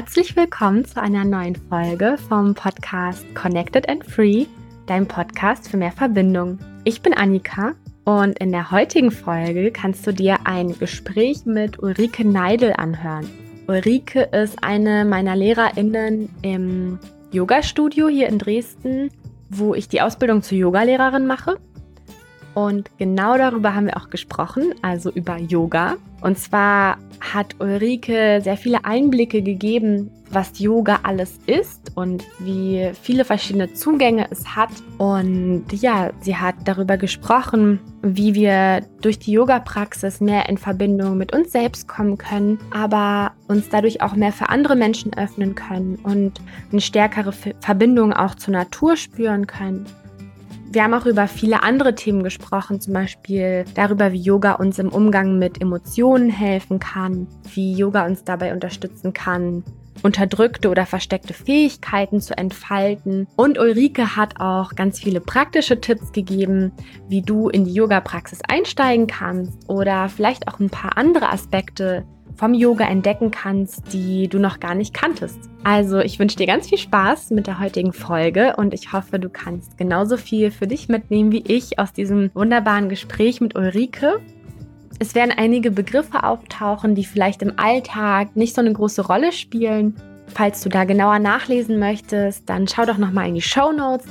Herzlich 0.00 0.34
willkommen 0.34 0.86
zu 0.86 0.98
einer 0.98 1.26
neuen 1.26 1.56
Folge 1.56 2.16
vom 2.26 2.54
Podcast 2.54 3.22
Connected 3.34 3.86
and 3.86 4.02
Free, 4.02 4.46
dein 4.86 5.06
Podcast 5.06 5.68
für 5.68 5.76
mehr 5.76 5.92
Verbindung. 5.92 6.58
Ich 6.84 7.02
bin 7.02 7.12
Annika 7.12 7.74
und 8.06 8.38
in 8.38 8.50
der 8.50 8.70
heutigen 8.70 9.10
Folge 9.10 9.70
kannst 9.70 10.06
du 10.06 10.12
dir 10.14 10.38
ein 10.44 10.72
Gespräch 10.78 11.44
mit 11.44 11.82
Ulrike 11.82 12.26
Neidel 12.26 12.72
anhören. 12.72 13.28
Ulrike 13.68 14.22
ist 14.32 14.64
eine 14.64 15.04
meiner 15.04 15.36
LehrerInnen 15.36 16.30
im 16.40 16.98
Yoga-Studio 17.30 18.08
hier 18.08 18.30
in 18.30 18.38
Dresden, 18.38 19.10
wo 19.50 19.74
ich 19.74 19.90
die 19.90 20.00
Ausbildung 20.00 20.40
zur 20.40 20.56
Yogalehrerin 20.56 21.26
mache. 21.26 21.58
Und 22.54 22.90
genau 22.96 23.36
darüber 23.36 23.74
haben 23.74 23.84
wir 23.84 23.98
auch 23.98 24.08
gesprochen, 24.08 24.72
also 24.80 25.10
über 25.10 25.36
Yoga. 25.36 25.98
Und 26.22 26.38
zwar 26.38 26.96
hat 27.20 27.56
Ulrike 27.60 28.40
sehr 28.42 28.56
viele 28.56 28.84
Einblicke 28.84 29.42
gegeben, 29.42 30.10
was 30.30 30.58
Yoga 30.58 31.00
alles 31.02 31.38
ist 31.46 31.92
und 31.96 32.24
wie 32.38 32.90
viele 33.02 33.24
verschiedene 33.24 33.72
Zugänge 33.72 34.26
es 34.30 34.54
hat. 34.54 34.70
Und 34.98 35.64
ja, 35.72 36.10
sie 36.20 36.36
hat 36.36 36.54
darüber 36.64 36.96
gesprochen, 36.96 37.80
wie 38.02 38.34
wir 38.34 38.82
durch 39.02 39.18
die 39.18 39.32
Yoga-Praxis 39.32 40.20
mehr 40.20 40.48
in 40.48 40.56
Verbindung 40.56 41.18
mit 41.18 41.34
uns 41.34 41.52
selbst 41.52 41.88
kommen 41.88 42.16
können, 42.16 42.58
aber 42.70 43.32
uns 43.48 43.68
dadurch 43.68 44.02
auch 44.02 44.14
mehr 44.14 44.32
für 44.32 44.48
andere 44.48 44.76
Menschen 44.76 45.12
öffnen 45.16 45.54
können 45.54 45.96
und 46.02 46.40
eine 46.70 46.80
stärkere 46.80 47.32
Verbindung 47.32 48.12
auch 48.12 48.36
zur 48.36 48.54
Natur 48.54 48.96
spüren 48.96 49.46
können. 49.46 49.86
Wir 50.72 50.84
haben 50.84 50.94
auch 50.94 51.06
über 51.06 51.26
viele 51.26 51.64
andere 51.64 51.96
Themen 51.96 52.22
gesprochen, 52.22 52.80
zum 52.80 52.92
Beispiel 52.92 53.64
darüber, 53.74 54.12
wie 54.12 54.20
Yoga 54.20 54.52
uns 54.52 54.78
im 54.78 54.88
Umgang 54.88 55.36
mit 55.36 55.60
Emotionen 55.60 56.30
helfen 56.30 56.78
kann, 56.78 57.26
wie 57.54 57.74
Yoga 57.74 58.06
uns 58.06 58.22
dabei 58.22 58.52
unterstützen 58.52 59.12
kann, 59.12 59.64
unterdrückte 60.04 60.70
oder 60.70 60.86
versteckte 60.86 61.34
Fähigkeiten 61.34 62.20
zu 62.20 62.38
entfalten. 62.38 63.26
Und 63.34 63.58
Ulrike 63.58 64.14
hat 64.14 64.40
auch 64.40 64.76
ganz 64.76 65.00
viele 65.00 65.20
praktische 65.20 65.80
Tipps 65.80 66.12
gegeben, 66.12 66.70
wie 67.08 67.22
du 67.22 67.48
in 67.48 67.64
die 67.64 67.74
Yoga-Praxis 67.74 68.38
einsteigen 68.48 69.08
kannst 69.08 69.68
oder 69.68 70.08
vielleicht 70.08 70.46
auch 70.46 70.60
ein 70.60 70.70
paar 70.70 70.96
andere 70.96 71.30
Aspekte 71.30 72.04
vom 72.40 72.54
Yoga 72.54 72.88
entdecken 72.88 73.30
kannst, 73.30 73.92
die 73.92 74.26
du 74.26 74.38
noch 74.38 74.60
gar 74.60 74.74
nicht 74.74 74.94
kanntest. 74.94 75.38
Also 75.62 75.98
ich 75.98 76.18
wünsche 76.18 76.38
dir 76.38 76.46
ganz 76.46 76.70
viel 76.70 76.78
Spaß 76.78 77.32
mit 77.32 77.46
der 77.46 77.60
heutigen 77.60 77.92
Folge 77.92 78.54
und 78.56 78.72
ich 78.72 78.94
hoffe, 78.94 79.18
du 79.18 79.28
kannst 79.28 79.76
genauso 79.76 80.16
viel 80.16 80.50
für 80.50 80.66
dich 80.66 80.88
mitnehmen 80.88 81.32
wie 81.32 81.44
ich 81.46 81.78
aus 81.78 81.92
diesem 81.92 82.30
wunderbaren 82.32 82.88
Gespräch 82.88 83.42
mit 83.42 83.56
Ulrike. 83.56 84.20
Es 84.98 85.14
werden 85.14 85.34
einige 85.36 85.70
Begriffe 85.70 86.24
auftauchen, 86.24 86.94
die 86.94 87.04
vielleicht 87.04 87.42
im 87.42 87.58
Alltag 87.58 88.34
nicht 88.36 88.54
so 88.54 88.62
eine 88.62 88.72
große 88.72 89.06
Rolle 89.06 89.32
spielen. 89.32 89.94
Falls 90.28 90.62
du 90.62 90.70
da 90.70 90.84
genauer 90.84 91.18
nachlesen 91.18 91.78
möchtest, 91.78 92.48
dann 92.48 92.66
schau 92.66 92.86
doch 92.86 92.96
nochmal 92.96 93.28
in 93.28 93.34
die 93.34 93.42
Show 93.42 93.70
Notes. 93.70 94.06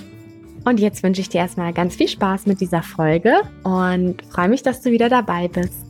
Und 0.66 0.80
jetzt 0.80 1.02
wünsche 1.02 1.22
ich 1.22 1.30
dir 1.30 1.40
erstmal 1.40 1.74
ganz 1.74 1.96
viel 1.96 2.08
Spaß 2.08 2.46
mit 2.46 2.62
dieser 2.62 2.84
Folge 2.84 3.42
und 3.64 4.22
freue 4.30 4.50
mich, 4.50 4.62
dass 4.62 4.82
du 4.82 4.92
wieder 4.92 5.10
dabei 5.10 5.48
bist. 5.48 5.89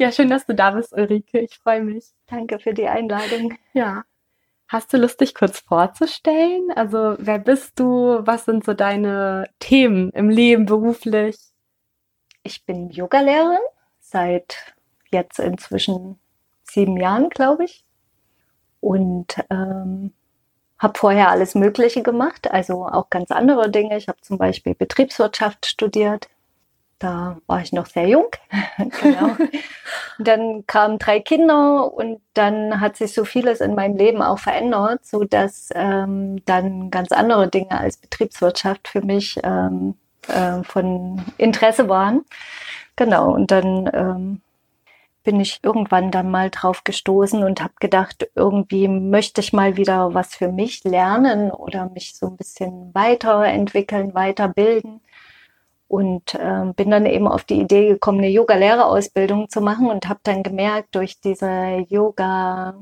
Ja, 0.00 0.10
schön, 0.10 0.30
dass 0.30 0.46
du 0.46 0.54
da 0.54 0.70
bist, 0.70 0.94
Ulrike. 0.94 1.40
Ich 1.40 1.58
freue 1.58 1.82
mich. 1.82 2.06
Danke 2.26 2.58
für 2.58 2.72
die 2.72 2.88
Einladung. 2.88 3.58
Ja. 3.74 4.04
Hast 4.66 4.94
du 4.94 4.96
Lust, 4.96 5.20
dich 5.20 5.34
kurz 5.34 5.60
vorzustellen? 5.60 6.70
Also, 6.74 7.16
wer 7.18 7.38
bist 7.38 7.78
du? 7.78 8.20
Was 8.22 8.46
sind 8.46 8.64
so 8.64 8.72
deine 8.72 9.50
Themen 9.58 10.08
im 10.12 10.30
Leben 10.30 10.64
beruflich? 10.64 11.36
Ich 12.42 12.64
bin 12.64 12.88
Yogalehrerin 12.88 13.58
seit 14.00 14.74
jetzt 15.10 15.38
inzwischen 15.38 16.18
sieben 16.62 16.96
Jahren, 16.96 17.28
glaube 17.28 17.64
ich. 17.64 17.84
Und 18.80 19.36
ähm, 19.50 20.14
habe 20.78 20.98
vorher 20.98 21.28
alles 21.28 21.54
Mögliche 21.54 22.02
gemacht, 22.02 22.50
also 22.50 22.86
auch 22.86 23.10
ganz 23.10 23.30
andere 23.30 23.70
Dinge. 23.70 23.98
Ich 23.98 24.08
habe 24.08 24.22
zum 24.22 24.38
Beispiel 24.38 24.74
Betriebswirtschaft 24.74 25.66
studiert, 25.66 26.30
da 27.00 27.38
war 27.46 27.62
ich 27.62 27.72
noch 27.72 27.86
sehr 27.86 28.06
jung. 28.06 28.28
genau. 29.02 29.36
dann 30.18 30.64
kamen 30.66 30.98
drei 30.98 31.18
Kinder 31.18 31.92
und 31.92 32.20
dann 32.34 32.80
hat 32.80 32.96
sich 32.96 33.12
so 33.12 33.24
vieles 33.24 33.60
in 33.60 33.74
meinem 33.74 33.96
Leben 33.96 34.22
auch 34.22 34.38
verändert, 34.38 35.04
so 35.04 35.24
dass 35.24 35.70
ähm, 35.74 36.44
dann 36.44 36.90
ganz 36.90 37.10
andere 37.10 37.48
Dinge 37.48 37.72
als 37.72 37.96
Betriebswirtschaft 37.96 38.86
für 38.86 39.00
mich 39.00 39.40
ähm, 39.42 39.94
äh, 40.28 40.62
von 40.62 41.24
Interesse 41.38 41.88
waren. 41.88 42.24
Genau. 42.96 43.32
Und 43.32 43.50
dann 43.50 43.90
ähm, 43.92 44.40
bin 45.24 45.40
ich 45.40 45.60
irgendwann 45.62 46.10
dann 46.10 46.30
mal 46.30 46.50
drauf 46.50 46.84
gestoßen 46.84 47.42
und 47.42 47.62
habe 47.62 47.74
gedacht, 47.80 48.28
irgendwie 48.34 48.88
möchte 48.88 49.40
ich 49.40 49.52
mal 49.54 49.76
wieder 49.76 50.12
was 50.12 50.34
für 50.34 50.52
mich 50.52 50.84
lernen 50.84 51.50
oder 51.50 51.88
mich 51.88 52.14
so 52.14 52.26
ein 52.26 52.36
bisschen 52.36 52.94
weiterentwickeln, 52.94 54.14
weiterbilden 54.14 55.00
und 55.90 56.34
äh, 56.36 56.72
bin 56.76 56.90
dann 56.90 57.04
eben 57.04 57.26
auf 57.26 57.42
die 57.42 57.60
Idee 57.60 57.88
gekommen, 57.88 58.18
eine 58.18 58.28
Yoga-Lehrerausbildung 58.28 59.48
zu 59.48 59.60
machen 59.60 59.90
und 59.90 60.08
habe 60.08 60.20
dann 60.22 60.44
gemerkt, 60.44 60.94
durch 60.94 61.20
diese 61.20 61.84
Yoga-Lehre 61.88 62.80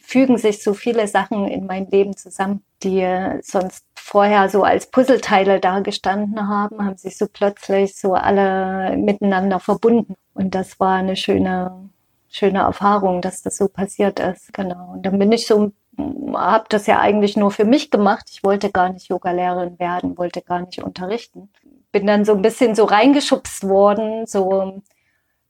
fügen 0.00 0.38
sich 0.38 0.62
so 0.62 0.74
viele 0.74 1.08
Sachen 1.08 1.48
in 1.48 1.66
mein 1.66 1.88
Leben 1.88 2.16
zusammen, 2.16 2.62
die 2.84 3.04
sonst 3.42 3.84
vorher 3.96 4.48
so 4.48 4.62
als 4.62 4.86
Puzzleteile 4.86 5.58
dagestanden 5.58 6.46
haben, 6.46 6.84
haben 6.84 6.96
sich 6.96 7.18
so 7.18 7.26
plötzlich 7.26 7.96
so 7.96 8.14
alle 8.14 8.96
miteinander 8.96 9.58
verbunden. 9.58 10.14
Und 10.34 10.54
das 10.54 10.78
war 10.78 10.98
eine 10.98 11.16
schöne, 11.16 11.90
schöne 12.28 12.60
Erfahrung, 12.60 13.22
dass 13.22 13.42
das 13.42 13.56
so 13.56 13.66
passiert 13.66 14.20
ist. 14.20 14.52
Genau. 14.52 14.92
Und 14.92 15.04
dann 15.04 15.18
bin 15.18 15.32
ich 15.32 15.48
so 15.48 15.72
habe 15.98 16.66
das 16.68 16.86
ja 16.86 17.00
eigentlich 17.00 17.36
nur 17.36 17.50
für 17.50 17.64
mich 17.64 17.90
gemacht. 17.90 18.28
Ich 18.30 18.44
wollte 18.44 18.70
gar 18.70 18.92
nicht 18.92 19.08
Yogalehrerin 19.08 19.78
werden, 19.78 20.16
wollte 20.18 20.42
gar 20.42 20.60
nicht 20.60 20.82
unterrichten. 20.82 21.50
Bin 21.92 22.06
dann 22.06 22.24
so 22.24 22.32
ein 22.32 22.42
bisschen 22.42 22.74
so 22.74 22.84
reingeschubst 22.84 23.68
worden, 23.68 24.26
so 24.26 24.82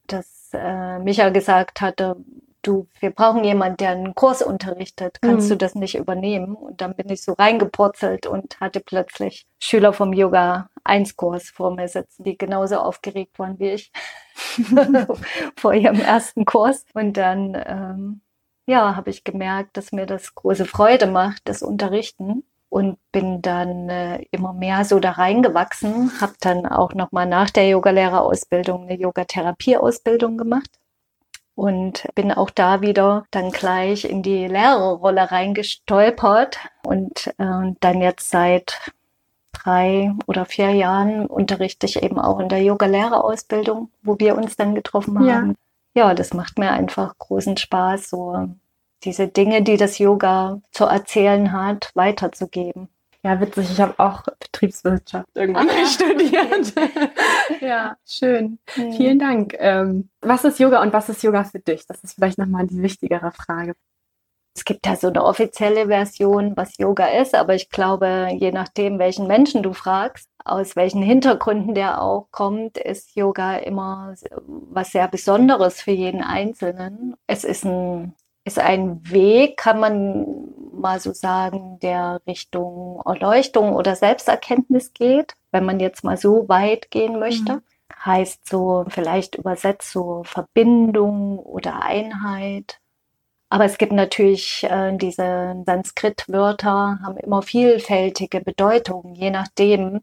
dass 0.07 0.49
äh, 0.53 0.99
Micha 0.99 1.29
gesagt 1.29 1.81
hatte, 1.81 2.17
du, 2.61 2.87
wir 2.99 3.11
brauchen 3.11 3.43
jemanden, 3.43 3.77
der 3.77 3.91
einen 3.91 4.15
Kurs 4.15 4.41
unterrichtet. 4.41 5.19
Kannst 5.21 5.47
mhm. 5.47 5.51
du 5.51 5.57
das 5.57 5.75
nicht 5.75 5.95
übernehmen? 5.95 6.55
Und 6.55 6.81
dann 6.81 6.95
bin 6.95 7.09
ich 7.09 7.23
so 7.23 7.33
reingepurzelt 7.33 8.27
und 8.27 8.59
hatte 8.59 8.79
plötzlich 8.79 9.47
Schüler 9.59 9.93
vom 9.93 10.13
Yoga 10.13 10.69
1 10.83 11.15
Kurs 11.15 11.49
vor 11.49 11.75
mir 11.75 11.87
sitzen, 11.87 12.23
die 12.23 12.37
genauso 12.37 12.77
aufgeregt 12.77 13.39
waren 13.39 13.59
wie 13.59 13.71
ich 13.71 13.91
vor 15.55 15.73
ihrem 15.73 15.99
ersten 15.99 16.45
Kurs. 16.45 16.85
Und 16.93 17.13
dann 17.17 17.61
ähm, 17.65 18.21
ja, 18.65 18.95
habe 18.95 19.09
ich 19.09 19.23
gemerkt, 19.23 19.77
dass 19.77 19.91
mir 19.91 20.05
das 20.05 20.35
große 20.35 20.65
Freude 20.65 21.07
macht, 21.07 21.41
das 21.45 21.61
Unterrichten. 21.61 22.43
Und 22.69 22.97
bin 23.11 23.41
dann 23.41 23.89
äh, 23.89 24.23
immer 24.31 24.53
mehr 24.53 24.85
so 24.85 25.01
da 25.01 25.11
reingewachsen, 25.11 26.09
habe 26.21 26.35
dann 26.39 26.65
auch 26.65 26.93
noch 26.93 27.11
mal 27.11 27.25
nach 27.25 27.49
der 27.49 27.67
Yogalehrerausbildung 27.67 28.83
eine 28.83 28.97
Yogatherapieausbildung 28.97 30.37
gemacht. 30.37 30.69
Und 31.53 32.07
bin 32.15 32.31
auch 32.31 32.49
da 32.49 32.79
wieder 32.79 33.25
dann 33.29 33.51
gleich 33.51 34.05
in 34.05 34.23
die 34.23 34.47
Lehrerrolle 34.47 35.31
reingestolpert. 35.31 36.59
Und 36.83 37.27
äh, 37.37 37.73
dann 37.81 38.01
jetzt 38.01 38.29
seit 38.29 38.93
drei 39.51 40.13
oder 40.25 40.45
vier 40.45 40.71
Jahren 40.71 41.25
unterrichte 41.25 41.85
ich 41.87 42.01
eben 42.01 42.19
auch 42.19 42.39
in 42.39 42.47
der 42.47 42.63
Yogalehrerausbildung, 42.63 43.91
wo 44.01 44.17
wir 44.17 44.37
uns 44.37 44.55
dann 44.55 44.75
getroffen 44.75 45.19
haben. 45.19 45.27
Ja 45.27 45.53
ja, 45.93 46.13
das 46.13 46.33
macht 46.33 46.57
mir 46.57 46.71
einfach 46.71 47.17
großen 47.17 47.57
Spaß, 47.57 48.09
so 48.09 48.49
diese 49.03 49.27
Dinge, 49.27 49.63
die 49.63 49.77
das 49.77 49.97
Yoga 49.97 50.61
zu 50.71 50.85
erzählen 50.85 51.51
hat, 51.51 51.91
weiterzugeben. 51.95 52.89
Ja, 53.23 53.39
witzig. 53.39 53.69
Ich 53.71 53.79
habe 53.79 53.93
auch 53.99 54.23
Betriebswirtschaft 54.23 55.29
irgendwann 55.35 55.69
ah, 55.69 55.85
studiert. 55.87 56.73
ja, 57.61 57.95
schön. 58.05 58.57
Mhm. 58.75 58.93
Vielen 58.93 59.19
Dank. 59.19 59.55
Ähm, 59.59 60.09
was 60.21 60.43
ist 60.43 60.59
Yoga 60.59 60.81
und 60.81 60.91
was 60.91 61.09
ist 61.09 61.21
Yoga 61.21 61.43
für 61.43 61.59
dich? 61.59 61.85
Das 61.85 62.03
ist 62.03 62.15
vielleicht 62.15 62.39
nochmal 62.39 62.65
die 62.65 62.81
wichtigere 62.81 63.31
Frage. 63.31 63.75
Es 64.55 64.65
gibt 64.65 64.85
ja 64.87 64.95
so 64.95 65.07
eine 65.07 65.23
offizielle 65.23 65.87
Version, 65.87 66.57
was 66.57 66.77
Yoga 66.77 67.05
ist, 67.07 67.35
aber 67.35 67.53
ich 67.53 67.69
glaube, 67.69 68.29
je 68.33 68.51
nachdem, 68.51 68.97
welchen 68.97 69.27
Menschen 69.27 69.61
du 69.63 69.73
fragst, 69.73 70.27
aus 70.45 70.75
welchen 70.75 71.01
Hintergründen 71.01 71.73
der 71.75 72.01
auch 72.01 72.27
kommt, 72.31 72.77
ist 72.77 73.15
Yoga 73.15 73.57
immer 73.57 74.15
was 74.45 74.91
sehr 74.91 75.07
Besonderes 75.07 75.81
für 75.81 75.91
jeden 75.91 76.21
Einzelnen. 76.21 77.15
Es 77.27 77.43
ist 77.43 77.65
ein, 77.65 78.13
ist 78.43 78.59
ein 78.59 79.01
Weg, 79.09 79.57
kann 79.57 79.79
man 79.79 80.25
mal 80.73 80.99
so 80.99 81.13
sagen, 81.13 81.79
der 81.79 82.21
Richtung 82.27 83.01
Erleuchtung 83.05 83.73
oder 83.75 83.95
Selbsterkenntnis 83.95 84.93
geht, 84.93 85.35
wenn 85.51 85.65
man 85.65 85.79
jetzt 85.79 86.03
mal 86.03 86.17
so 86.17 86.49
weit 86.49 86.91
gehen 86.91 87.19
möchte. 87.19 87.53
Mhm. 87.53 87.61
heißt 88.03 88.49
so 88.49 88.85
vielleicht 88.89 89.35
übersetzt 89.35 89.91
so 89.91 90.23
Verbindung 90.25 91.39
oder 91.39 91.83
Einheit. 91.83 92.80
Aber 93.51 93.65
es 93.65 93.77
gibt 93.77 93.91
natürlich 93.91 94.63
äh, 94.63 94.95
diese 94.95 95.61
Sanskrit-Wörter, 95.65 96.99
haben 97.03 97.17
immer 97.17 97.41
vielfältige 97.41 98.39
Bedeutungen, 98.39 99.13
je 99.13 99.29
nachdem, 99.29 99.99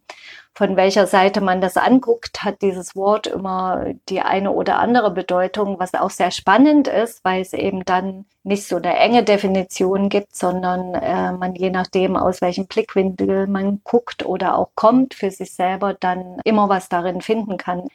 von 0.52 0.76
welcher 0.76 1.06
Seite 1.06 1.40
man 1.40 1.62
das 1.62 1.78
anguckt, 1.78 2.44
hat 2.44 2.60
dieses 2.60 2.94
Wort 2.94 3.26
immer 3.26 3.94
die 4.10 4.20
eine 4.20 4.50
oder 4.50 4.78
andere 4.78 5.10
Bedeutung, 5.10 5.80
was 5.80 5.94
auch 5.94 6.10
sehr 6.10 6.30
spannend 6.30 6.88
ist, 6.88 7.24
weil 7.24 7.40
es 7.40 7.54
eben 7.54 7.86
dann 7.86 8.26
nicht 8.42 8.68
so 8.68 8.76
eine 8.76 8.94
enge 8.98 9.24
Definition 9.24 10.10
gibt, 10.10 10.36
sondern 10.36 10.94
äh, 10.94 11.32
man 11.32 11.54
je 11.54 11.70
nachdem, 11.70 12.16
aus 12.16 12.42
welchem 12.42 12.66
Blickwinkel 12.66 13.46
man 13.46 13.80
guckt 13.82 14.26
oder 14.26 14.58
auch 14.58 14.72
kommt, 14.74 15.14
für 15.14 15.30
sich 15.30 15.54
selber 15.54 15.94
dann 15.94 16.38
immer 16.44 16.68
was 16.68 16.90
darin 16.90 17.22
finden 17.22 17.56
kann. 17.56 17.88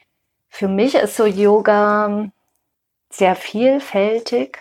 Für 0.48 0.66
mich 0.66 0.96
ist 0.96 1.16
so 1.16 1.26
Yoga 1.26 2.28
sehr 3.08 3.36
vielfältig 3.36 4.58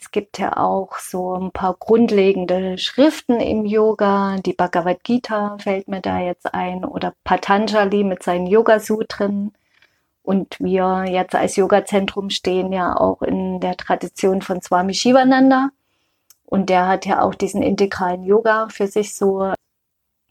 es 0.00 0.10
gibt 0.10 0.38
ja 0.38 0.56
auch 0.56 0.98
so 0.98 1.34
ein 1.34 1.50
paar 1.50 1.76
grundlegende 1.78 2.78
Schriften 2.78 3.38
im 3.38 3.66
Yoga. 3.66 4.36
Die 4.38 4.54
Bhagavad 4.54 5.04
Gita 5.04 5.58
fällt 5.58 5.88
mir 5.88 6.00
da 6.00 6.20
jetzt 6.20 6.54
ein 6.54 6.86
oder 6.86 7.14
Patanjali 7.22 8.02
mit 8.02 8.22
seinen 8.22 8.46
Yoga-Sutren. 8.46 9.52
Und 10.22 10.58
wir 10.58 11.04
jetzt 11.06 11.34
als 11.34 11.56
Yoga-Zentrum 11.56 12.30
stehen 12.30 12.72
ja 12.72 12.96
auch 12.96 13.20
in 13.20 13.60
der 13.60 13.76
Tradition 13.76 14.40
von 14.40 14.62
Swami 14.62 14.94
Shivananda. 14.94 15.68
Und 16.46 16.70
der 16.70 16.88
hat 16.88 17.04
ja 17.04 17.20
auch 17.22 17.34
diesen 17.34 17.62
integralen 17.62 18.24
Yoga 18.24 18.68
für 18.70 18.86
sich 18.86 19.14
so 19.14 19.52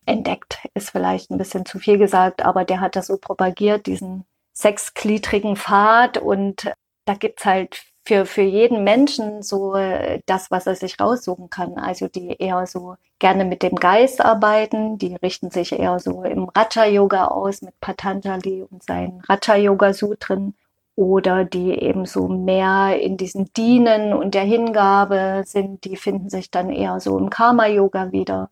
entdeckt, 0.05 0.67
ist 0.73 0.89
vielleicht 0.89 1.29
ein 1.29 1.37
bisschen 1.37 1.65
zu 1.65 1.77
viel 1.77 1.99
gesagt, 1.99 2.43
aber 2.43 2.65
der 2.65 2.81
hat 2.81 2.95
das 2.95 3.07
so 3.07 3.17
propagiert, 3.17 3.85
diesen 3.85 4.25
sechsgliedrigen 4.51 5.55
Pfad. 5.55 6.17
Und 6.17 6.73
da 7.05 7.13
gibt's 7.13 7.45
halt 7.45 7.88
für, 8.05 8.25
für 8.25 8.41
jeden 8.41 8.83
Menschen 8.83 9.43
so 9.43 9.75
äh, 9.75 10.21
das, 10.25 10.51
was 10.51 10.67
er 10.67 10.75
sich 10.75 10.99
raussuchen 10.99 11.49
kann. 11.49 11.77
Also 11.77 12.07
die 12.07 12.29
eher 12.37 12.65
so 12.65 12.95
gerne 13.19 13.45
mit 13.45 13.63
dem 13.63 13.75
Geist 13.75 14.23
arbeiten, 14.23 14.97
die 14.97 15.15
richten 15.15 15.51
sich 15.51 15.73
eher 15.73 15.99
so 15.99 16.23
im 16.23 16.49
Raja-Yoga 16.49 17.25
aus 17.25 17.61
mit 17.61 17.79
Patanjali 17.81 18.63
und 18.69 18.83
seinen 18.83 19.21
Raja-Yoga-Sutren 19.21 20.55
oder 20.95 21.45
die 21.45 21.71
eben 21.81 22.05
so 22.05 22.27
mehr 22.27 22.99
in 22.99 23.15
diesen 23.17 23.53
Dienen 23.53 24.13
und 24.13 24.33
der 24.33 24.43
Hingabe 24.43 25.43
sind, 25.45 25.85
die 25.85 25.95
finden 25.95 26.29
sich 26.29 26.51
dann 26.51 26.69
eher 26.69 26.99
so 26.99 27.17
im 27.17 27.29
Karma-Yoga 27.29 28.11
wieder. 28.11 28.49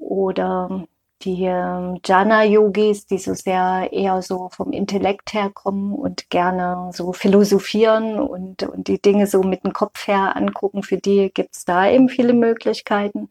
Oder 0.00 0.86
die 1.24 1.44
ähm, 1.44 2.00
Jana-Yogis, 2.04 3.06
die 3.06 3.18
so 3.18 3.34
sehr 3.34 3.88
eher 3.92 4.22
so 4.22 4.48
vom 4.50 4.72
Intellekt 4.72 5.32
herkommen 5.32 5.92
und 5.94 6.30
gerne 6.30 6.90
so 6.92 7.12
philosophieren 7.12 8.20
und, 8.20 8.62
und 8.64 8.88
die 8.88 9.00
Dinge 9.00 9.26
so 9.26 9.42
mit 9.42 9.64
dem 9.64 9.72
Kopf 9.72 10.06
her 10.06 10.36
angucken, 10.36 10.82
für 10.82 10.98
die 10.98 11.30
gibt 11.32 11.54
es 11.56 11.64
da 11.64 11.88
eben 11.88 12.08
viele 12.08 12.32
Möglichkeiten. 12.32 13.28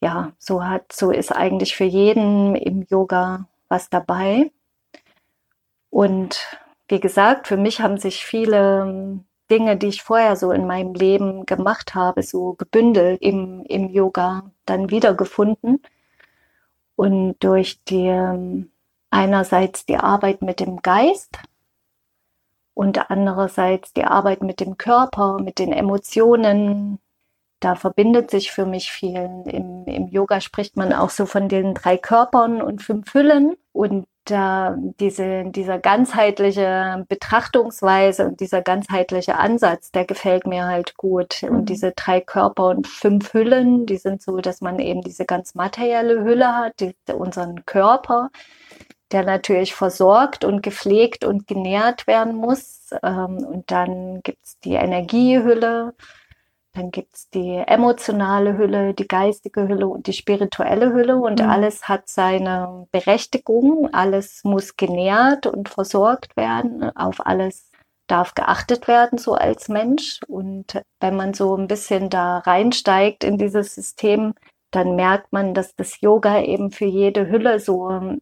Ja, 0.00 0.32
so 0.38 0.64
hat, 0.64 0.92
so 0.92 1.10
ist 1.10 1.30
eigentlich 1.32 1.76
für 1.76 1.84
jeden 1.84 2.56
im 2.56 2.86
Yoga 2.88 3.46
was 3.68 3.90
dabei. 3.90 4.50
Und 5.90 6.58
wie 6.88 7.00
gesagt, 7.00 7.48
für 7.48 7.56
mich 7.56 7.80
haben 7.80 7.98
sich 7.98 8.24
viele 8.24 8.82
ähm, 8.82 9.24
Dinge, 9.50 9.76
die 9.76 9.88
ich 9.88 10.02
vorher 10.02 10.36
so 10.36 10.52
in 10.52 10.66
meinem 10.66 10.94
Leben 10.94 11.44
gemacht 11.46 11.94
habe, 11.94 12.22
so 12.22 12.54
gebündelt 12.54 13.20
im, 13.20 13.64
im 13.68 13.90
Yoga 13.90 14.50
dann 14.64 14.90
wiedergefunden. 14.90 15.82
Und 17.00 17.36
durch 17.40 17.82
die 17.84 18.08
ähm, 18.08 18.72
einerseits 19.08 19.86
die 19.86 19.96
Arbeit 19.96 20.42
mit 20.42 20.60
dem 20.60 20.82
Geist 20.82 21.38
und 22.74 23.10
andererseits 23.10 23.94
die 23.94 24.04
Arbeit 24.04 24.42
mit 24.42 24.60
dem 24.60 24.76
Körper, 24.76 25.38
mit 25.38 25.58
den 25.58 25.72
Emotionen, 25.72 26.98
da 27.58 27.74
verbindet 27.74 28.30
sich 28.30 28.52
für 28.52 28.66
mich 28.66 28.92
viel. 28.92 29.14
Im, 29.46 29.86
Im, 29.86 30.08
Yoga 30.08 30.42
spricht 30.42 30.76
man 30.76 30.92
auch 30.92 31.08
so 31.08 31.24
von 31.24 31.48
den 31.48 31.72
drei 31.72 31.96
Körpern 31.96 32.60
und 32.60 32.82
fünf 32.82 33.14
Hüllen. 33.14 33.56
Und 33.72 34.06
äh, 34.28 34.70
diese, 35.00 35.44
dieser 35.46 35.78
ganzheitliche 35.78 37.04
Betrachtungsweise 37.08 38.26
und 38.26 38.40
dieser 38.40 38.62
ganzheitliche 38.62 39.36
Ansatz, 39.36 39.90
der 39.90 40.04
gefällt 40.04 40.46
mir 40.46 40.66
halt 40.66 40.96
gut. 40.96 41.42
Mhm. 41.42 41.50
Und 41.50 41.68
diese 41.68 41.92
drei 41.92 42.20
Körper 42.20 42.66
und 42.68 42.86
fünf 42.86 43.32
Hüllen, 43.32 43.86
die 43.86 43.96
sind 43.96 44.22
so, 44.22 44.38
dass 44.38 44.60
man 44.60 44.78
eben 44.78 45.02
diese 45.02 45.24
ganz 45.24 45.54
materielle 45.54 46.22
Hülle 46.22 46.54
hat, 46.54 46.80
die, 46.80 46.94
unseren 47.12 47.64
Körper, 47.64 48.30
der 49.12 49.24
natürlich 49.24 49.74
versorgt 49.74 50.44
und 50.44 50.62
gepflegt 50.62 51.24
und 51.24 51.46
genährt 51.46 52.06
werden 52.06 52.34
muss. 52.36 52.90
Ähm, 53.02 53.38
und 53.38 53.70
dann 53.70 54.20
gibt's 54.22 54.58
die 54.60 54.74
Energiehülle 54.74 55.94
dann 56.72 56.90
gibt 56.90 57.16
es 57.16 57.30
die 57.30 57.56
emotionale 57.66 58.56
Hülle, 58.56 58.94
die 58.94 59.08
geistige 59.08 59.66
Hülle 59.66 59.88
und 59.88 60.06
die 60.06 60.12
spirituelle 60.12 60.92
Hülle 60.92 61.16
und 61.16 61.40
mhm. 61.40 61.50
alles 61.50 61.88
hat 61.88 62.08
seine 62.08 62.86
Berechtigung, 62.92 63.92
alles 63.92 64.44
muss 64.44 64.76
genährt 64.76 65.46
und 65.46 65.68
versorgt 65.68 66.36
werden, 66.36 66.96
auf 66.96 67.26
alles 67.26 67.70
darf 68.06 68.34
geachtet 68.34 68.88
werden, 68.88 69.18
so 69.18 69.34
als 69.34 69.68
Mensch. 69.68 70.20
Und 70.26 70.80
wenn 71.00 71.16
man 71.16 71.34
so 71.34 71.56
ein 71.56 71.68
bisschen 71.68 72.10
da 72.10 72.38
reinsteigt 72.38 73.24
in 73.24 73.38
dieses 73.38 73.74
System, 73.74 74.34
dann 74.70 74.96
merkt 74.96 75.32
man, 75.32 75.54
dass 75.54 75.74
das 75.74 76.00
Yoga 76.00 76.40
eben 76.42 76.70
für 76.70 76.86
jede 76.86 77.28
Hülle 77.28 77.58
so 77.60 77.90
ähm, 77.90 78.18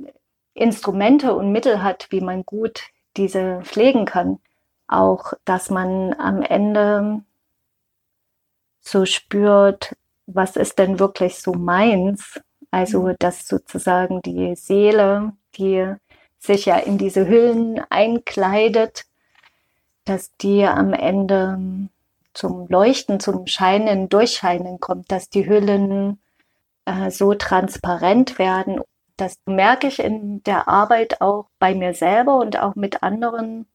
Instrumente 0.55 1.35
und 1.35 1.53
Mittel 1.53 1.83
hat, 1.83 2.09
wie 2.11 2.21
man 2.21 2.45
gut 2.45 2.89
diese 3.17 3.61
pflegen 3.63 4.05
kann. 4.07 4.39
Auch, 4.89 5.35
dass 5.45 5.71
man 5.71 6.15
am 6.15 6.43
Ende 6.43 7.23
so 8.81 9.05
spürt, 9.05 9.95
was 10.27 10.57
ist 10.57 10.79
denn 10.79 10.99
wirklich 10.99 11.39
so 11.39 11.53
meins? 11.53 12.41
Also, 12.71 13.03
mhm. 13.03 13.17
dass 13.19 13.47
sozusagen 13.49 14.21
die 14.23 14.55
Seele, 14.57 15.33
die 15.57 15.95
sich 16.39 16.67
ja 16.67 16.77
in 16.77 16.99
diese 16.99 17.27
Hüllen 17.27 17.81
einkleidet, 17.91 19.05
dass 20.05 20.35
die 20.37 20.65
am 20.65 20.93
Ende 20.93 21.89
zum 22.35 22.69
Leuchten, 22.69 23.21
zum 23.21 23.47
Scheinen, 23.47 24.09
Durchscheinen 24.09 24.81
kommt, 24.81 25.11
dass 25.11 25.29
die 25.29 25.49
Hüllen 25.49 26.21
äh, 26.85 27.11
so 27.11 27.35
transparent 27.35 28.39
werden. 28.39 28.81
Das 29.17 29.39
merke 29.47 29.89
ich 29.89 29.99
in 29.99 30.43
der 30.45 30.69
Arbeit 30.69 31.21
auch 31.21 31.47
bei 31.59 31.75
mir 31.75 31.95
selber 31.95 32.39
und 32.39 32.59
auch 32.61 32.77
mit 32.77 33.03
anderen 33.03 33.67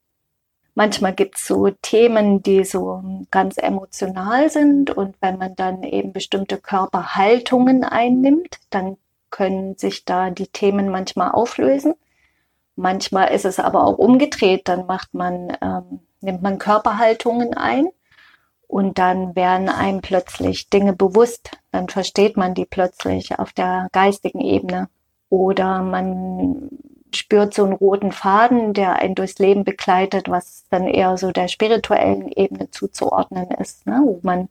Manchmal 0.76 1.14
gibt 1.14 1.38
es 1.38 1.46
so 1.46 1.70
Themen, 1.70 2.42
die 2.42 2.64
so 2.64 3.04
ganz 3.30 3.58
emotional 3.58 4.50
sind 4.50 4.90
und 4.90 5.16
wenn 5.22 5.38
man 5.38 5.56
dann 5.56 5.84
eben 5.84 6.14
bestimmte 6.14 6.58
Körperhaltungen 6.58 7.84
einnimmt, 7.84 8.60
dann 8.72 8.98
können 9.30 9.78
sich 9.78 10.06
da 10.06 10.32
die 10.32 10.48
Themen 10.48 10.90
manchmal 10.90 11.32
auflösen. 11.32 11.94
Manchmal 12.76 13.30
ist 13.34 13.46
es 13.46 13.60
aber 13.60 13.86
auch 13.86 14.00
umgedreht, 14.00 14.68
dann 14.68 14.88
macht 14.88 15.14
man, 15.14 15.56
ähm, 15.62 16.00
nimmt 16.22 16.42
man 16.42 16.58
Körperhaltungen 16.58 17.54
ein 17.54 17.90
und 18.68 18.98
dann 18.98 19.36
werden 19.36 19.70
einem 19.70 20.02
plötzlich 20.02 20.72
Dinge 20.72 20.94
bewusst, 20.94 21.52
dann 21.72 21.90
versteht 21.90 22.36
man 22.36 22.56
die 22.56 22.66
plötzlich 22.66 23.38
auf 23.38 23.54
der 23.54 23.88
geistigen 23.92 24.42
Ebene. 24.42 24.90
Oder 25.30 25.84
man 25.84 26.70
spürt 27.16 27.54
so 27.54 27.64
einen 27.64 27.74
roten 27.74 28.12
Faden, 28.12 28.74
der 28.74 28.98
einen 28.98 29.16
durchs 29.16 29.40
Leben 29.40 29.64
begleitet, 29.64 30.30
was 30.30 30.66
dann 30.70 30.88
eher 30.88 31.18
so 31.18 31.32
der 31.32 31.48
spirituellen 31.48 32.28
Ebene 32.30 32.70
zuzuordnen 32.72 33.50
ist, 33.52 33.86
ne? 33.86 34.02
wo 34.04 34.20
man 34.24 34.50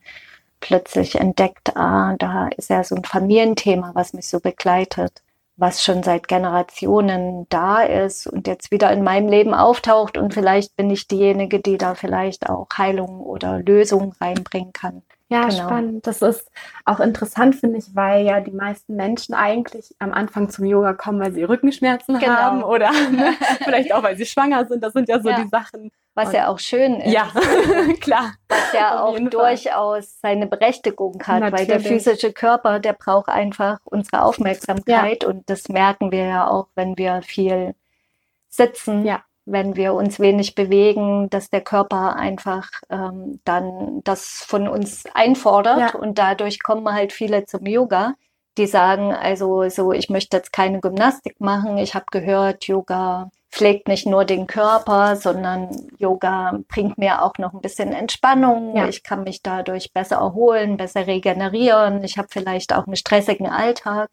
plötzlich 0.61 1.17
entdeckt, 1.17 1.77
ah, 1.77 2.15
da 2.19 2.49
ist 2.57 2.71
ja 2.71 2.83
so 2.85 2.95
ein 2.95 3.05
Familienthema, 3.05 3.91
was 3.95 4.15
mich 4.15 4.29
so 4.29 4.41
begleitet, 4.41 5.23
was 5.57 5.85
schon 5.85 6.03
seit 6.03 6.29
Generationen 6.29 7.47
da 7.51 7.83
ist 7.83 8.27
und 8.27 8.47
jetzt 8.47 8.71
wieder 8.71 8.91
in 8.93 9.03
meinem 9.03 9.29
Leben 9.29 9.55
auftaucht 9.55 10.17
und 10.17 10.33
vielleicht 10.33 10.77
bin 10.77 10.89
ich 10.91 11.09
diejenige, 11.09 11.61
die 11.61 11.77
da 11.77 11.95
vielleicht 11.95 12.49
auch 12.49 12.69
Heilung 12.79 13.21
oder 13.21 13.59
Lösung 13.59 14.15
reinbringen 14.21 14.73
kann. 14.73 15.03
Ja, 15.33 15.49
genau. 15.49 15.63
spannend. 15.65 16.07
Das 16.07 16.23
ist 16.23 16.51
auch 16.85 17.01
interessant, 17.01 17.57
finde 17.57 17.79
ich, 17.79 17.95
weil 17.95 18.25
ja 18.25 18.41
die 18.41 18.53
meisten 18.53 18.97
Menschen 18.97 19.35
eigentlich 19.35 19.95
am 19.99 20.13
Anfang 20.13 20.51
zum 20.51 20.65
Yoga 20.65 20.93
kommen, 20.93 21.21
weil 21.21 21.33
sie 21.33 21.43
Rückenschmerzen 21.43 22.19
genau. 22.19 22.33
haben 22.33 22.63
oder 22.63 22.91
ne, 22.91 23.35
vielleicht 23.65 23.93
auch, 23.93 24.03
weil 24.03 24.17
sie 24.17 24.27
schwanger 24.27 24.67
sind. 24.67 24.83
Das 24.83 24.93
sind 24.93 25.09
ja 25.09 25.21
so 25.21 25.31
ja. 25.31 25.43
die 25.43 25.49
Sachen. 25.49 25.91
Was 26.15 26.29
Und, 26.29 26.35
ja 26.35 26.49
auch 26.49 26.59
schön 26.59 27.01
ist. 27.01 27.13
Ja, 27.13 27.31
klar. 28.01 28.35
Was 28.49 28.73
ja 28.75 29.03
auch 29.03 29.19
durchaus 29.19 30.21
seine 30.21 30.47
Berechtigung 30.47 31.23
hat, 31.27 31.41
Natürlich. 31.41 31.53
weil 31.53 31.67
der 31.67 31.81
physische 31.81 32.33
Körper, 32.33 32.81
der 32.81 32.93
braucht 32.93 33.29
einfach 33.29 33.79
unsere 33.85 34.23
Aufmerksamkeit. 34.23 35.23
Ja. 35.23 35.29
Und 35.29 35.49
das 35.49 35.69
merken 35.69 36.13
wir 36.13 36.27
ja 36.27 36.49
auch, 36.49 36.69
wenn 36.75 36.99
wir 36.99 37.23
viel 37.23 37.75
sitzen. 38.49 39.07
Ja 39.07 39.23
wenn 39.45 39.77
wir 39.77 39.95
uns 39.95 40.21
wenig 40.21 40.55
bewegen, 40.55 41.29
dass 41.31 41.51
der 41.51 41.63
Körper 41.63 42.17
einfach 42.17 42.71
ähm, 42.91 43.41
dann 43.45 44.01
das 44.05 44.45
von 44.47 44.69
uns 44.69 45.05
einfordert 45.15 45.95
ja. 45.95 45.95
und 45.95 46.19
dadurch 46.19 46.63
kommen 46.63 46.93
halt 46.93 47.13
viele 47.13 47.45
zum 47.45 47.67
Yoga, 47.67 48.15
die 48.59 48.67
sagen, 48.67 49.13
also 49.13 49.69
so, 49.69 49.93
ich 49.93 50.11
möchte 50.11 50.37
jetzt 50.37 50.53
keine 50.53 50.81
Gymnastik 50.81 51.41
machen. 51.41 51.79
Ich 51.79 51.95
habe 51.95 52.05
gehört, 52.11 52.65
Yoga 52.65 53.31
pflegt 53.51 53.89
nicht 53.89 54.07
nur 54.07 54.25
den 54.25 54.47
Körper, 54.47 55.17
sondern 55.17 55.71
Yoga 55.99 56.59
bringt 56.69 56.99
mir 56.99 57.23
auch 57.23 57.37
noch 57.39 57.53
ein 57.53 57.61
bisschen 57.61 57.93
Entspannung. 57.93 58.77
Ja. 58.77 58.89
Ich 58.89 59.03
kann 59.03 59.25
mich 59.25 59.43
dadurch 59.43 59.93
besser 59.93 60.17
erholen, 60.17 60.77
besser 60.77 61.07
regenerieren. 61.07 62.03
Ich 62.05 62.17
habe 62.17 62.29
vielleicht 62.31 62.73
auch 62.75 62.87
einen 62.87 62.97
stressigen 62.97 63.47
Alltag. 63.47 64.11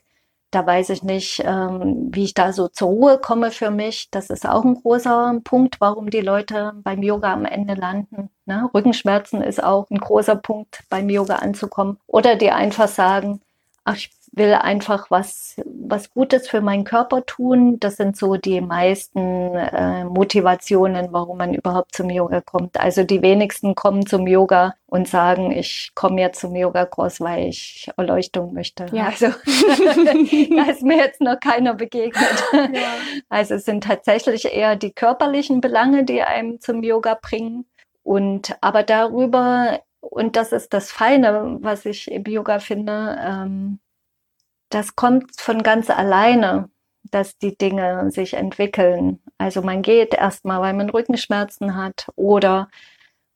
Da 0.52 0.66
weiß 0.66 0.90
ich 0.90 1.04
nicht, 1.04 1.44
ähm, 1.46 2.10
wie 2.12 2.24
ich 2.24 2.34
da 2.34 2.54
so 2.54 2.68
zur 2.68 2.90
Ruhe 2.90 3.20
komme 3.20 3.52
für 3.52 3.70
mich. 3.70 4.10
Das 4.10 4.30
ist 4.30 4.48
auch 4.48 4.66
ein 4.66 4.76
großer 4.76 5.40
Punkt, 5.44 5.80
warum 5.80 6.10
die 6.10 6.22
Leute 6.22 6.74
beim 6.84 7.04
Yoga 7.04 7.34
am 7.34 7.46
Ende 7.46 7.76
landen. 7.76 8.30
Ne? 8.46 8.70
Rückenschmerzen 8.74 9.44
ist 9.44 9.64
auch 9.64 9.90
ein 9.92 10.00
großer 10.00 10.36
Punkt, 10.36 10.84
beim 10.90 11.10
Yoga 11.10 11.36
anzukommen. 11.36 12.00
Oder 12.08 12.36
die 12.36 12.50
einfach 12.50 12.88
sagen, 12.88 13.42
ach, 13.90 13.96
ich 13.96 14.12
will 14.32 14.54
einfach 14.54 15.10
was, 15.10 15.56
was 15.66 16.12
Gutes 16.12 16.48
für 16.48 16.62
meinen 16.62 16.84
Körper 16.84 17.26
tun. 17.26 17.80
Das 17.80 17.98
sind 17.98 18.16
so 18.16 18.36
die 18.36 18.62
meisten 18.62 19.56
äh, 19.56 20.06
Motivationen, 20.06 21.12
warum 21.12 21.40
man 21.40 21.54
überhaupt 21.54 21.96
zum 21.96 22.10
Yoga 22.10 22.42
kommt. 22.42 22.80
Also 22.80 23.04
die 23.04 23.22
wenigsten 23.22 23.74
kommen 23.74 24.06
zum 24.06 24.28
Yoga 24.28 24.76
und 24.86 25.08
sagen, 25.08 25.52
ich 25.52 25.92
komme 25.96 26.22
jetzt 26.22 26.40
zum 26.42 26.56
Yoga-Kurs, 26.56 27.20
weil 27.22 27.48
ich 27.48 27.90
Erleuchtung 27.98 28.54
möchte. 28.54 28.86
Ja. 28.92 29.08
Also 29.08 29.28
da 29.46 30.72
ist 30.72 30.84
mir 30.84 30.98
jetzt 30.98 31.22
noch 31.22 31.40
keiner 31.40 31.74
begegnet. 31.74 32.44
Ja. 32.54 32.94
Also 33.30 33.56
es 33.56 33.66
sind 33.66 33.84
tatsächlich 33.84 34.54
eher 34.54 34.76
die 34.76 34.92
körperlichen 34.92 35.60
Belange, 35.60 36.04
die 36.04 36.22
einem 36.22 36.60
zum 36.60 36.84
Yoga 36.84 37.18
bringen. 37.20 37.66
Und 38.04 38.56
aber 38.62 38.84
darüber, 38.84 39.80
und 40.02 40.36
das 40.36 40.52
ist 40.52 40.74
das 40.74 40.92
Feine, 40.92 41.58
was 41.62 41.86
ich 41.86 42.10
im 42.12 42.24
Yoga 42.26 42.60
finde, 42.60 43.18
ähm, 43.22 43.80
das 44.70 44.96
kommt 44.96 45.40
von 45.40 45.64
ganz 45.64 45.90
alleine, 45.90 46.70
dass 47.12 47.38
die 47.38 47.58
Dinge 47.58 48.12
sich 48.12 48.34
entwickeln. 48.36 49.22
Also 49.38 49.62
man 49.62 49.82
geht 49.82 50.14
erstmal, 50.14 50.62
weil 50.62 50.74
man 50.74 50.90
Rückenschmerzen 50.90 51.76
hat 51.76 52.08
oder 52.16 52.70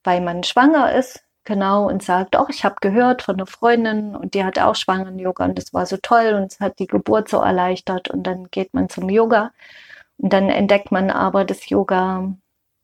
weil 0.04 0.22
man 0.22 0.44
schwanger 0.44 0.94
ist, 0.96 1.24
genau, 1.44 1.88
und 1.90 2.04
sagt, 2.04 2.36
oh, 2.38 2.46
ich 2.50 2.66
habe 2.66 2.76
gehört 2.82 3.24
von 3.24 3.36
einer 3.36 3.48
Freundin 3.48 4.16
und 4.16 4.34
die 4.34 4.44
hat 4.44 4.60
auch 4.60 4.76
Schwangeren-Yoga 4.76 5.46
und 5.46 5.58
das 5.58 5.74
war 5.74 5.86
so 5.86 5.98
toll 5.98 6.34
und 6.36 6.52
es 6.52 6.60
hat 6.60 6.80
die 6.80 6.88
Geburt 6.88 7.30
so 7.30 7.38
erleichtert 7.40 8.10
und 8.10 8.24
dann 8.24 8.50
geht 8.52 8.74
man 8.74 8.90
zum 8.90 9.10
Yoga 9.10 9.52
und 10.18 10.34
dann 10.34 10.50
entdeckt 10.50 10.92
man 10.92 11.10
aber, 11.12 11.46
dass 11.46 11.70
Yoga 11.70 12.34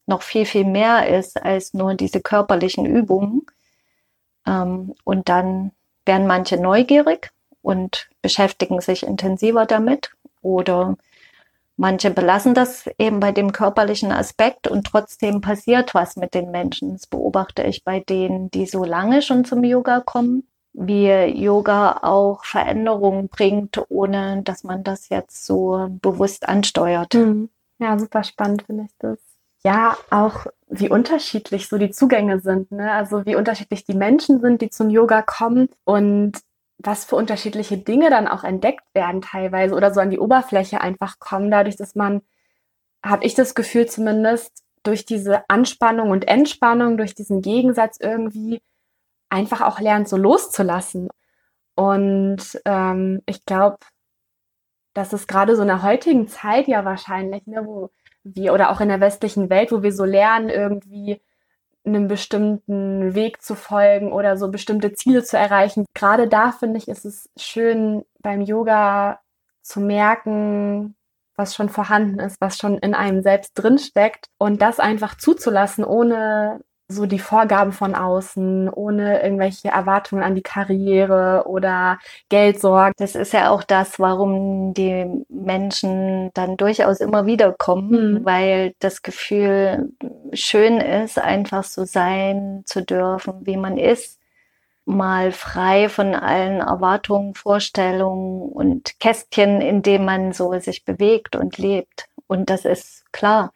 noch 0.08 0.22
viel, 0.24 0.46
viel 0.46 0.66
mehr 0.66 1.08
ist 1.18 1.42
als 1.42 1.74
nur 1.74 1.94
diese 1.96 2.22
körperlichen 2.22 2.86
Übungen. 2.86 3.46
Ähm, 4.50 4.96
und 5.04 5.30
dann 5.30 5.72
werden 6.06 6.28
manche 6.28 6.58
neugierig 6.58 7.32
und 7.62 8.10
beschäftigen 8.22 8.82
sich 8.82 9.04
intensiver 9.04 9.66
damit 9.66 10.12
oder 10.42 10.96
manche 11.78 12.10
belassen 12.10 12.54
das 12.54 12.90
eben 12.98 13.20
bei 13.20 13.32
dem 13.32 13.52
körperlichen 13.52 14.12
Aspekt 14.12 14.68
und 14.68 14.88
trotzdem 14.88 15.42
passiert 15.42 15.94
was 15.94 16.16
mit 16.16 16.34
den 16.34 16.52
Menschen. 16.52 16.94
Das 16.94 17.06
beobachte 17.06 17.64
ich 17.64 17.84
bei 17.84 18.00
denen, 18.00 18.50
die 18.50 18.66
so 18.66 18.84
lange 18.84 19.22
schon 19.22 19.46
zum 19.46 19.64
Yoga 19.64 20.00
kommen, 20.00 20.48
wie 20.74 21.10
Yoga 21.10 22.00
auch 22.02 22.44
Veränderungen 22.44 23.28
bringt, 23.28 23.80
ohne 23.90 24.42
dass 24.44 24.64
man 24.64 24.84
das 24.84 25.10
jetzt 25.10 25.46
so 25.46 25.88
bewusst 26.02 26.50
ansteuert. 26.50 27.14
Mhm. 27.14 27.50
Ja, 27.80 27.98
super 27.98 28.24
spannend 28.24 28.64
finde 28.64 28.86
ich 28.86 28.96
das. 29.00 29.29
Ja, 29.64 29.98
auch 30.10 30.46
wie 30.70 30.90
unterschiedlich 30.90 31.68
so 31.68 31.78
die 31.78 31.92
Zugänge 31.92 32.40
sind, 32.40 32.72
ne? 32.72 32.92
Also 32.94 33.26
wie 33.26 33.36
unterschiedlich 33.36 33.84
die 33.86 33.94
Menschen 33.96 34.40
sind, 34.40 34.62
die 34.62 34.70
zum 34.70 34.90
Yoga 34.90 35.22
kommen 35.22 35.70
und 35.84 36.40
was 36.78 37.04
für 37.06 37.18
unterschiedliche 37.18 37.78
Dinge 37.78 38.10
dann 38.10 38.28
auch 38.28 38.44
entdeckt 38.44 38.86
werden 38.94 39.22
teilweise 39.22 39.76
oder 39.76 39.94
so 39.94 40.00
an 40.00 40.12
die 40.12 40.20
Oberfläche 40.20 40.80
einfach 40.82 41.20
kommen, 41.20 41.52
dadurch, 41.52 41.76
dass 41.76 41.94
man, 41.96 42.22
habe 43.06 43.26
ich 43.26 43.36
das 43.36 43.56
Gefühl 43.56 43.88
zumindest, 43.88 44.64
durch 44.84 45.06
diese 45.06 45.44
Anspannung 45.50 46.10
und 46.12 46.28
Entspannung, 46.28 46.98
durch 46.98 47.14
diesen 47.16 47.42
Gegensatz 47.42 47.98
irgendwie 48.00 48.62
einfach 49.30 49.62
auch 49.62 49.80
lernt, 49.82 50.08
so 50.08 50.18
loszulassen. 50.18 51.10
Und 51.76 52.62
ähm, 52.66 53.22
ich 53.26 53.46
glaube, 53.46 53.78
dass 54.94 55.14
es 55.14 55.28
gerade 55.28 55.56
so 55.56 55.62
in 55.64 55.68
der 55.68 55.84
heutigen 55.84 56.28
Zeit 56.28 56.68
ja 56.68 56.86
wahrscheinlich, 56.86 57.46
ne, 57.46 57.66
wo 57.66 57.90
wir 58.24 58.54
oder 58.54 58.72
auch 58.72 58.82
in 58.82 58.90
der 58.90 59.00
westlichen 59.00 59.50
Welt, 59.50 59.72
wo 59.72 59.84
wir 59.84 59.94
so 59.94 60.06
lernen, 60.06 60.50
irgendwie 60.50 61.22
einem 61.86 62.08
bestimmten 62.08 63.16
Weg 63.16 63.42
zu 63.42 63.56
folgen 63.56 64.12
oder 64.12 64.38
so 64.38 64.50
bestimmte 64.50 64.94
Ziele 64.94 65.24
zu 65.24 65.38
erreichen. 65.38 65.86
Gerade 65.94 66.28
da 66.28 66.52
finde 66.52 66.78
ich, 66.78 66.88
ist 66.88 67.06
es 67.06 67.30
schön 67.38 68.06
beim 68.20 68.42
Yoga 68.42 69.20
zu 69.62 69.80
merken, 69.80 70.96
was 71.36 71.56
schon 71.56 71.70
vorhanden 71.70 72.20
ist, 72.20 72.42
was 72.42 72.58
schon 72.58 72.78
in 72.80 72.94
einem 72.94 73.22
selbst 73.22 73.54
drinsteckt 73.54 74.28
und 74.38 74.62
das 74.62 74.80
einfach 74.80 75.18
zuzulassen, 75.18 75.86
ohne 75.86 76.62
so 76.92 77.06
die 77.06 77.20
Vorgaben 77.20 77.72
von 77.72 77.94
außen, 77.94 78.68
ohne 78.68 79.22
irgendwelche 79.22 79.70
Erwartungen 79.70 80.24
an 80.24 80.34
die 80.34 80.42
Karriere 80.42 81.44
oder 81.46 82.00
Geldsorgen. 82.30 82.94
Das 82.98 83.16
ist 83.16 83.32
ja 83.32 83.52
auch 83.52 83.64
das, 83.64 84.00
warum 84.00 84.74
die 84.74 85.06
Menschen 85.30 86.32
dann 86.34 86.58
durchaus 86.58 87.00
immer 87.00 87.28
wieder 87.28 87.54
kommen, 87.54 88.14
mhm. 88.14 88.26
weil 88.26 88.74
das 88.80 89.04
Gefühl 89.04 89.92
schön 90.34 90.78
ist, 90.82 91.20
einfach 91.20 91.64
so 91.64 91.86
sein 91.86 92.64
zu 92.66 92.84
dürfen, 92.84 93.46
wie 93.46 93.58
man 93.58 93.78
ist, 93.78 94.20
mal 94.86 95.32
frei 95.32 95.90
von 95.90 96.16
allen 96.16 96.60
Erwartungen, 96.60 97.36
Vorstellungen 97.36 98.52
und 98.52 99.00
Kästchen, 99.00 99.62
in 99.62 99.84
dem 99.84 100.06
man 100.06 100.34
so 100.34 100.58
sich 100.60 100.86
bewegt 100.86 101.36
und 101.36 101.60
lebt. 101.60 102.08
Und 102.26 102.50
das 102.50 102.66
ist 102.66 103.04
klar 103.12 103.52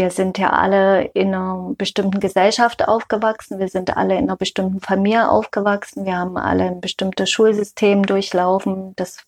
wir 0.00 0.10
sind 0.10 0.38
ja 0.38 0.48
alle 0.48 1.04
in 1.12 1.34
einer 1.34 1.74
bestimmten 1.76 2.20
Gesellschaft 2.20 2.88
aufgewachsen, 2.88 3.58
wir 3.58 3.68
sind 3.68 3.98
alle 3.98 4.14
in 4.14 4.24
einer 4.24 4.36
bestimmten 4.36 4.80
Familie 4.80 5.28
aufgewachsen, 5.28 6.06
wir 6.06 6.16
haben 6.16 6.38
alle 6.38 6.64
ein 6.64 6.80
bestimmtes 6.80 7.28
Schulsystem 7.28 8.06
durchlaufen. 8.06 8.96
Das 8.96 9.18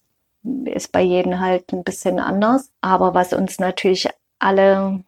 ist 0.65 0.91
bei 0.91 1.03
jedem 1.03 1.41
halt 1.41 1.71
ein 1.75 1.85
bisschen 1.85 2.19
anders. 2.19 2.71
Aber 2.81 3.13
was 3.13 3.35
uns 3.35 3.59
natürlich 3.59 4.09
alle 4.39 5.05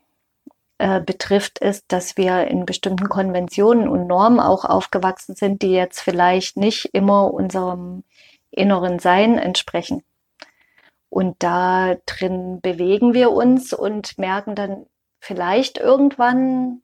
äh, 0.77 1.01
betrifft, 1.01 1.61
ist, 1.61 1.87
dass 1.89 2.19
wir 2.19 2.47
in 2.49 2.67
bestimmten 2.67 3.09
Konventionen 3.09 3.89
und 3.89 4.07
Normen 4.07 4.41
auch 4.41 4.67
aufgewachsen 4.67 5.35
sind, 5.35 5.63
die 5.63 5.73
jetzt 5.73 6.01
vielleicht 6.01 6.59
nicht 6.59 6.91
immer 6.93 7.33
unserem 7.33 8.05
inneren 8.51 8.99
Sein 8.99 9.39
entsprechen. 9.39 10.03
Und 11.09 11.37
da 11.43 11.97
drin 12.05 12.61
bewegen 12.61 13.15
wir 13.15 13.31
uns 13.31 13.73
und 13.73 14.19
merken 14.19 14.55
dann 14.55 14.85
vielleicht 15.25 15.79
irgendwann. 15.79 16.83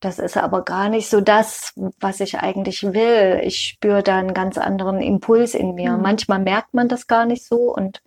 Das 0.00 0.18
ist 0.18 0.36
aber 0.36 0.62
gar 0.62 0.90
nicht 0.90 1.08
so 1.08 1.22
das, 1.22 1.72
was 1.98 2.20
ich 2.20 2.38
eigentlich 2.38 2.82
will. 2.82 3.40
Ich 3.42 3.60
spüre 3.60 4.02
da 4.02 4.18
einen 4.18 4.34
ganz 4.34 4.58
anderen 4.58 5.00
Impuls 5.00 5.54
in 5.54 5.74
mir. 5.74 5.92
Mhm. 5.92 6.02
Manchmal 6.02 6.40
merkt 6.40 6.74
man 6.74 6.88
das 6.88 7.06
gar 7.06 7.24
nicht 7.24 7.46
so 7.46 7.74
und 7.74 8.02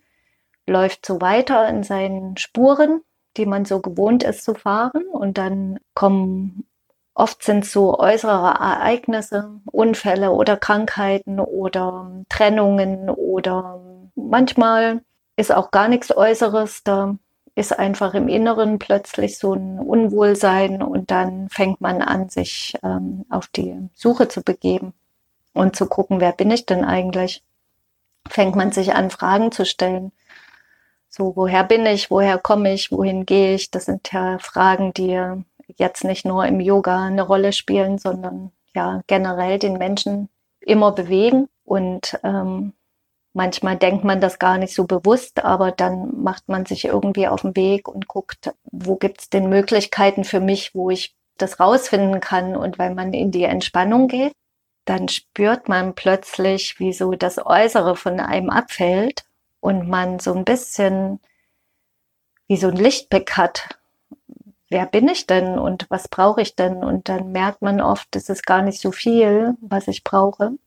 läuft 0.66 1.04
so 1.04 1.20
weiter 1.20 1.68
in 1.68 1.82
seinen 1.82 2.36
Spuren, 2.36 3.00
die 3.36 3.46
man 3.46 3.64
so 3.64 3.80
gewohnt 3.80 4.22
ist 4.22 4.44
zu 4.44 4.54
fahren. 4.54 5.08
Und 5.10 5.38
dann 5.38 5.80
kommen 5.94 6.68
oft 7.14 7.42
sind 7.42 7.66
so 7.66 7.98
äußere 7.98 8.54
Ereignisse, 8.60 9.60
Unfälle 9.72 10.30
oder 10.30 10.56
Krankheiten 10.56 11.40
oder 11.40 12.22
Trennungen 12.28 13.10
oder 13.10 13.80
manchmal 14.14 15.02
ist 15.36 15.52
auch 15.52 15.72
gar 15.72 15.88
nichts 15.88 16.16
Äußeres. 16.16 16.84
Da 16.84 17.16
ist 17.58 17.76
einfach 17.76 18.14
im 18.14 18.28
Inneren 18.28 18.78
plötzlich 18.78 19.36
so 19.38 19.52
ein 19.52 19.80
Unwohlsein 19.80 20.80
und 20.80 21.10
dann 21.10 21.48
fängt 21.48 21.80
man 21.80 22.02
an, 22.02 22.28
sich 22.28 22.74
ähm, 22.84 23.24
auf 23.30 23.48
die 23.48 23.76
Suche 23.94 24.28
zu 24.28 24.42
begeben 24.42 24.94
und 25.54 25.74
zu 25.74 25.86
gucken, 25.86 26.20
wer 26.20 26.30
bin 26.30 26.52
ich 26.52 26.66
denn 26.66 26.84
eigentlich? 26.84 27.42
Fängt 28.28 28.54
man 28.54 28.70
sich 28.70 28.94
an, 28.94 29.10
Fragen 29.10 29.50
zu 29.50 29.66
stellen. 29.66 30.12
So, 31.08 31.34
woher 31.34 31.64
bin 31.64 31.84
ich? 31.86 32.12
Woher 32.12 32.38
komme 32.38 32.72
ich? 32.72 32.92
Wohin 32.92 33.26
gehe 33.26 33.56
ich? 33.56 33.72
Das 33.72 33.86
sind 33.86 34.12
ja 34.12 34.38
Fragen, 34.38 34.94
die 34.94 35.20
jetzt 35.76 36.04
nicht 36.04 36.24
nur 36.24 36.46
im 36.46 36.60
Yoga 36.60 37.06
eine 37.06 37.22
Rolle 37.22 37.52
spielen, 37.52 37.98
sondern 37.98 38.52
ja 38.72 39.02
generell 39.08 39.58
den 39.58 39.78
Menschen 39.78 40.28
immer 40.60 40.92
bewegen. 40.92 41.48
Und 41.64 42.20
ähm, 42.22 42.72
Manchmal 43.38 43.76
denkt 43.76 44.02
man 44.02 44.20
das 44.20 44.40
gar 44.40 44.58
nicht 44.58 44.74
so 44.74 44.82
bewusst, 44.82 45.44
aber 45.44 45.70
dann 45.70 46.24
macht 46.24 46.48
man 46.48 46.66
sich 46.66 46.86
irgendwie 46.86 47.28
auf 47.28 47.42
den 47.42 47.54
Weg 47.54 47.86
und 47.86 48.08
guckt, 48.08 48.52
wo 48.72 48.96
gibt 48.96 49.20
es 49.20 49.30
denn 49.30 49.48
Möglichkeiten 49.48 50.24
für 50.24 50.40
mich, 50.40 50.74
wo 50.74 50.90
ich 50.90 51.14
das 51.36 51.60
rausfinden 51.60 52.18
kann. 52.18 52.56
Und 52.56 52.80
wenn 52.80 52.96
man 52.96 53.12
in 53.12 53.30
die 53.30 53.44
Entspannung 53.44 54.08
geht, 54.08 54.32
dann 54.86 55.06
spürt 55.06 55.68
man 55.68 55.94
plötzlich, 55.94 56.80
wie 56.80 56.92
so 56.92 57.12
das 57.12 57.38
Äußere 57.38 57.94
von 57.94 58.18
einem 58.18 58.50
abfällt 58.50 59.22
und 59.60 59.88
man 59.88 60.18
so 60.18 60.34
ein 60.34 60.44
bisschen 60.44 61.20
wie 62.48 62.56
so 62.56 62.66
ein 62.66 62.76
Lichtblick 62.76 63.36
hat. 63.36 63.78
Wer 64.68 64.84
bin 64.86 65.06
ich 65.06 65.28
denn 65.28 65.60
und 65.60 65.86
was 65.90 66.08
brauche 66.08 66.42
ich 66.42 66.56
denn? 66.56 66.78
Und 66.78 67.08
dann 67.08 67.30
merkt 67.30 67.62
man 67.62 67.80
oft, 67.80 68.16
es 68.16 68.30
ist 68.30 68.44
gar 68.44 68.62
nicht 68.62 68.80
so 68.80 68.90
viel, 68.90 69.54
was 69.60 69.86
ich 69.86 70.02
brauche 70.02 70.58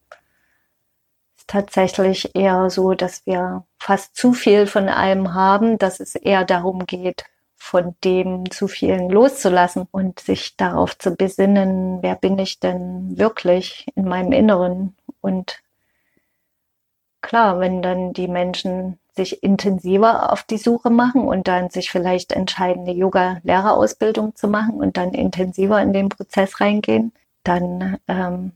tatsächlich 1.51 2.33
eher 2.33 2.69
so, 2.69 2.93
dass 2.93 3.25
wir 3.25 3.65
fast 3.77 4.15
zu 4.15 4.31
viel 4.31 4.67
von 4.67 4.87
allem 4.87 5.33
haben, 5.33 5.77
dass 5.77 5.99
es 5.99 6.15
eher 6.15 6.45
darum 6.45 6.85
geht, 6.85 7.25
von 7.57 7.93
dem 8.05 8.49
zu 8.49 8.69
vielen 8.69 9.09
loszulassen 9.09 9.85
und 9.91 10.21
sich 10.21 10.55
darauf 10.55 10.97
zu 10.97 11.15
besinnen, 11.15 12.01
wer 12.01 12.15
bin 12.15 12.39
ich 12.39 12.61
denn 12.61 13.17
wirklich 13.17 13.85
in 13.95 14.05
meinem 14.05 14.31
Inneren. 14.31 14.95
Und 15.19 15.61
klar, 17.21 17.59
wenn 17.59 17.81
dann 17.81 18.13
die 18.13 18.29
Menschen 18.29 18.97
sich 19.13 19.43
intensiver 19.43 20.31
auf 20.31 20.43
die 20.43 20.57
Suche 20.57 20.89
machen 20.89 21.27
und 21.27 21.49
dann 21.49 21.69
sich 21.69 21.91
vielleicht 21.91 22.31
entscheiden, 22.31 22.83
eine 22.83 22.93
Yoga-Lehrerausbildung 22.93 24.35
zu 24.35 24.47
machen 24.47 24.75
und 24.75 24.95
dann 24.95 25.13
intensiver 25.13 25.81
in 25.81 25.91
den 25.91 26.07
Prozess 26.07 26.61
reingehen, 26.61 27.11
dann 27.43 27.97
ähm, 28.07 28.53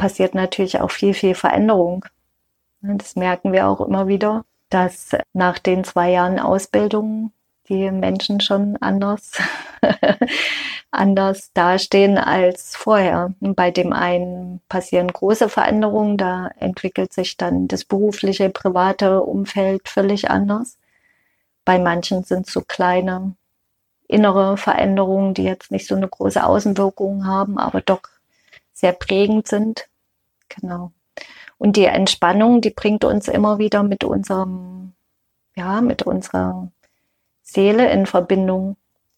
passiert 0.00 0.34
natürlich 0.34 0.80
auch 0.80 0.90
viel, 0.90 1.12
viel 1.12 1.34
Veränderung. 1.34 2.06
Das 2.80 3.16
merken 3.16 3.52
wir 3.52 3.68
auch 3.68 3.82
immer 3.82 4.08
wieder, 4.08 4.46
dass 4.70 5.10
nach 5.34 5.58
den 5.58 5.84
zwei 5.84 6.10
Jahren 6.10 6.38
Ausbildung 6.38 7.32
die 7.68 7.90
Menschen 7.90 8.40
schon 8.40 8.78
anders, 8.80 9.32
anders 10.90 11.52
dastehen 11.52 12.16
als 12.16 12.74
vorher. 12.74 13.34
Bei 13.40 13.70
dem 13.70 13.92
einen 13.92 14.62
passieren 14.70 15.08
große 15.08 15.50
Veränderungen, 15.50 16.16
da 16.16 16.48
entwickelt 16.58 17.12
sich 17.12 17.36
dann 17.36 17.68
das 17.68 17.84
berufliche, 17.84 18.48
private 18.48 19.20
Umfeld 19.20 19.86
völlig 19.86 20.30
anders. 20.30 20.78
Bei 21.66 21.78
manchen 21.78 22.24
sind 22.24 22.46
es 22.46 22.54
so 22.54 22.62
kleine 22.62 23.34
innere 24.08 24.56
Veränderungen, 24.56 25.34
die 25.34 25.44
jetzt 25.44 25.70
nicht 25.70 25.86
so 25.86 25.94
eine 25.94 26.08
große 26.08 26.42
Außenwirkung 26.42 27.26
haben, 27.26 27.58
aber 27.58 27.82
doch 27.82 28.00
sehr 28.72 28.92
prägend 28.94 29.46
sind. 29.46 29.89
Genau. 30.50 30.92
Und 31.58 31.76
die 31.76 31.84
Entspannung, 31.84 32.60
die 32.60 32.70
bringt 32.70 33.04
uns 33.04 33.28
immer 33.28 33.58
wieder 33.58 33.82
mit 33.82 34.04
unserem, 34.04 34.92
ja, 35.56 35.80
mit 35.80 36.02
unserer 36.02 36.70
Seele 37.42 37.90
in 37.90 38.06
Verbindung, 38.06 38.76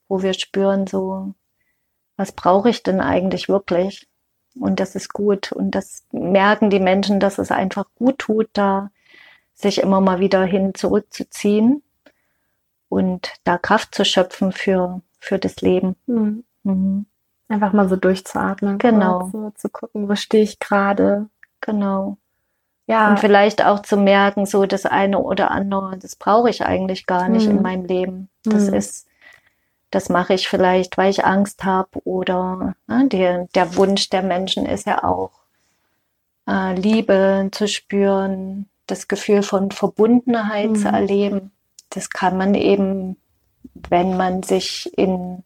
wo 0.08 0.22
wir 0.22 0.34
spüren, 0.34 0.86
so, 0.86 1.34
was 2.16 2.32
brauche 2.32 2.70
ich 2.70 2.82
denn 2.82 3.00
eigentlich 3.00 3.48
wirklich? 3.48 4.08
Und 4.58 4.80
das 4.80 4.94
ist 4.94 5.12
gut. 5.12 5.52
Und 5.52 5.72
das 5.72 6.04
merken 6.12 6.70
die 6.70 6.80
Menschen, 6.80 7.20
dass 7.20 7.38
es 7.38 7.50
einfach 7.50 7.86
gut 7.94 8.18
tut, 8.18 8.48
da 8.52 8.90
sich 9.54 9.78
immer 9.78 10.00
mal 10.00 10.20
wieder 10.20 10.44
hin 10.44 10.74
zurückzuziehen 10.74 11.82
und 12.88 13.34
da 13.44 13.58
Kraft 13.58 13.94
zu 13.94 14.04
schöpfen 14.04 14.52
für, 14.52 15.00
für 15.18 15.38
das 15.38 15.60
Leben. 15.60 15.96
Mhm. 16.06 16.44
Mhm. 16.64 17.06
Einfach 17.52 17.74
mal 17.74 17.86
so 17.86 17.96
durchzuatmen. 17.96 18.78
Genau. 18.78 19.28
So 19.30 19.50
zu 19.50 19.68
gucken, 19.68 20.08
wo 20.08 20.14
stehe 20.14 20.42
ich 20.42 20.58
gerade. 20.58 21.28
Genau. 21.60 22.16
Ja. 22.86 23.10
Und 23.10 23.20
vielleicht 23.20 23.62
auch 23.62 23.80
zu 23.80 23.98
merken, 23.98 24.46
so 24.46 24.64
das 24.64 24.86
eine 24.86 25.18
oder 25.18 25.50
andere, 25.50 25.98
das 25.98 26.16
brauche 26.16 26.48
ich 26.48 26.64
eigentlich 26.64 27.04
gar 27.04 27.28
nicht 27.28 27.44
mhm. 27.44 27.58
in 27.58 27.62
meinem 27.62 27.84
Leben. 27.84 28.28
Das 28.44 28.68
mhm. 28.68 28.74
ist, 28.74 29.06
das 29.90 30.08
mache 30.08 30.32
ich 30.32 30.48
vielleicht, 30.48 30.96
weil 30.96 31.10
ich 31.10 31.26
Angst 31.26 31.62
habe 31.64 31.90
oder 32.04 32.74
ne, 32.86 33.06
der, 33.08 33.48
der 33.54 33.76
Wunsch 33.76 34.08
der 34.08 34.22
Menschen 34.22 34.64
ist 34.64 34.86
ja 34.86 35.04
auch, 35.04 35.32
äh, 36.48 36.74
Liebe 36.74 37.50
zu 37.52 37.68
spüren, 37.68 38.66
das 38.86 39.08
Gefühl 39.08 39.42
von 39.42 39.72
Verbundenheit 39.72 40.70
mhm. 40.70 40.76
zu 40.76 40.88
erleben. 40.88 41.50
Das 41.90 42.08
kann 42.08 42.38
man 42.38 42.54
eben, 42.54 43.18
wenn 43.74 44.16
man 44.16 44.42
sich 44.42 44.90
in 44.96 45.44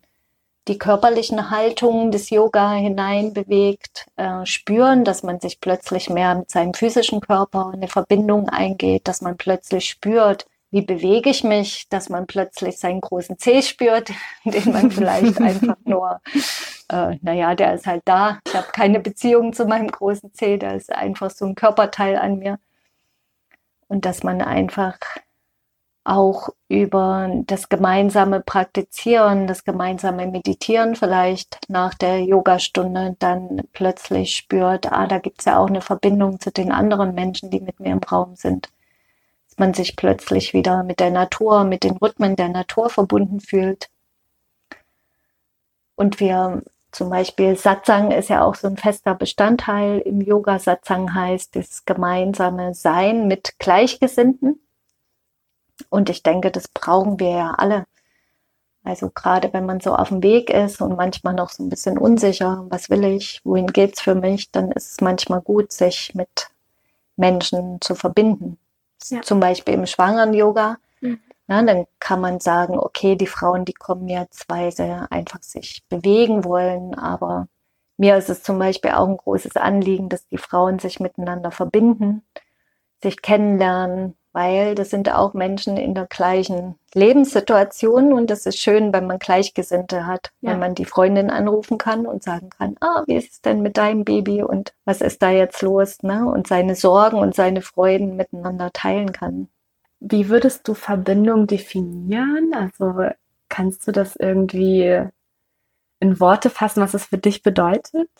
die 0.68 0.78
körperlichen 0.78 1.50
Haltungen 1.50 2.10
des 2.10 2.30
Yoga 2.30 2.72
hineinbewegt, 2.72 4.06
äh, 4.16 4.44
spüren, 4.44 5.04
dass 5.04 5.22
man 5.22 5.40
sich 5.40 5.60
plötzlich 5.60 6.10
mehr 6.10 6.34
mit 6.34 6.50
seinem 6.50 6.74
physischen 6.74 7.20
Körper 7.20 7.70
eine 7.72 7.88
Verbindung 7.88 8.48
eingeht, 8.48 9.06
dass 9.06 9.20
man 9.20 9.36
plötzlich 9.36 9.88
spürt, 9.88 10.46
wie 10.70 10.82
bewege 10.82 11.30
ich 11.30 11.44
mich, 11.44 11.88
dass 11.88 12.08
man 12.08 12.26
plötzlich 12.26 12.78
seinen 12.78 13.00
großen 13.00 13.38
Zeh 13.38 13.62
spürt, 13.62 14.10
den 14.44 14.72
man 14.72 14.90
vielleicht 14.90 15.40
einfach 15.40 15.76
nur, 15.84 16.20
äh, 16.88 17.16
naja, 17.22 17.54
der 17.54 17.74
ist 17.74 17.86
halt 17.86 18.02
da. 18.04 18.40
Ich 18.46 18.54
habe 18.54 18.68
keine 18.72 19.00
Beziehung 19.00 19.52
zu 19.52 19.66
meinem 19.66 19.88
großen 19.88 20.34
Zeh, 20.34 20.58
der 20.58 20.74
ist 20.74 20.92
einfach 20.92 21.30
so 21.30 21.46
ein 21.46 21.54
Körperteil 21.54 22.16
an 22.16 22.38
mir. 22.38 22.58
Und 23.88 24.04
dass 24.04 24.24
man 24.24 24.42
einfach 24.42 24.98
auch 26.06 26.50
über 26.68 27.28
das 27.46 27.68
gemeinsame 27.68 28.40
Praktizieren, 28.40 29.46
das 29.46 29.64
gemeinsame 29.64 30.26
Meditieren 30.26 30.94
vielleicht 30.94 31.58
nach 31.68 31.94
der 31.94 32.20
Yogastunde 32.22 33.16
dann 33.18 33.62
plötzlich 33.72 34.36
spürt, 34.36 34.92
ah, 34.92 35.06
da 35.06 35.18
gibt 35.18 35.40
es 35.40 35.46
ja 35.46 35.58
auch 35.58 35.68
eine 35.68 35.80
Verbindung 35.80 36.40
zu 36.40 36.50
den 36.52 36.70
anderen 36.70 37.14
Menschen, 37.14 37.50
die 37.50 37.60
mit 37.60 37.80
mir 37.80 37.92
im 37.92 37.98
Raum 37.98 38.36
sind. 38.36 38.68
Dass 39.48 39.58
man 39.58 39.74
sich 39.74 39.96
plötzlich 39.96 40.52
wieder 40.52 40.84
mit 40.84 41.00
der 41.00 41.10
Natur, 41.10 41.64
mit 41.64 41.82
den 41.82 41.96
Rhythmen 41.96 42.36
der 42.36 42.48
Natur 42.48 42.88
verbunden 42.88 43.40
fühlt. 43.40 43.88
Und 45.96 46.20
wir 46.20 46.62
zum 46.92 47.10
Beispiel 47.10 47.56
Satsang 47.56 48.10
ist 48.12 48.28
ja 48.28 48.42
auch 48.42 48.54
so 48.54 48.68
ein 48.68 48.76
fester 48.76 49.14
Bestandteil 49.14 49.98
im 50.00 50.20
Yoga. 50.20 50.58
Satsang 50.58 51.14
heißt 51.14 51.56
das 51.56 51.84
gemeinsame 51.84 52.74
Sein 52.74 53.26
mit 53.28 53.58
Gleichgesinnten 53.58 54.60
und 55.88 56.10
ich 56.10 56.22
denke, 56.22 56.50
das 56.50 56.68
brauchen 56.68 57.18
wir 57.20 57.30
ja 57.30 57.54
alle. 57.56 57.86
Also 58.84 59.10
gerade 59.10 59.52
wenn 59.52 59.66
man 59.66 59.80
so 59.80 59.94
auf 59.94 60.10
dem 60.10 60.22
Weg 60.22 60.48
ist 60.48 60.80
und 60.80 60.96
manchmal 60.96 61.34
noch 61.34 61.50
so 61.50 61.64
ein 61.64 61.68
bisschen 61.68 61.98
unsicher, 61.98 62.66
was 62.68 62.88
will 62.88 63.04
ich, 63.04 63.40
wohin 63.44 63.66
geht's 63.66 64.00
für 64.00 64.14
mich, 64.14 64.52
dann 64.52 64.70
ist 64.70 64.92
es 64.92 65.00
manchmal 65.00 65.40
gut, 65.40 65.72
sich 65.72 66.14
mit 66.14 66.50
Menschen 67.16 67.80
zu 67.80 67.96
verbinden. 67.96 68.58
Ja. 69.08 69.22
Zum 69.22 69.40
Beispiel 69.40 69.74
im 69.74 69.86
Schwangeren-Yoga. 69.86 70.76
Mhm. 71.00 71.18
Na, 71.48 71.62
dann 71.62 71.86
kann 71.98 72.20
man 72.20 72.38
sagen, 72.38 72.78
okay, 72.78 73.16
die 73.16 73.26
Frauen, 73.26 73.64
die 73.64 73.72
kommen 73.72 74.08
jetzt, 74.08 74.48
weil 74.48 74.70
sie 74.70 74.84
einfach 75.10 75.42
sich 75.42 75.82
bewegen 75.88 76.44
wollen, 76.44 76.94
aber 76.94 77.48
mir 77.96 78.16
ist 78.16 78.28
es 78.28 78.42
zum 78.42 78.58
Beispiel 78.58 78.92
auch 78.92 79.08
ein 79.08 79.16
großes 79.16 79.56
Anliegen, 79.56 80.08
dass 80.08 80.26
die 80.28 80.38
Frauen 80.38 80.78
sich 80.78 81.00
miteinander 81.00 81.50
verbinden, 81.50 82.22
sich 83.02 83.22
kennenlernen, 83.22 84.16
weil 84.36 84.74
das 84.74 84.90
sind 84.90 85.10
auch 85.10 85.32
Menschen 85.32 85.78
in 85.78 85.94
der 85.94 86.04
gleichen 86.04 86.74
Lebenssituation 86.92 88.12
und 88.12 88.28
das 88.28 88.44
ist 88.44 88.58
schön, 88.58 88.92
wenn 88.92 89.06
man 89.06 89.18
Gleichgesinnte 89.18 90.06
hat, 90.06 90.30
ja. 90.42 90.50
wenn 90.50 90.58
man 90.58 90.74
die 90.74 90.84
Freundin 90.84 91.30
anrufen 91.30 91.78
kann 91.78 92.06
und 92.06 92.22
sagen 92.22 92.50
kann, 92.50 92.76
ah, 92.82 93.02
wie 93.06 93.16
ist 93.16 93.32
es 93.32 93.40
denn 93.40 93.62
mit 93.62 93.78
deinem 93.78 94.04
Baby 94.04 94.42
und 94.42 94.74
was 94.84 95.00
ist 95.00 95.22
da 95.22 95.30
jetzt 95.30 95.62
los, 95.62 96.02
ne? 96.02 96.26
Und 96.26 96.48
seine 96.48 96.74
Sorgen 96.74 97.16
und 97.16 97.34
seine 97.34 97.62
Freuden 97.62 98.14
miteinander 98.16 98.70
teilen 98.74 99.12
kann. 99.12 99.48
Wie 100.00 100.28
würdest 100.28 100.68
du 100.68 100.74
Verbindung 100.74 101.46
definieren? 101.46 102.52
Also 102.52 103.08
kannst 103.48 103.88
du 103.88 103.92
das 103.92 104.16
irgendwie 104.16 105.02
in 105.98 106.20
Worte 106.20 106.50
fassen, 106.50 106.82
was 106.82 106.92
es 106.92 107.06
für 107.06 107.16
dich 107.16 107.42
bedeutet? 107.42 108.10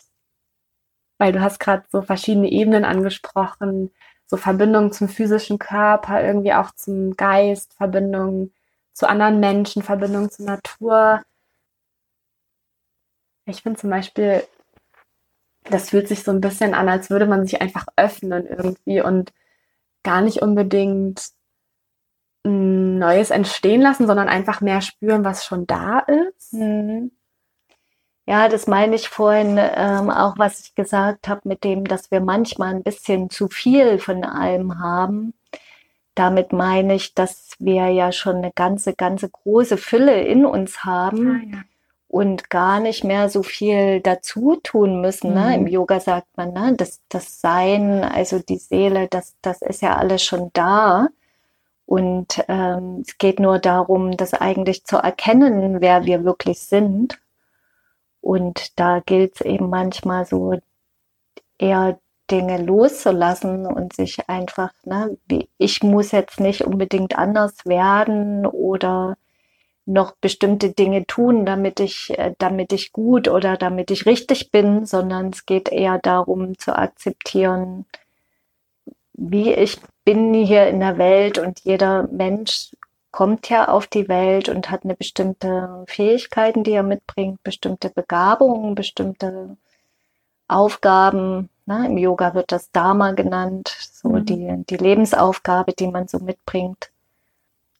Weil 1.19 1.31
du 1.31 1.41
hast 1.41 1.59
gerade 1.59 1.83
so 1.91 2.01
verschiedene 2.01 2.49
Ebenen 2.49 2.85
angesprochen, 2.85 3.91
so 4.27 4.37
Verbindung 4.37 4.91
zum 4.91 5.07
physischen 5.09 5.57
Körper, 5.57 6.23
irgendwie 6.23 6.53
auch 6.53 6.71
zum 6.71 7.15
Geist, 7.15 7.73
Verbindung 7.73 8.51
zu 8.93 9.07
anderen 9.09 9.39
Menschen, 9.39 9.83
Verbindung 9.83 10.29
zur 10.29 10.45
Natur. 10.45 11.23
Ich 13.45 13.63
finde 13.63 13.79
zum 13.79 13.89
Beispiel, 13.89 14.43
das 15.69 15.89
fühlt 15.89 16.07
sich 16.07 16.23
so 16.23 16.31
ein 16.31 16.41
bisschen 16.41 16.73
an, 16.73 16.89
als 16.89 17.09
würde 17.09 17.25
man 17.25 17.45
sich 17.45 17.61
einfach 17.61 17.87
öffnen 17.95 18.45
irgendwie 18.45 19.01
und 19.01 19.33
gar 20.03 20.21
nicht 20.21 20.41
unbedingt 20.41 21.29
ein 22.45 22.97
Neues 22.97 23.29
entstehen 23.29 23.81
lassen, 23.81 24.07
sondern 24.07 24.29
einfach 24.29 24.61
mehr 24.61 24.81
spüren, 24.81 25.23
was 25.23 25.45
schon 25.45 25.67
da 25.67 25.99
ist. 25.99 26.53
Mhm. 26.53 27.11
Ja, 28.29 28.49
das 28.49 28.67
meine 28.67 28.95
ich 28.95 29.07
vorhin 29.07 29.57
ähm, 29.57 30.09
auch, 30.09 30.37
was 30.37 30.59
ich 30.59 30.75
gesagt 30.75 31.29
habe, 31.29 31.41
mit 31.45 31.63
dem, 31.63 31.85
dass 31.85 32.11
wir 32.11 32.19
manchmal 32.19 32.75
ein 32.75 32.83
bisschen 32.83 33.29
zu 33.29 33.47
viel 33.47 33.99
von 33.99 34.25
allem 34.25 34.79
haben. 34.79 35.33
Damit 36.13 36.51
meine 36.51 36.95
ich, 36.95 37.13
dass 37.13 37.53
wir 37.59 37.87
ja 37.87 38.11
schon 38.11 38.37
eine 38.37 38.51
ganze, 38.51 38.93
ganze 38.93 39.29
große 39.29 39.77
Fülle 39.77 40.21
in 40.23 40.45
uns 40.45 40.83
haben 40.83 41.29
ah, 41.29 41.55
ja. 41.55 41.61
und 42.09 42.49
gar 42.49 42.81
nicht 42.81 43.05
mehr 43.05 43.29
so 43.29 43.43
viel 43.43 44.01
dazu 44.01 44.57
tun 44.61 44.99
müssen. 44.99 45.29
Mhm. 45.29 45.35
Ne? 45.35 45.55
Im 45.55 45.61
mhm. 45.61 45.67
Yoga 45.67 46.01
sagt 46.01 46.27
man, 46.35 46.51
ne? 46.51 46.73
das, 46.75 46.99
das 47.07 47.39
Sein, 47.39 48.03
also 48.03 48.39
die 48.39 48.57
Seele, 48.57 49.07
das, 49.09 49.35
das 49.41 49.61
ist 49.61 49.81
ja 49.81 49.95
alles 49.95 50.21
schon 50.21 50.49
da. 50.51 51.07
Und 51.85 52.43
ähm, 52.49 53.05
es 53.07 53.17
geht 53.17 53.39
nur 53.39 53.59
darum, 53.59 54.17
das 54.17 54.33
eigentlich 54.33 54.83
zu 54.83 54.97
erkennen, 54.97 55.79
wer 55.79 56.03
wir 56.03 56.25
wirklich 56.25 56.59
sind 56.59 57.17
und 58.27 58.77
da 58.77 58.99
gilt 58.99 59.35
es 59.35 59.41
eben 59.41 59.69
manchmal 59.69 60.25
so 60.25 60.59
eher 61.57 61.97
Dinge 62.29 62.61
loszulassen 62.61 63.65
und 63.65 63.93
sich 63.93 64.27
einfach, 64.27 64.73
ne, 64.83 65.17
ich 65.57 65.81
muss 65.81 66.11
jetzt 66.11 66.41
nicht 66.41 66.65
unbedingt 66.65 67.17
anders 67.17 67.65
werden 67.65 68.45
oder 68.45 69.15
noch 69.85 70.11
bestimmte 70.19 70.71
Dinge 70.73 71.07
tun, 71.07 71.45
damit 71.45 71.79
ich, 71.79 72.19
äh, 72.19 72.33
damit 72.37 72.73
ich 72.73 72.91
gut 72.91 73.29
oder 73.29 73.55
damit 73.55 73.91
ich 73.91 74.05
richtig 74.05 74.51
bin, 74.51 74.85
sondern 74.85 75.29
es 75.29 75.45
geht 75.45 75.69
eher 75.69 75.97
darum 75.97 76.57
zu 76.57 76.77
akzeptieren, 76.77 77.85
wie 79.13 79.53
ich 79.53 79.79
bin 80.03 80.33
hier 80.33 80.67
in 80.67 80.81
der 80.81 80.97
Welt 80.97 81.37
und 81.37 81.61
jeder 81.61 82.09
Mensch 82.11 82.71
kommt 83.17 83.49
ja 83.49 83.67
auf 83.67 83.87
die 83.87 84.07
Welt 84.09 84.47
und 84.47 84.69
hat 84.69 84.83
eine 84.83 84.93
bestimmte 84.93 85.83
Fähigkeiten, 85.87 86.63
die 86.63 86.73
er 86.73 86.83
mitbringt, 86.83 87.41
bestimmte 87.41 87.89
Begabungen, 87.89 88.75
bestimmte 88.75 89.57
Aufgaben. 90.47 91.49
Ne? 91.65 91.87
Im 91.87 91.97
Yoga 91.97 92.35
wird 92.35 92.51
das 92.51 92.69
Dharma 92.71 93.13
genannt, 93.13 93.75
so 93.91 94.09
mhm. 94.09 94.25
die, 94.25 94.65
die 94.69 94.77
Lebensaufgabe, 94.77 95.73
die 95.73 95.87
man 95.87 96.07
so 96.07 96.19
mitbringt. 96.19 96.91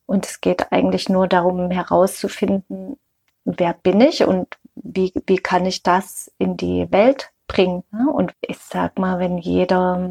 Und 0.08 0.26
es 0.26 0.42
geht 0.42 0.72
eigentlich 0.72 1.08
nur 1.08 1.28
darum, 1.28 1.70
herauszufinden, 1.70 2.98
wer 3.46 3.74
bin 3.74 4.02
ich 4.02 4.24
und 4.24 4.58
wie, 4.74 5.14
wie 5.28 5.38
kann 5.38 5.68
ich 5.68 5.84
das 5.84 6.32
in 6.40 6.58
die 6.58 6.92
Welt 6.92 7.30
bringen. 7.48 7.84
Ne? 7.92 8.12
Und 8.12 8.34
ich 8.42 8.58
sag 8.58 8.98
mal, 8.98 9.20
wenn 9.20 9.38
jeder 9.38 10.10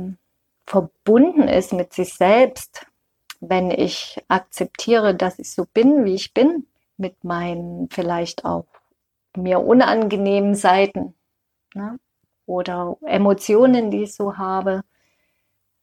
verbunden 0.67 1.49
ist 1.49 1.73
mit 1.73 1.95
sich 1.95 2.15
selbst, 2.15 2.87
wenn 3.49 3.71
ich 3.71 4.23
akzeptiere, 4.29 5.15
dass 5.15 5.39
ich 5.39 5.53
so 5.53 5.67
bin, 5.73 6.05
wie 6.05 6.15
ich 6.15 6.35
bin, 6.35 6.67
mit 6.97 7.25
meinen 7.25 7.89
vielleicht 7.91 8.45
auch 8.45 8.67
mir 9.37 9.61
unangenehmen 9.61 10.55
Seiten 10.55 11.15
ne? 11.75 11.99
oder 12.47 12.97
Emotionen, 13.05 13.91
die 13.91 14.05
ich 14.05 14.15
so 14.15 14.37
habe, 14.39 14.83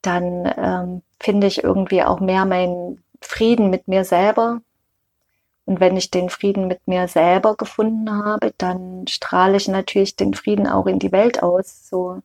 dann 0.02 0.52
ähm, 0.58 1.02
finde 1.20 1.48
ich 1.48 1.64
irgendwie 1.64 2.04
auch 2.04 2.20
mehr 2.20 2.46
meinen 2.46 3.04
Frieden 3.22 3.70
mit 3.70 3.88
mir 3.88 4.04
selber. 4.04 4.62
Und 5.66 5.80
wenn 5.80 5.96
ich 5.96 6.12
den 6.12 6.30
Frieden 6.30 6.68
mit 6.68 6.88
mir 6.88 7.08
selber 7.08 7.56
gefunden 7.56 8.12
habe, 8.12 8.54
dann 8.58 9.08
strahle 9.08 9.56
ich 9.56 9.68
natürlich 9.70 10.18
den 10.18 10.34
Frieden 10.34 10.68
auch 10.68 10.88
in 10.88 11.00
die 11.00 11.14
Welt 11.14 11.42
aus. 11.42 11.88
So, 11.88 12.22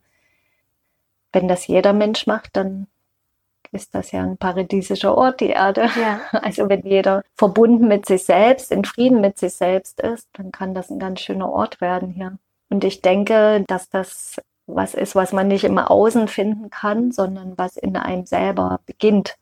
wenn 1.32 1.46
das 1.46 1.66
jeder 1.68 1.92
Mensch 1.92 2.26
macht, 2.26 2.56
dann 2.56 2.88
ist 3.72 3.94
das 3.94 4.12
ja 4.12 4.22
ein 4.22 4.36
paradiesischer 4.36 5.16
Ort, 5.16 5.40
die 5.40 5.50
Erde. 5.50 5.88
Ja. 6.00 6.20
Also 6.42 6.68
wenn 6.68 6.82
jeder 6.82 7.22
verbunden 7.36 7.88
mit 7.88 8.06
sich 8.06 8.24
selbst, 8.24 8.72
in 8.72 8.84
Frieden 8.84 9.20
mit 9.20 9.38
sich 9.38 9.54
selbst 9.54 10.00
ist, 10.00 10.28
dann 10.34 10.52
kann 10.52 10.74
das 10.74 10.90
ein 10.90 10.98
ganz 10.98 11.20
schöner 11.20 11.50
Ort 11.50 11.80
werden 11.80 12.10
hier. 12.10 12.38
Und 12.70 12.84
ich 12.84 13.00
denke, 13.02 13.64
dass 13.66 13.88
das 13.88 14.36
was 14.68 14.94
ist, 14.94 15.14
was 15.14 15.32
man 15.32 15.48
nicht 15.48 15.64
im 15.64 15.78
Außen 15.78 16.28
finden 16.28 16.70
kann, 16.70 17.10
sondern 17.10 17.56
was 17.56 17.76
in 17.76 17.96
einem 17.96 18.26
selber 18.26 18.80
beginnt. 18.86 19.36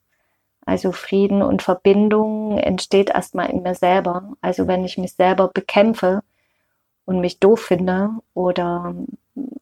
Also 0.65 0.93
Frieden 0.93 1.43
und 1.43 1.63
Verbindung 1.63 2.59
entsteht 2.59 3.11
erstmal 3.11 3.51
in 3.51 3.63
mir 3.63 3.75
selber. 3.75 4.33
Also 4.41 4.67
wenn 4.67 4.85
ich 4.85 4.99
mich 4.99 5.13
selber 5.15 5.49
bekämpfe 5.49 6.23
und 7.05 7.21
mich 7.21 7.39
doof 7.41 7.61
finde 7.61 8.11
oder 8.35 8.95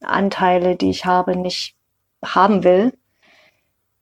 Anteile, 0.02 0.76
die 0.76 0.90
ich 0.90 1.04
habe, 1.04 1.36
nicht 1.36 1.76
haben 2.24 2.64
will, 2.64 2.92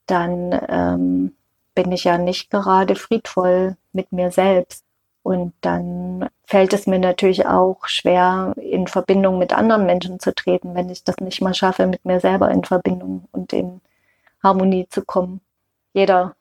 dann 0.06 0.58
ähm, 0.68 1.36
bin 1.74 1.92
ich 1.92 2.04
ja 2.04 2.18
nicht 2.18 2.50
gerade 2.50 2.94
friedvoll 2.96 3.76
mit 3.92 4.12
mir 4.12 4.30
selbst. 4.30 4.84
Und 5.22 5.54
dann 5.60 6.28
fällt 6.44 6.72
es 6.72 6.86
mir 6.86 6.98
natürlich 6.98 7.46
auch 7.46 7.86
schwer, 7.86 8.54
in 8.56 8.88
Verbindung 8.88 9.38
mit 9.38 9.52
anderen 9.52 9.86
Menschen 9.86 10.18
zu 10.18 10.34
treten, 10.34 10.74
wenn 10.74 10.90
ich 10.90 11.04
das 11.04 11.16
nicht 11.18 11.40
mal 11.40 11.54
schaffe, 11.54 11.86
mit 11.86 12.04
mir 12.04 12.18
selber 12.20 12.50
in 12.50 12.64
Verbindung 12.64 13.28
und 13.30 13.52
in 13.52 13.80
Harmonie 14.42 14.88
zu 14.88 15.04
kommen. 15.04 15.40
Jeder 15.92 16.34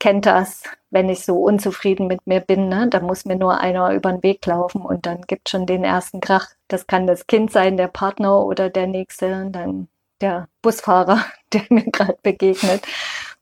kennt 0.00 0.26
das, 0.26 0.64
wenn 0.90 1.08
ich 1.08 1.24
so 1.24 1.36
unzufrieden 1.42 2.06
mit 2.06 2.26
mir 2.26 2.40
bin, 2.40 2.68
ne? 2.68 2.88
da 2.88 3.00
muss 3.00 3.24
mir 3.24 3.36
nur 3.36 3.58
einer 3.60 3.92
über 3.92 4.10
den 4.12 4.22
Weg 4.22 4.44
laufen 4.46 4.82
und 4.82 5.06
dann 5.06 5.22
gibt 5.22 5.48
schon 5.48 5.66
den 5.66 5.84
ersten 5.84 6.20
Krach. 6.20 6.48
Das 6.68 6.86
kann 6.86 7.06
das 7.06 7.26
Kind 7.26 7.52
sein, 7.52 7.76
der 7.76 7.88
Partner 7.88 8.44
oder 8.44 8.70
der 8.70 8.86
nächste. 8.86 9.48
Dann 9.50 9.88
der 10.20 10.48
Busfahrer, 10.62 11.24
der 11.52 11.62
mir 11.70 11.84
gerade 11.84 12.18
begegnet. 12.22 12.86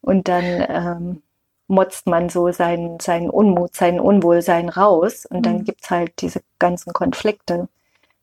Und 0.00 0.28
dann 0.28 0.44
ähm, 0.68 1.22
motzt 1.68 2.06
man 2.06 2.28
so 2.28 2.50
seinen, 2.52 3.00
seinen 3.00 3.30
Unmut, 3.30 3.74
sein 3.74 4.00
Unwohlsein 4.00 4.68
raus. 4.68 5.26
Und 5.26 5.46
dann 5.46 5.58
mhm. 5.58 5.64
gibt's 5.64 5.90
halt 5.90 6.12
diese 6.20 6.40
ganzen 6.58 6.92
Konflikte. 6.92 7.68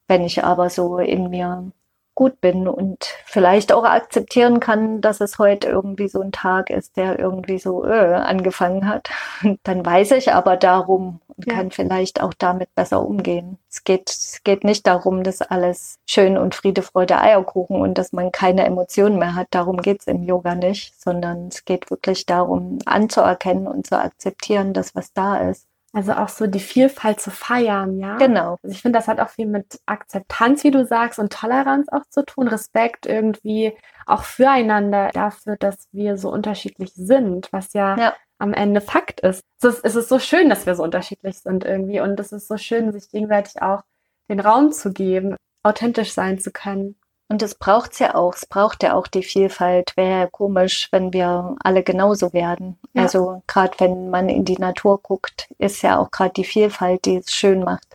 Wenn 0.07 0.23
ich 0.23 0.43
aber 0.43 0.69
so 0.69 0.97
in 0.97 1.29
mir 1.29 1.71
gut 2.15 2.41
bin 2.41 2.67
und 2.67 3.05
vielleicht 3.25 3.71
auch 3.71 3.85
akzeptieren 3.85 4.59
kann, 4.59 5.01
dass 5.01 5.19
es 5.19 5.39
heute 5.39 5.67
irgendwie 5.67 6.07
so 6.07 6.21
ein 6.21 6.31
Tag 6.31 6.69
ist, 6.69 6.95
der 6.95 7.17
irgendwie 7.17 7.57
so 7.57 7.85
äh, 7.85 8.13
angefangen 8.13 8.87
hat, 8.87 9.09
dann 9.63 9.85
weiß 9.85 10.11
ich 10.11 10.31
aber 10.31 10.57
darum 10.57 11.19
und 11.37 11.47
ja. 11.47 11.55
kann 11.55 11.71
vielleicht 11.71 12.21
auch 12.21 12.33
damit 12.33 12.73
besser 12.75 13.05
umgehen. 13.05 13.57
Es 13.69 13.83
geht, 13.83 14.09
es 14.09 14.41
geht 14.43 14.63
nicht 14.63 14.87
darum, 14.87 15.23
dass 15.23 15.41
alles 15.41 15.99
schön 16.07 16.37
und 16.37 16.55
Friede, 16.55 16.81
Freude, 16.81 17.19
Eierkuchen 17.19 17.81
und 17.81 17.97
dass 17.97 18.13
man 18.13 18.31
keine 18.31 18.65
Emotionen 18.65 19.19
mehr 19.19 19.35
hat. 19.35 19.47
Darum 19.51 19.77
geht's 19.77 20.07
im 20.07 20.23
Yoga 20.23 20.55
nicht, 20.55 20.99
sondern 21.01 21.47
es 21.47 21.65
geht 21.65 21.89
wirklich 21.89 22.25
darum, 22.25 22.79
anzuerkennen 22.85 23.67
und 23.67 23.87
zu 23.87 23.99
akzeptieren, 23.99 24.73
dass 24.73 24.95
was 24.95 25.13
da 25.13 25.49
ist. 25.49 25.67
Also 25.95 26.13
auch 26.13 26.29
so 26.29 26.47
die 26.47 26.59
Vielfalt 26.59 27.21
zu 27.21 27.29
feiern, 27.29 27.99
ja. 27.99 28.17
Genau. 28.17 28.57
Also 28.63 28.73
ich 28.75 28.81
finde, 28.81 28.97
das 28.97 29.07
hat 29.07 29.19
auch 29.19 29.29
viel 29.29 29.45
mit 29.45 29.79
Akzeptanz, 29.85 30.63
wie 30.63 30.71
du 30.71 30.87
sagst, 30.87 31.19
und 31.19 31.31
Toleranz 31.31 31.87
auch 31.89 32.01
zu 32.09 32.25
tun. 32.25 32.47
Respekt 32.47 33.05
irgendwie 33.05 33.77
auch 34.07 34.23
füreinander 34.23 35.09
dafür, 35.13 35.55
dass 35.55 35.87
wir 35.91 36.17
so 36.17 36.31
unterschiedlich 36.31 36.93
sind, 36.95 37.53
was 37.53 37.73
ja, 37.73 37.95
ja. 37.95 38.13
Am 38.43 38.53
Ende 38.53 38.81
Fakt 38.81 39.21
ist. 39.21 39.41
Es, 39.61 39.75
ist. 39.75 39.85
es 39.85 39.95
ist 39.95 40.09
so 40.09 40.19
schön, 40.19 40.49
dass 40.49 40.65
wir 40.65 40.75
so 40.75 40.83
unterschiedlich 40.83 41.39
sind 41.39 41.63
irgendwie. 41.63 42.01
Und 42.01 42.19
es 42.19 42.33
ist 42.33 42.49
so 42.49 42.57
schön, 42.57 42.91
sich 42.91 43.09
gegenseitig 43.09 43.61
auch 43.61 43.83
den 44.29 44.41
Raum 44.41 44.73
zu 44.73 44.91
geben, 44.91 45.37
authentisch 45.63 46.11
sein 46.11 46.39
zu 46.39 46.51
können. 46.51 46.95
Und 47.29 47.41
das 47.41 47.55
braucht's 47.55 47.99
ja 47.99 48.15
auch. 48.15 48.35
Es 48.35 48.45
braucht 48.45 48.83
ja 48.83 48.95
auch 48.95 49.07
die 49.07 49.23
Vielfalt. 49.23 49.93
Wäre 49.95 50.19
ja 50.19 50.27
komisch, 50.27 50.89
wenn 50.91 51.13
wir 51.13 51.55
alle 51.63 51.83
genauso 51.83 52.33
werden. 52.33 52.77
Ja. 52.93 53.03
Also 53.03 53.41
gerade 53.47 53.79
wenn 53.79 54.09
man 54.09 54.27
in 54.27 54.43
die 54.43 54.57
Natur 54.57 55.01
guckt, 55.01 55.47
ist 55.57 55.81
ja 55.81 55.97
auch 55.97 56.11
gerade 56.11 56.33
die 56.33 56.43
Vielfalt, 56.43 57.05
die 57.05 57.15
es 57.15 57.31
schön 57.31 57.61
macht. 57.61 57.87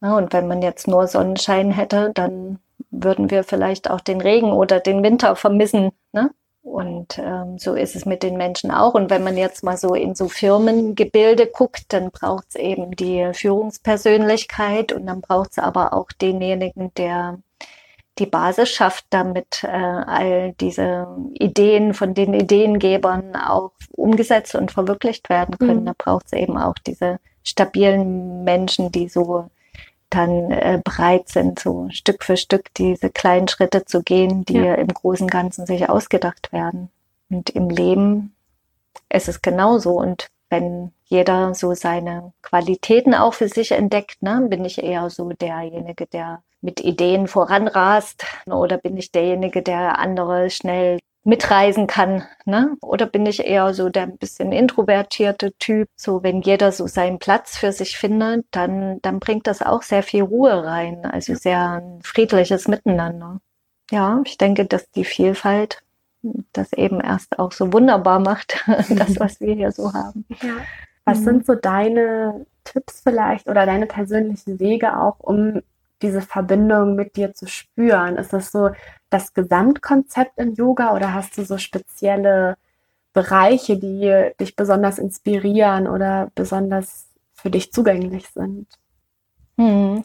Ja, 0.00 0.16
und 0.16 0.32
wenn 0.32 0.46
man 0.46 0.62
jetzt 0.62 0.86
nur 0.86 1.08
Sonnenschein 1.08 1.72
hätte, 1.72 2.12
dann 2.14 2.60
würden 2.92 3.30
wir 3.30 3.42
vielleicht 3.42 3.90
auch 3.90 4.00
den 4.00 4.20
Regen 4.20 4.52
oder 4.52 4.78
den 4.78 5.02
Winter 5.02 5.34
vermissen. 5.34 5.90
Ne? 6.12 6.30
Und 6.62 7.18
ähm, 7.18 7.58
so 7.58 7.74
ist 7.74 7.96
es 7.96 8.04
mit 8.04 8.22
den 8.22 8.36
Menschen 8.36 8.70
auch. 8.70 8.94
Und 8.94 9.08
wenn 9.10 9.24
man 9.24 9.36
jetzt 9.36 9.64
mal 9.64 9.76
so 9.76 9.94
in 9.94 10.14
so 10.14 10.28
Firmengebilde 10.28 11.46
guckt, 11.46 11.92
dann 11.92 12.10
braucht 12.10 12.46
es 12.50 12.56
eben 12.56 12.90
die 12.92 13.30
Führungspersönlichkeit 13.32 14.92
und 14.92 15.06
dann 15.06 15.22
braucht 15.22 15.52
es 15.52 15.58
aber 15.58 15.94
auch 15.94 16.12
denjenigen, 16.12 16.92
der 16.94 17.38
die 18.18 18.26
Basis 18.26 18.68
schafft, 18.68 19.06
damit 19.10 19.64
äh, 19.64 19.68
all 19.68 20.52
diese 20.60 21.08
Ideen 21.34 21.94
von 21.94 22.12
den 22.12 22.34
Ideengebern 22.34 23.34
auch 23.34 23.72
umgesetzt 23.92 24.54
und 24.54 24.70
verwirklicht 24.70 25.30
werden 25.30 25.56
können. 25.58 25.80
Mhm. 25.80 25.86
Da 25.86 25.94
braucht 25.96 26.26
es 26.26 26.32
eben 26.34 26.58
auch 26.58 26.74
diese 26.86 27.18
stabilen 27.42 28.44
Menschen, 28.44 28.92
die 28.92 29.08
so 29.08 29.48
dann 30.10 30.50
äh, 30.50 30.80
bereit 30.84 31.28
sind, 31.28 31.58
so 31.58 31.88
Stück 31.90 32.24
für 32.24 32.36
Stück 32.36 32.74
diese 32.74 33.10
kleinen 33.10 33.48
Schritte 33.48 33.84
zu 33.84 34.02
gehen, 34.02 34.44
die 34.44 34.58
ja. 34.58 34.74
im 34.74 34.88
großen 34.88 35.28
Ganzen 35.28 35.66
sich 35.66 35.88
ausgedacht 35.88 36.52
werden. 36.52 36.90
Und 37.30 37.50
im 37.50 37.70
Leben 37.70 38.34
ist 39.08 39.28
es 39.28 39.40
genauso. 39.40 39.92
Und 39.92 40.28
wenn 40.48 40.92
jeder 41.04 41.54
so 41.54 41.74
seine 41.74 42.32
Qualitäten 42.42 43.14
auch 43.14 43.34
für 43.34 43.48
sich 43.48 43.72
entdeckt, 43.72 44.22
ne, 44.22 44.46
bin 44.48 44.64
ich 44.64 44.82
eher 44.82 45.08
so 45.10 45.30
derjenige, 45.30 46.06
der 46.06 46.42
mit 46.60 46.80
Ideen 46.80 47.28
voranrast? 47.28 48.24
Oder 48.46 48.78
bin 48.78 48.96
ich 48.96 49.12
derjenige, 49.12 49.62
der 49.62 49.98
andere 49.98 50.50
schnell 50.50 50.98
mitreisen 51.24 51.86
kann? 51.86 52.24
Ne? 52.44 52.76
Oder 52.80 53.06
bin 53.06 53.26
ich 53.26 53.44
eher 53.44 53.74
so 53.74 53.88
der 53.88 54.04
ein 54.04 54.18
bisschen 54.18 54.52
introvertierte 54.52 55.52
Typ? 55.58 55.88
So, 55.96 56.22
wenn 56.22 56.42
jeder 56.42 56.72
so 56.72 56.86
seinen 56.86 57.18
Platz 57.18 57.56
für 57.56 57.72
sich 57.72 57.98
findet, 57.98 58.46
dann, 58.50 59.00
dann 59.02 59.20
bringt 59.20 59.46
das 59.46 59.62
auch 59.62 59.82
sehr 59.82 60.02
viel 60.02 60.22
Ruhe 60.22 60.64
rein. 60.64 61.04
Also 61.04 61.34
sehr 61.34 61.80
ein 61.80 62.00
friedliches 62.02 62.68
Miteinander. 62.68 63.40
Ja, 63.90 64.22
ich 64.24 64.38
denke, 64.38 64.66
dass 64.66 64.90
die 64.90 65.04
Vielfalt 65.04 65.82
das 66.52 66.72
eben 66.72 67.00
erst 67.00 67.38
auch 67.38 67.52
so 67.52 67.72
wunderbar 67.72 68.20
macht, 68.20 68.64
das, 68.66 69.18
was 69.18 69.40
wir 69.40 69.54
hier 69.54 69.72
so 69.72 69.92
haben. 69.92 70.26
Ja. 70.42 70.56
Was 71.04 71.20
mhm. 71.20 71.24
sind 71.24 71.46
so 71.46 71.54
deine 71.54 72.46
Tipps 72.64 73.00
vielleicht 73.02 73.48
oder 73.48 73.66
deine 73.66 73.86
persönlichen 73.86 74.60
Wege 74.60 74.96
auch, 74.96 75.18
um 75.18 75.62
diese 76.02 76.22
Verbindung 76.22 76.94
mit 76.94 77.16
dir 77.16 77.34
zu 77.34 77.46
spüren? 77.46 78.16
Ist 78.16 78.32
das 78.32 78.50
so 78.52 78.70
das 79.10 79.34
Gesamtkonzept 79.34 80.38
im 80.38 80.54
Yoga 80.54 80.94
oder 80.94 81.14
hast 81.14 81.36
du 81.38 81.44
so 81.44 81.58
spezielle 81.58 82.56
Bereiche, 83.12 83.76
die 83.76 84.30
dich 84.38 84.56
besonders 84.56 84.98
inspirieren 84.98 85.88
oder 85.88 86.30
besonders 86.34 87.08
für 87.34 87.50
dich 87.50 87.72
zugänglich 87.72 88.28
sind? 88.28 88.66
Hm. 89.58 90.02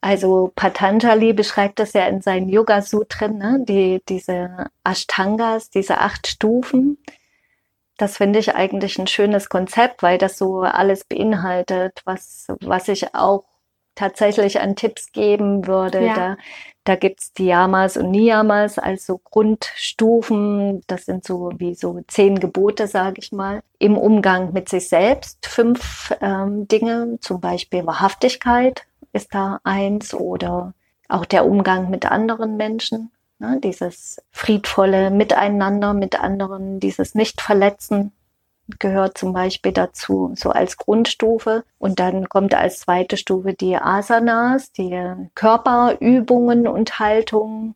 Also 0.00 0.52
Patanjali 0.54 1.32
beschreibt 1.32 1.78
das 1.78 1.92
ja 1.92 2.06
in 2.06 2.22
seinen 2.22 2.48
Yoga-Sutren, 2.48 3.38
ne? 3.38 3.58
die, 3.66 4.02
diese 4.08 4.68
Ashtangas, 4.84 5.70
diese 5.70 5.98
acht 5.98 6.26
Stufen. 6.26 6.98
Das 7.96 8.16
finde 8.16 8.38
ich 8.38 8.54
eigentlich 8.54 8.98
ein 8.98 9.06
schönes 9.06 9.48
Konzept, 9.48 10.02
weil 10.02 10.18
das 10.18 10.38
so 10.38 10.60
alles 10.60 11.04
beinhaltet, 11.04 12.02
was, 12.04 12.46
was 12.60 12.88
ich 12.88 13.14
auch 13.14 13.44
tatsächlich 13.96 14.60
an 14.60 14.76
Tipps 14.76 15.10
geben 15.10 15.66
würde, 15.66 16.04
ja. 16.04 16.14
da, 16.14 16.36
da 16.84 16.94
gibt's 16.94 17.32
die 17.32 17.46
Yamas 17.46 17.96
und 17.96 18.12
Niyamas, 18.12 18.78
also 18.78 19.20
Grundstufen. 19.24 20.82
Das 20.86 21.06
sind 21.06 21.24
so 21.24 21.50
wie 21.56 21.74
so 21.74 22.00
zehn 22.06 22.38
Gebote, 22.38 22.86
sage 22.86 23.16
ich 23.18 23.32
mal, 23.32 23.62
im 23.80 23.98
Umgang 23.98 24.52
mit 24.52 24.68
sich 24.68 24.88
selbst. 24.88 25.44
Fünf 25.44 26.14
ähm, 26.20 26.68
Dinge, 26.68 27.18
zum 27.20 27.40
Beispiel 27.40 27.84
Wahrhaftigkeit 27.84 28.86
ist 29.12 29.34
da 29.34 29.58
eins 29.64 30.14
oder 30.14 30.74
auch 31.08 31.24
der 31.24 31.46
Umgang 31.46 31.90
mit 31.90 32.06
anderen 32.06 32.56
Menschen. 32.56 33.10
Ne, 33.38 33.60
dieses 33.62 34.22
friedvolle 34.30 35.10
Miteinander 35.10 35.92
mit 35.92 36.18
anderen, 36.18 36.80
dieses 36.80 37.14
Nicht-Verletzen 37.14 38.12
gehört 38.78 39.16
zum 39.18 39.32
Beispiel 39.32 39.72
dazu, 39.72 40.32
so 40.36 40.50
als 40.50 40.76
Grundstufe. 40.76 41.64
Und 41.78 42.00
dann 42.00 42.28
kommt 42.28 42.54
als 42.54 42.80
zweite 42.80 43.16
Stufe 43.16 43.54
die 43.54 43.76
Asanas, 43.76 44.72
die 44.72 45.00
Körperübungen 45.34 46.66
und 46.66 46.98
Haltungen, 46.98 47.74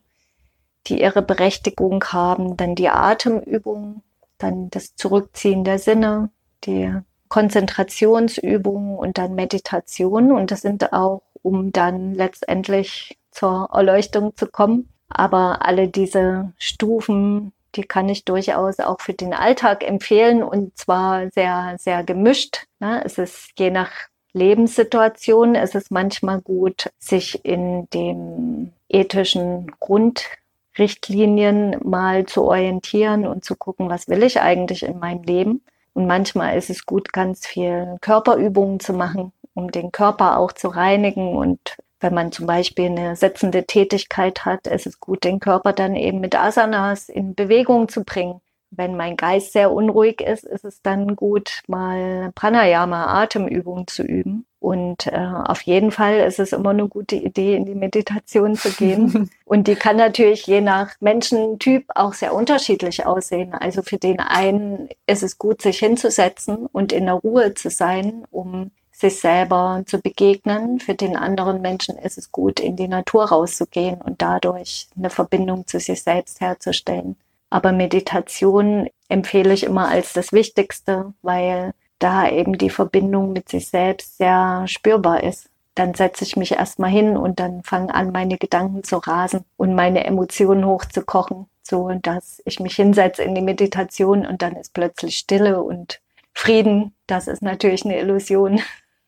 die 0.87 1.00
ihre 1.00 1.22
Berechtigung 1.22 2.03
haben. 2.05 2.57
Dann 2.57 2.74
die 2.74 2.88
Atemübungen, 2.88 4.03
dann 4.38 4.70
das 4.70 4.96
Zurückziehen 4.96 5.64
der 5.64 5.79
Sinne, 5.79 6.31
die 6.64 6.92
Konzentrationsübungen 7.29 8.96
und 8.96 9.18
dann 9.18 9.35
Meditation. 9.35 10.33
Und 10.33 10.50
das 10.50 10.62
sind 10.62 10.92
auch, 10.92 11.22
um 11.42 11.72
dann 11.72 12.14
letztendlich 12.14 13.18
zur 13.31 13.68
Erleuchtung 13.72 14.37
zu 14.37 14.46
kommen. 14.46 14.88
Aber 15.09 15.64
alle 15.64 15.88
diese 15.88 16.53
Stufen 16.59 17.53
die 17.76 17.83
kann 17.83 18.09
ich 18.09 18.24
durchaus 18.24 18.80
auch 18.80 19.00
für 19.00 19.14
den 19.14 19.35
Alltag 19.35 19.87
empfehlen 19.87 20.42
und 20.42 20.76
zwar 20.76 21.30
sehr, 21.30 21.76
sehr 21.78 22.04
gemischt. 22.04 22.66
Ne? 22.78 23.02
Es 23.04 23.18
ist 23.18 23.50
je 23.59 23.70
nach 23.70 23.90
Lebenssituation, 24.33 25.54
es 25.54 25.74
ist 25.74 25.90
manchmal 25.90 26.40
gut, 26.40 26.90
sich 26.98 27.44
in 27.44 27.88
den 27.90 28.72
ethischen 28.88 29.72
Grundrichtlinien 29.80 31.76
mal 31.83 32.26
zu 32.26 32.44
orientieren 32.44 33.26
und 33.26 33.44
zu 33.44 33.56
gucken, 33.56 33.88
was 33.88 34.09
will 34.09 34.22
ich 34.22 34.40
eigentlich 34.40 34.85
in 34.85 34.98
meinem 34.98 35.22
Leben. 35.24 35.62
Und 35.92 36.06
manchmal 36.06 36.56
ist 36.56 36.70
es 36.70 36.87
gut, 36.87 37.12
ganz 37.12 37.46
viel 37.46 37.96
Körperübungen 38.00 38.78
zu 38.78 38.92
machen, 38.92 39.33
um 39.54 39.72
den 39.72 39.90
Körper 39.90 40.38
auch 40.38 40.52
zu 40.52 40.68
reinigen 40.68 41.37
und 41.37 41.76
wenn 42.00 42.14
man 42.14 42.32
zum 42.32 42.46
Beispiel 42.46 42.86
eine 42.86 43.14
setzende 43.16 43.66
Tätigkeit 43.66 44.44
hat, 44.44 44.66
ist 44.66 44.86
es 44.86 45.00
gut, 45.00 45.24
den 45.24 45.38
Körper 45.38 45.72
dann 45.72 45.94
eben 45.94 46.20
mit 46.20 46.34
Asanas 46.34 47.08
in 47.08 47.34
Bewegung 47.34 47.88
zu 47.88 48.04
bringen. 48.04 48.40
Wenn 48.72 48.96
mein 48.96 49.16
Geist 49.16 49.52
sehr 49.52 49.72
unruhig 49.72 50.20
ist, 50.20 50.44
ist 50.44 50.64
es 50.64 50.80
dann 50.80 51.16
gut, 51.16 51.62
mal 51.66 52.30
Pranayama, 52.34 53.22
Atemübungen 53.22 53.86
zu 53.88 54.04
üben. 54.04 54.46
Und 54.60 55.06
äh, 55.06 55.16
auf 55.16 55.62
jeden 55.62 55.90
Fall 55.90 56.18
ist 56.18 56.38
es 56.38 56.52
immer 56.52 56.70
eine 56.70 56.86
gute 56.86 57.16
Idee, 57.16 57.56
in 57.56 57.64
die 57.64 57.74
Meditation 57.74 58.54
zu 58.56 58.70
gehen. 58.70 59.30
Und 59.44 59.66
die 59.66 59.74
kann 59.74 59.96
natürlich 59.96 60.46
je 60.46 60.60
nach 60.60 60.92
Menschentyp 61.00 61.86
auch 61.94 62.12
sehr 62.12 62.34
unterschiedlich 62.34 63.06
aussehen. 63.06 63.54
Also 63.54 63.82
für 63.82 63.96
den 63.96 64.20
einen 64.20 64.90
ist 65.06 65.22
es 65.22 65.38
gut, 65.38 65.62
sich 65.62 65.78
hinzusetzen 65.78 66.66
und 66.66 66.92
in 66.92 67.06
der 67.06 67.14
Ruhe 67.14 67.54
zu 67.54 67.70
sein, 67.70 68.24
um 68.30 68.70
sich 69.00 69.18
selber 69.18 69.82
zu 69.86 70.00
begegnen. 70.00 70.78
Für 70.80 70.94
den 70.94 71.16
anderen 71.16 71.60
Menschen 71.60 71.96
ist 71.98 72.18
es 72.18 72.30
gut, 72.30 72.60
in 72.60 72.76
die 72.76 72.88
Natur 72.88 73.24
rauszugehen 73.24 74.00
und 74.00 74.22
dadurch 74.22 74.88
eine 74.96 75.10
Verbindung 75.10 75.66
zu 75.66 75.80
sich 75.80 76.02
selbst 76.02 76.40
herzustellen. 76.40 77.16
Aber 77.50 77.72
Meditation 77.72 78.88
empfehle 79.08 79.52
ich 79.52 79.64
immer 79.64 79.88
als 79.88 80.12
das 80.12 80.32
Wichtigste, 80.32 81.12
weil 81.22 81.72
da 81.98 82.28
eben 82.28 82.58
die 82.58 82.70
Verbindung 82.70 83.32
mit 83.32 83.48
sich 83.48 83.68
selbst 83.68 84.18
sehr 84.18 84.64
spürbar 84.66 85.22
ist. 85.22 85.48
Dann 85.74 85.94
setze 85.94 86.24
ich 86.24 86.36
mich 86.36 86.52
erstmal 86.52 86.90
hin 86.90 87.16
und 87.16 87.40
dann 87.40 87.62
fangen 87.62 87.90
an, 87.90 88.12
meine 88.12 88.38
Gedanken 88.38 88.84
zu 88.84 88.98
rasen 88.98 89.44
und 89.56 89.74
meine 89.74 90.04
Emotionen 90.04 90.64
hochzukochen, 90.64 91.46
so 91.62 91.90
dass 92.02 92.42
ich 92.44 92.60
mich 92.60 92.76
hinsetze 92.76 93.22
in 93.22 93.34
die 93.34 93.42
Meditation 93.42 94.26
und 94.26 94.42
dann 94.42 94.56
ist 94.56 94.74
plötzlich 94.74 95.16
Stille 95.16 95.62
und 95.62 96.00
Frieden. 96.34 96.94
Das 97.06 97.28
ist 97.28 97.42
natürlich 97.42 97.84
eine 97.84 97.98
Illusion. 97.98 98.60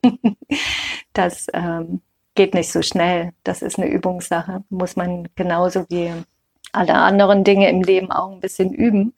das 1.12 1.46
ähm, 1.52 2.00
geht 2.34 2.54
nicht 2.54 2.72
so 2.72 2.82
schnell. 2.82 3.32
Das 3.44 3.62
ist 3.62 3.78
eine 3.78 3.88
Übungssache. 3.88 4.64
Muss 4.70 4.96
man 4.96 5.28
genauso 5.34 5.86
wie 5.90 6.12
alle 6.72 6.94
anderen 6.94 7.44
Dinge 7.44 7.68
im 7.68 7.82
Leben 7.82 8.10
auch 8.10 8.32
ein 8.32 8.40
bisschen 8.40 8.72
üben. 8.72 9.14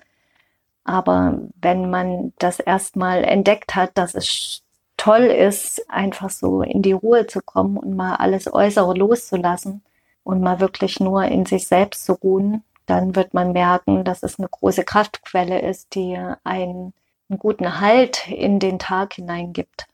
Aber 0.84 1.38
wenn 1.60 1.90
man 1.90 2.32
das 2.38 2.60
erstmal 2.60 3.24
entdeckt 3.24 3.74
hat, 3.74 3.96
dass 3.96 4.14
es 4.14 4.62
toll 4.96 5.24
ist, 5.24 5.90
einfach 5.90 6.30
so 6.30 6.62
in 6.62 6.82
die 6.82 6.92
Ruhe 6.92 7.26
zu 7.26 7.40
kommen 7.40 7.78
und 7.78 7.96
mal 7.96 8.16
alles 8.16 8.52
Äußere 8.52 8.94
loszulassen 8.94 9.82
und 10.24 10.40
mal 10.40 10.60
wirklich 10.60 11.00
nur 11.00 11.24
in 11.24 11.46
sich 11.46 11.66
selbst 11.66 12.04
zu 12.04 12.14
ruhen, 12.14 12.64
dann 12.86 13.16
wird 13.16 13.34
man 13.34 13.52
merken, 13.52 14.04
dass 14.04 14.22
es 14.22 14.38
eine 14.38 14.48
große 14.48 14.84
Kraftquelle 14.84 15.60
ist, 15.62 15.94
die 15.94 16.16
einen, 16.44 16.92
einen 17.28 17.38
guten 17.38 17.80
Halt 17.80 18.28
in 18.28 18.58
den 18.58 18.78
Tag 18.78 19.14
hineingibt. 19.14 19.86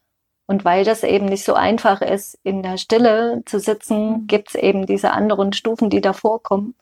Und 0.50 0.64
weil 0.64 0.84
das 0.84 1.04
eben 1.04 1.26
nicht 1.26 1.44
so 1.44 1.54
einfach 1.54 2.00
ist, 2.02 2.36
in 2.42 2.64
der 2.64 2.76
Stille 2.76 3.40
zu 3.46 3.60
sitzen, 3.60 4.10
mhm. 4.10 4.26
gibt 4.26 4.48
es 4.48 4.54
eben 4.56 4.84
diese 4.84 5.12
anderen 5.12 5.52
Stufen, 5.52 5.90
die 5.90 6.00
davor 6.00 6.42
kommen, 6.42 6.74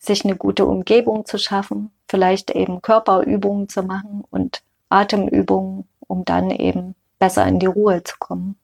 sich 0.00 0.24
eine 0.24 0.34
gute 0.34 0.66
Umgebung 0.66 1.24
zu 1.24 1.38
schaffen, 1.38 1.92
vielleicht 2.08 2.50
eben 2.50 2.82
Körperübungen 2.82 3.68
zu 3.68 3.84
machen 3.84 4.24
und 4.32 4.64
Atemübungen, 4.88 5.86
um 6.00 6.24
dann 6.24 6.50
eben 6.50 6.96
besser 7.20 7.46
in 7.46 7.60
die 7.60 7.66
Ruhe 7.66 8.02
zu 8.02 8.16
kommen. 8.18 8.56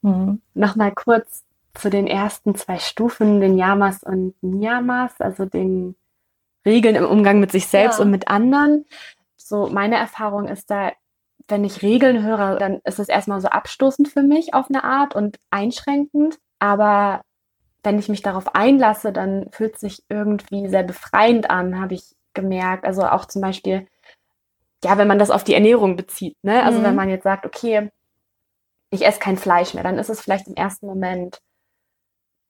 Mhm. 0.00 0.40
Nochmal 0.54 0.92
kurz 0.92 1.44
zu 1.74 1.90
den 1.90 2.06
ersten 2.06 2.54
zwei 2.54 2.78
Stufen, 2.78 3.42
den 3.42 3.58
Yamas 3.58 4.04
und 4.04 4.32
Niyamas, 4.40 5.20
also 5.20 5.44
den 5.44 5.96
Regeln 6.64 6.94
im 6.94 7.04
Umgang 7.04 7.40
mit 7.40 7.52
sich 7.52 7.66
selbst 7.66 7.98
ja. 7.98 8.06
und 8.06 8.10
mit 8.10 8.28
anderen. 8.28 8.86
So 9.36 9.66
meine 9.66 9.96
Erfahrung 9.96 10.48
ist 10.48 10.70
da 10.70 10.92
wenn 11.48 11.64
ich 11.64 11.82
Regeln 11.82 12.22
höre, 12.22 12.56
dann 12.56 12.80
ist 12.84 12.98
es 12.98 13.08
erstmal 13.08 13.40
so 13.40 13.48
abstoßend 13.48 14.08
für 14.08 14.22
mich 14.22 14.54
auf 14.54 14.66
eine 14.68 14.84
Art 14.84 15.16
und 15.16 15.38
einschränkend. 15.50 16.38
Aber 16.58 17.22
wenn 17.82 17.98
ich 17.98 18.08
mich 18.08 18.22
darauf 18.22 18.54
einlasse, 18.54 19.12
dann 19.12 19.50
fühlt 19.50 19.74
es 19.74 19.80
sich 19.80 20.02
irgendwie 20.08 20.68
sehr 20.68 20.82
befreiend 20.82 21.50
an, 21.50 21.80
habe 21.80 21.94
ich 21.94 22.14
gemerkt. 22.34 22.84
Also 22.84 23.06
auch 23.06 23.24
zum 23.24 23.42
Beispiel, 23.42 23.86
ja, 24.84 24.98
wenn 24.98 25.08
man 25.08 25.18
das 25.18 25.30
auf 25.30 25.42
die 25.42 25.54
Ernährung 25.54 25.96
bezieht, 25.96 26.36
ne? 26.42 26.62
Also 26.62 26.80
mhm. 26.80 26.84
wenn 26.84 26.94
man 26.94 27.08
jetzt 27.08 27.24
sagt, 27.24 27.46
okay, 27.46 27.90
ich 28.90 29.04
esse 29.06 29.18
kein 29.18 29.36
Fleisch 29.36 29.74
mehr, 29.74 29.82
dann 29.82 29.98
ist 29.98 30.10
es 30.10 30.20
vielleicht 30.20 30.48
im 30.48 30.54
ersten 30.54 30.86
Moment, 30.86 31.40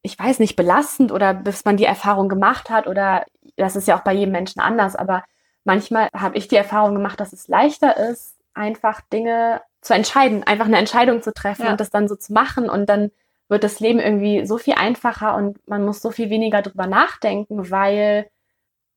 ich 0.03 0.19
weiß 0.19 0.39
nicht, 0.39 0.57
belastend 0.57 1.13
oder 1.13 1.35
bis 1.35 1.65
man 1.65 1.77
die 1.77 1.85
Erfahrung 1.85 2.29
gemacht 2.29 2.71
hat 2.71 2.87
oder 2.87 3.25
das 3.57 3.77
ist 3.77 3.89
ja 3.89 3.99
auch 3.99 4.05
bei 4.05 4.15
jedem 4.15 4.33
Menschen 4.33 4.61
anders, 4.61 4.95
aber 4.97 5.25
manchmal 5.65 6.09
habe 6.15 6.39
ich 6.39 6.49
die 6.49 6.57
Erfahrung 6.57 6.95
gemacht, 6.95 7.19
dass 7.21 7.33
es 7.33 7.49
leichter 7.49 7.97
ist, 7.97 8.38
einfach 8.59 9.01
Dinge 9.13 9.63
zu 9.81 9.95
entscheiden, 9.95 10.43
einfach 10.43 10.67
eine 10.67 10.79
Entscheidung 10.79 11.23
zu 11.23 11.33
treffen 11.33 11.67
ja. 11.67 11.71
und 11.71 11.81
das 11.81 11.91
dann 11.91 12.09
so 12.09 12.17
zu 12.17 12.33
machen 12.33 12.69
und 12.69 12.89
dann 12.89 13.11
wird 13.49 13.65
das 13.65 13.81
Leben 13.81 13.99
irgendwie 13.99 14.45
so 14.47 14.59
viel 14.59 14.75
einfacher 14.75 15.35
und 15.35 15.67
man 15.67 15.85
muss 15.85 16.03
so 16.03 16.11
viel 16.11 16.29
weniger 16.29 16.61
drüber 16.61 16.87
nachdenken, 16.87 17.71
weil 17.71 18.29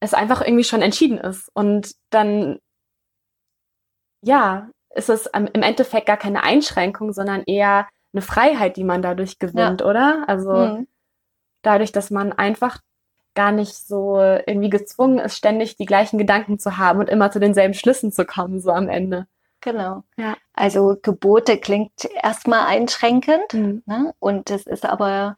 es 0.01 0.13
einfach 0.13 0.41
irgendwie 0.41 0.65
schon 0.65 0.81
entschieden 0.81 1.17
ist. 1.17 1.49
Und 1.53 1.95
dann, 2.09 2.59
ja, 4.21 4.69
ist 4.93 5.09
es 5.09 5.27
im 5.27 5.47
Endeffekt 5.53 6.07
gar 6.07 6.17
keine 6.17 6.43
Einschränkung, 6.43 7.13
sondern 7.13 7.43
eher 7.45 7.87
eine 8.13 8.21
Freiheit, 8.21 8.75
die 8.75 8.83
man 8.83 9.01
dadurch 9.01 9.39
gewinnt, 9.39 9.81
ja. 9.81 9.87
oder? 9.87 10.25
Also 10.27 10.51
mhm. 10.51 10.87
dadurch, 11.61 11.93
dass 11.93 12.11
man 12.11 12.33
einfach 12.33 12.79
gar 13.33 13.53
nicht 13.53 13.75
so 13.75 14.19
irgendwie 14.19 14.69
gezwungen 14.69 15.19
ist, 15.19 15.37
ständig 15.37 15.77
die 15.77 15.85
gleichen 15.85 16.17
Gedanken 16.17 16.59
zu 16.59 16.77
haben 16.77 16.99
und 16.99 17.07
immer 17.07 17.31
zu 17.31 17.39
denselben 17.39 17.73
Schlüssen 17.73 18.11
zu 18.11 18.25
kommen, 18.25 18.59
so 18.59 18.71
am 18.71 18.89
Ende. 18.89 19.27
Genau. 19.61 20.03
Ja. 20.17 20.35
Also 20.53 20.97
Gebote 21.01 21.57
klingt 21.57 22.09
erstmal 22.21 22.65
einschränkend. 22.65 23.53
Mhm. 23.53 23.83
Ne? 23.85 24.13
Und 24.19 24.49
es 24.49 24.65
ist 24.65 24.85
aber 24.85 25.37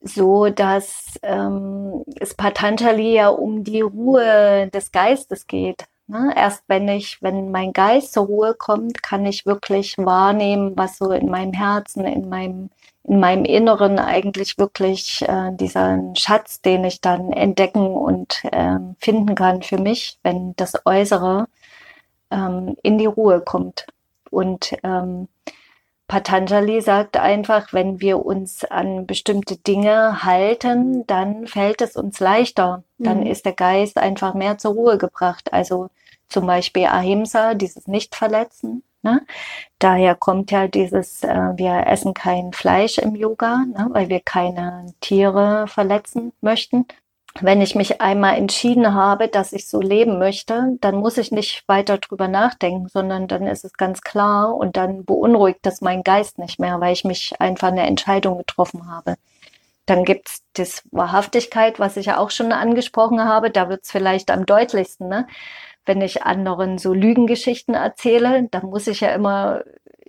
so, 0.00 0.48
dass 0.48 1.18
ähm, 1.22 2.04
es 2.20 2.34
Patanjali 2.34 3.14
ja 3.14 3.28
um 3.28 3.64
die 3.64 3.80
Ruhe 3.80 4.68
des 4.72 4.92
Geistes 4.92 5.46
geht. 5.46 5.84
Ne? 6.06 6.32
Erst 6.36 6.62
wenn 6.68 6.88
ich, 6.88 7.20
wenn 7.20 7.50
mein 7.50 7.72
Geist 7.72 8.12
zur 8.12 8.26
Ruhe 8.26 8.54
kommt, 8.54 9.02
kann 9.02 9.26
ich 9.26 9.44
wirklich 9.44 9.98
wahrnehmen, 9.98 10.72
was 10.76 10.98
so 10.98 11.10
in 11.10 11.28
meinem 11.28 11.52
Herzen, 11.52 12.04
in 12.04 12.28
meinem, 12.28 12.70
in 13.02 13.18
meinem 13.18 13.44
Inneren 13.44 13.98
eigentlich 13.98 14.56
wirklich 14.56 15.22
äh, 15.26 15.50
dieser 15.52 15.98
Schatz, 16.14 16.60
den 16.60 16.84
ich 16.84 17.00
dann 17.00 17.32
entdecken 17.32 17.86
und 17.86 18.44
äh, 18.44 18.78
finden 19.00 19.34
kann 19.34 19.62
für 19.62 19.78
mich, 19.78 20.18
wenn 20.22 20.54
das 20.54 20.74
Äußere 20.86 21.48
ähm, 22.30 22.76
in 22.82 22.98
die 22.98 23.06
Ruhe 23.06 23.40
kommt. 23.40 23.86
Und 24.30 24.74
ähm, 24.82 25.28
Patanjali 26.08 26.80
sagt 26.80 27.16
einfach, 27.16 27.72
wenn 27.72 28.00
wir 28.00 28.24
uns 28.24 28.64
an 28.64 29.06
bestimmte 29.06 29.56
Dinge 29.56 30.22
halten, 30.22 31.04
dann 31.06 31.46
fällt 31.46 31.80
es 31.82 31.96
uns 31.96 32.20
leichter. 32.20 32.84
Dann 32.98 33.20
mhm. 33.20 33.26
ist 33.26 33.44
der 33.44 33.54
Geist 33.54 33.98
einfach 33.98 34.34
mehr 34.34 34.56
zur 34.58 34.74
Ruhe 34.74 34.98
gebracht. 34.98 35.52
Also 35.52 35.88
zum 36.28 36.46
Beispiel 36.46 36.86
Ahimsa, 36.86 37.54
dieses 37.54 37.88
Nichtverletzen. 37.88 38.84
Ne? 39.02 39.20
Daher 39.78 40.14
kommt 40.14 40.50
ja 40.50 40.68
dieses, 40.68 41.22
äh, 41.24 41.52
wir 41.56 41.86
essen 41.86 42.14
kein 42.14 42.52
Fleisch 42.52 42.98
im 42.98 43.14
Yoga, 43.16 43.64
ne? 43.66 43.88
weil 43.90 44.08
wir 44.08 44.20
keine 44.20 44.92
Tiere 45.00 45.66
verletzen 45.68 46.32
möchten. 46.40 46.86
Wenn 47.40 47.60
ich 47.60 47.74
mich 47.74 48.00
einmal 48.00 48.36
entschieden 48.36 48.94
habe, 48.94 49.28
dass 49.28 49.52
ich 49.52 49.68
so 49.68 49.80
leben 49.80 50.18
möchte, 50.18 50.76
dann 50.80 50.96
muss 50.96 51.18
ich 51.18 51.32
nicht 51.32 51.66
weiter 51.68 51.98
drüber 51.98 52.28
nachdenken, 52.28 52.88
sondern 52.88 53.28
dann 53.28 53.46
ist 53.46 53.64
es 53.64 53.74
ganz 53.74 54.00
klar 54.00 54.54
und 54.54 54.76
dann 54.76 55.04
beunruhigt 55.04 55.60
das 55.62 55.80
meinen 55.80 56.02
Geist 56.02 56.38
nicht 56.38 56.58
mehr, 56.58 56.80
weil 56.80 56.92
ich 56.92 57.04
mich 57.04 57.34
einfach 57.40 57.68
eine 57.68 57.86
Entscheidung 57.86 58.38
getroffen 58.38 58.90
habe. 58.90 59.16
Dann 59.86 60.04
gibt's 60.04 60.42
das 60.54 60.82
Wahrhaftigkeit, 60.90 61.78
was 61.78 61.96
ich 61.96 62.06
ja 62.06 62.18
auch 62.18 62.30
schon 62.30 62.52
angesprochen 62.52 63.24
habe. 63.24 63.50
Da 63.50 63.68
wird's 63.68 63.90
vielleicht 63.90 64.30
am 64.30 64.44
deutlichsten. 64.44 65.08
Ne? 65.08 65.26
Wenn 65.84 66.00
ich 66.00 66.24
anderen 66.24 66.78
so 66.78 66.92
Lügengeschichten 66.92 67.74
erzähle, 67.74 68.48
dann 68.50 68.66
muss 68.66 68.88
ich 68.88 69.00
ja 69.00 69.10
immer 69.10 69.62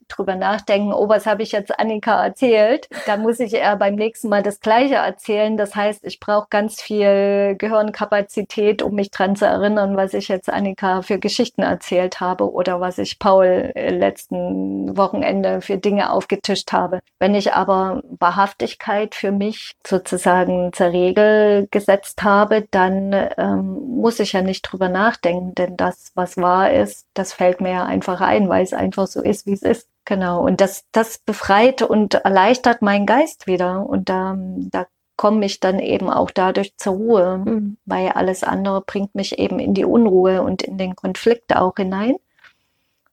drüber 0.07 0.35
nachdenken, 0.35 0.93
oh, 0.93 1.09
was 1.09 1.25
habe 1.25 1.43
ich 1.43 1.51
jetzt 1.51 1.77
Annika 1.79 2.23
erzählt? 2.23 2.89
Da 3.05 3.17
muss 3.17 3.39
ich 3.39 3.53
eher 3.53 3.75
beim 3.75 3.95
nächsten 3.95 4.29
Mal 4.29 4.43
das 4.43 4.59
Gleiche 4.59 4.95
erzählen. 4.95 5.57
Das 5.57 5.75
heißt, 5.75 6.03
ich 6.05 6.19
brauche 6.19 6.47
ganz 6.49 6.81
viel 6.81 7.55
Gehirnkapazität, 7.57 8.81
um 8.81 8.95
mich 8.95 9.11
dran 9.11 9.35
zu 9.35 9.45
erinnern, 9.45 9.97
was 9.97 10.13
ich 10.13 10.27
jetzt 10.27 10.49
Annika 10.49 11.01
für 11.01 11.19
Geschichten 11.19 11.61
erzählt 11.61 12.19
habe 12.19 12.51
oder 12.51 12.79
was 12.79 12.97
ich 12.97 13.19
Paul 13.19 13.71
äh, 13.75 13.89
letzten 13.89 14.97
Wochenende 14.97 15.61
für 15.61 15.77
Dinge 15.77 16.11
aufgetischt 16.11 16.71
habe. 16.71 16.99
Wenn 17.19 17.35
ich 17.35 17.53
aber 17.53 18.01
Wahrhaftigkeit 18.19 19.15
für 19.15 19.31
mich 19.31 19.75
sozusagen 19.85 20.71
zur 20.73 20.87
Regel 20.87 21.67
gesetzt 21.71 22.23
habe, 22.23 22.67
dann 22.71 23.13
ähm, 23.37 23.97
muss 23.97 24.19
ich 24.19 24.33
ja 24.33 24.41
nicht 24.41 24.61
drüber 24.63 24.89
nachdenken, 24.89 25.55
denn 25.55 25.77
das, 25.77 26.11
was 26.15 26.37
wahr 26.37 26.71
ist, 26.71 27.07
das 27.13 27.33
fällt 27.33 27.61
mir 27.61 27.71
ja 27.71 27.85
einfach 27.85 28.21
ein, 28.21 28.49
weil 28.49 28.63
es 28.63 28.73
einfach 28.73 29.07
so 29.07 29.21
ist, 29.21 29.45
wie 29.45 29.53
es 29.53 29.61
ist. 29.61 29.87
Genau. 30.07 30.41
Und 30.41 30.61
das, 30.61 30.85
das 30.93 31.17
befreit 31.17 31.81
und 31.81 32.13
erleichtert 32.13 32.81
meinen 32.81 33.05
Geist 33.05 33.45
wieder. 33.45 33.85
Und 33.85 34.07
da, 34.07 34.37
da 34.37 34.87
komme 35.17 35.45
ich 35.45 35.59
dann 35.59 35.79
eben 35.79 36.09
auch 36.09 36.31
dadurch 36.31 36.77
zur 36.77 36.93
Ruhe, 36.93 37.37
mhm. 37.39 37.77
weil 37.85 38.07
alles 38.09 38.45
andere 38.45 38.79
bringt 38.79 39.15
mich 39.15 39.37
eben 39.37 39.59
in 39.59 39.73
die 39.73 39.83
Unruhe 39.83 40.43
und 40.43 40.61
in 40.61 40.77
den 40.77 40.95
Konflikt 40.95 41.53
auch 41.53 41.75
hinein. 41.75 42.15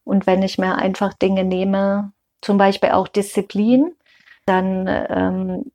Und 0.05 0.29
wenn 0.29 0.45
ich 0.45 0.57
mir 0.57 0.77
einfach 0.77 1.15
Dinge 1.15 1.43
nehme, 1.43 2.13
zum 2.41 2.59
Beispiel 2.59 2.91
auch 2.91 3.09
Disziplin, 3.09 3.97
dann 4.47 4.87
ähm, 4.87 5.73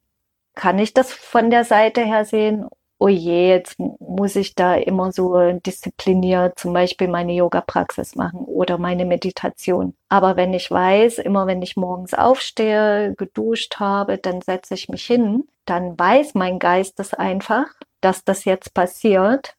kann 0.55 0.79
ich 0.79 0.93
das 0.93 1.11
von 1.11 1.51
der 1.51 1.65
Seite 1.65 1.99
her 1.99 2.23
sehen 2.23 2.65
oh 2.99 3.07
je, 3.07 3.49
jetzt 3.49 3.79
muss 3.79 4.35
ich 4.35 4.55
da 4.55 4.75
immer 4.75 5.11
so 5.13 5.53
diszipliniert 5.65 6.59
zum 6.59 6.73
Beispiel 6.73 7.07
meine 7.07 7.33
Yoga-Praxis 7.33 8.15
machen 8.15 8.41
oder 8.41 8.77
meine 8.77 9.05
Meditation. 9.05 9.95
Aber 10.09 10.35
wenn 10.35 10.53
ich 10.53 10.69
weiß, 10.69 11.19
immer 11.19 11.47
wenn 11.47 11.61
ich 11.61 11.77
morgens 11.77 12.13
aufstehe, 12.13 13.15
geduscht 13.15 13.77
habe, 13.79 14.17
dann 14.17 14.41
setze 14.41 14.73
ich 14.73 14.89
mich 14.89 15.05
hin, 15.05 15.47
dann 15.65 15.97
weiß 15.97 16.33
mein 16.35 16.59
Geist 16.59 16.99
das 16.99 17.13
einfach, 17.13 17.67
dass 18.01 18.25
das 18.25 18.43
jetzt 18.43 18.73
passiert 18.73 19.55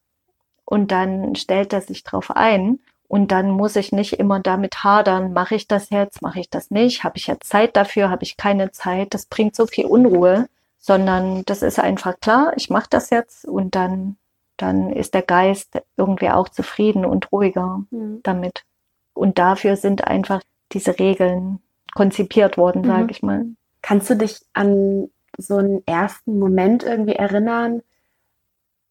und 0.67 0.93
dann 0.93 1.35
stellt 1.35 1.73
er 1.73 1.81
sich 1.81 2.05
drauf 2.05 2.31
ein. 2.31 2.81
Und 3.09 3.33
dann 3.33 3.51
muss 3.51 3.75
ich 3.75 3.91
nicht 3.91 4.13
immer 4.13 4.39
damit 4.39 4.85
hadern, 4.85 5.33
mache 5.33 5.57
ich 5.57 5.67
das 5.67 5.91
jetzt, 5.91 6.23
mache 6.23 6.39
ich 6.41 6.49
das 6.49 6.71
nicht, 6.71 7.03
habe 7.03 7.17
ich 7.17 7.27
jetzt 7.27 7.49
Zeit 7.49 7.75
dafür, 7.77 8.09
habe 8.09 8.23
ich 8.23 8.37
keine 8.37 8.71
Zeit. 8.71 9.15
Das 9.15 9.27
bringt 9.27 9.57
so 9.57 9.67
viel 9.67 9.87
Unruhe 9.87 10.47
sondern 10.81 11.45
das 11.45 11.63
ist 11.63 11.79
einfach 11.79 12.19
klar, 12.21 12.53
ich 12.57 12.71
mache 12.71 12.89
das 12.91 13.11
jetzt 13.11 13.45
und 13.45 13.75
dann, 13.77 14.17
dann 14.57 14.91
ist 14.91 15.15
der 15.15 15.23
Geist 15.23 15.81
irgendwie 15.97 16.31
auch 16.31 16.49
zufrieden 16.49 17.05
und 17.05 17.31
ruhiger 17.31 17.85
mhm. 17.91 18.21
damit. 18.23 18.65
Und 19.13 19.39
dafür 19.39 19.77
sind 19.77 20.05
einfach 20.05 20.43
diese 20.73 20.99
Regeln 20.99 21.61
konzipiert 21.95 22.57
worden, 22.57 22.85
sage 22.85 23.05
mhm. 23.05 23.11
ich 23.11 23.23
mal. 23.23 23.47
Kannst 23.83 24.09
du 24.09 24.17
dich 24.17 24.41
an 24.55 25.11
so 25.37 25.59
einen 25.59 25.87
ersten 25.87 26.39
Moment 26.39 26.83
irgendwie 26.83 27.15
erinnern, 27.15 27.83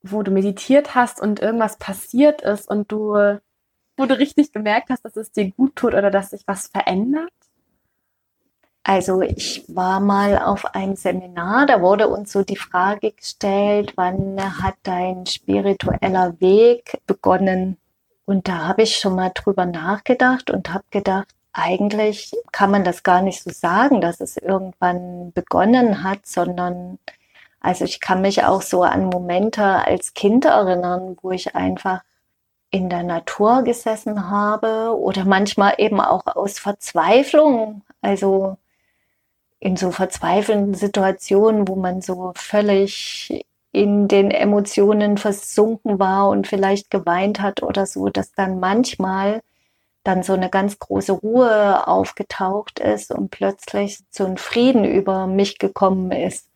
wo 0.04 0.21
du 0.21 0.32
meditiert 0.32 0.93
hast 0.93 1.19
und 1.19 1.39
irgendwas 1.41 1.78
passiert 1.78 2.41
ist 2.43 2.69
und 2.69 2.91
du, 2.91 3.39
wo 3.97 4.06
du 4.06 4.17
richtig 4.17 4.52
gemerkt 4.52 4.91
hast, 4.91 5.04
dass 5.04 5.15
es 5.15 5.32
dir 5.32 5.52
gut 5.52 5.75
tut 5.75 5.93
oder 5.95 6.12
dass 6.12 6.30
sich 6.30 6.43
was 6.45 6.67
verändert? 6.67 7.32
Also 8.89 9.21
ich 9.21 9.63
war 9.67 9.99
mal 9.99 10.39
auf 10.39 10.73
einem 10.73 10.95
Seminar, 10.95 11.67
da 11.67 11.80
wurde 11.80 12.08
uns 12.08 12.32
so 12.32 12.41
die 12.41 12.56
Frage 12.56 13.12
gestellt, 13.12 13.93
wann 13.97 14.41
hat 14.63 14.73
dein 14.82 15.28
spiritueller 15.28 16.41
Weg 16.41 16.97
begonnen? 17.06 17.78
Und 18.25 18.47
da 18.47 18.67
habe 18.67 18.82
ich 18.82 18.97
schon 18.97 19.13
mal 19.15 19.30
drüber 19.36 19.67
nachgedacht 19.67 20.49
und 20.49 20.73
habe 20.73 20.86
gedacht, 20.89 21.28
eigentlich 21.54 22.32
kann 22.52 22.71
man 22.71 22.84
das 22.84 23.04
gar 23.04 23.21
nicht 23.21 23.43
so 23.43 23.52
sagen, 23.52 24.02
dass 24.02 24.21
es 24.21 24.38
irgendwann 24.38 25.34
begonnen 25.34 26.04
hat, 26.04 26.25
sondern 26.25 26.97
also 27.60 27.86
ich 27.86 28.02
kann 28.02 28.21
mich 28.21 28.43
auch 28.43 28.63
so 28.63 28.82
an 28.82 29.06
Momente 29.06 29.63
als 29.63 30.15
Kind 30.15 30.45
erinnern, 30.45 31.15
wo 31.21 31.30
ich 31.30 31.56
einfach 31.56 32.02
in 32.71 32.89
der 32.89 33.04
Natur 33.04 33.62
gesessen 33.62 34.32
habe 34.32 34.97
oder 34.97 35.25
manchmal 35.25 35.75
eben 35.78 36.02
auch 36.02 36.25
aus 36.25 36.58
Verzweiflung. 36.58 37.84
Also 38.02 38.58
in 39.59 39.75
so 39.75 39.91
verzweifelnden 39.91 40.73
Situationen, 40.73 41.67
wo 41.67 41.75
man 41.75 42.01
so 42.01 42.31
völlig 42.35 43.45
in 43.71 44.07
den 44.07 44.31
Emotionen 44.31 45.17
versunken 45.17 45.99
war 45.99 46.29
und 46.29 46.47
vielleicht 46.47 46.89
geweint 46.89 47.41
hat 47.41 47.61
oder 47.61 47.85
so, 47.85 48.09
dass 48.09 48.31
dann 48.31 48.59
manchmal 48.59 49.41
dann 50.03 50.23
so 50.23 50.33
eine 50.33 50.49
ganz 50.49 50.79
große 50.79 51.11
Ruhe 51.11 51.87
aufgetaucht 51.87 52.79
ist 52.79 53.11
und 53.11 53.29
plötzlich 53.29 53.99
so 54.09 54.25
ein 54.25 54.37
Frieden 54.37 54.85
über 54.85 55.27
mich 55.27 55.59
gekommen 55.59 56.11
ist. 56.11 56.47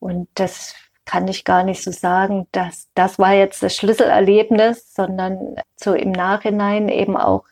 Und 0.00 0.28
das 0.34 0.74
kann 1.04 1.28
ich 1.28 1.44
gar 1.44 1.62
nicht 1.62 1.82
so 1.82 1.92
sagen, 1.92 2.48
dass 2.52 2.88
das 2.94 3.18
war 3.18 3.34
jetzt 3.34 3.62
das 3.62 3.76
Schlüsselerlebnis, 3.76 4.94
sondern 4.94 5.56
so 5.76 5.94
im 5.94 6.10
Nachhinein 6.12 6.88
eben 6.88 7.16
auch 7.16 7.44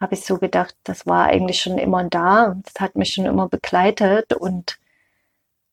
habe 0.00 0.14
ich 0.14 0.24
so 0.24 0.38
gedacht, 0.38 0.74
das 0.84 1.06
war 1.06 1.26
eigentlich 1.26 1.60
schon 1.60 1.78
immer 1.78 2.04
da 2.04 2.56
es 2.66 2.80
hat 2.80 2.96
mich 2.96 3.14
schon 3.14 3.26
immer 3.26 3.48
begleitet 3.48 4.32
und 4.34 4.78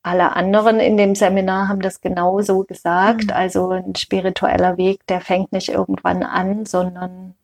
alle 0.02 0.36
anderen 0.36 0.80
in 0.80 0.98
dem 0.98 1.14
Seminar 1.14 1.68
haben 1.68 1.80
das 1.80 2.02
genauso 2.02 2.64
gesagt. 2.64 3.24
Mhm. 3.24 3.32
Also 3.32 3.70
ein 3.70 3.94
spiritueller 3.94 4.76
Weg, 4.76 5.06
der 5.06 5.22
fängt 5.22 5.50
nicht 5.52 5.70
irgendwann 5.70 6.22
an, 6.22 6.66
sondern 6.66 7.34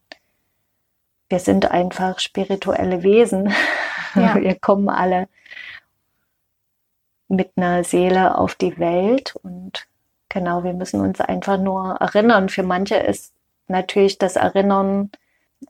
wir 1.30 1.38
sind 1.38 1.70
einfach 1.70 2.18
spirituelle 2.18 3.02
Wesen. 3.02 3.52
Ja. 4.14 4.34
Wir 4.40 4.58
kommen 4.58 4.88
alle 4.88 5.28
mit 7.28 7.52
einer 7.56 7.84
Seele 7.84 8.36
auf 8.36 8.56
die 8.56 8.76
Welt 8.78 9.36
und 9.44 9.86
genau, 10.28 10.64
wir 10.64 10.72
müssen 10.72 11.00
uns 11.00 11.20
einfach 11.20 11.58
nur 11.58 11.92
erinnern. 12.00 12.48
Für 12.48 12.64
manche 12.64 12.96
ist 12.96 13.32
natürlich 13.68 14.18
das 14.18 14.34
Erinnern 14.34 15.10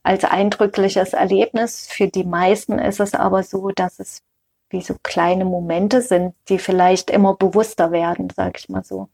als 0.03 0.25
eindrückliches 0.25 1.13
Erlebnis. 1.13 1.89
Für 1.89 2.09
die 2.09 2.25
meisten 2.25 2.79
ist 2.79 3.01
es 3.01 3.15
aber 3.15 3.43
so, 3.43 3.71
dass 3.71 3.99
es 3.99 4.23
wie 4.71 4.83
so 4.83 4.95
kleine 5.03 5.45
Momente 5.45 6.01
sind, 6.01 6.35
die 6.49 6.59
vielleicht 6.59 7.11
immer 7.11 7.35
bewusster 7.35 7.91
werden, 7.91 8.29
sag 8.35 8.59
ich 8.59 8.69
mal 8.69 8.85
so. 8.85 9.09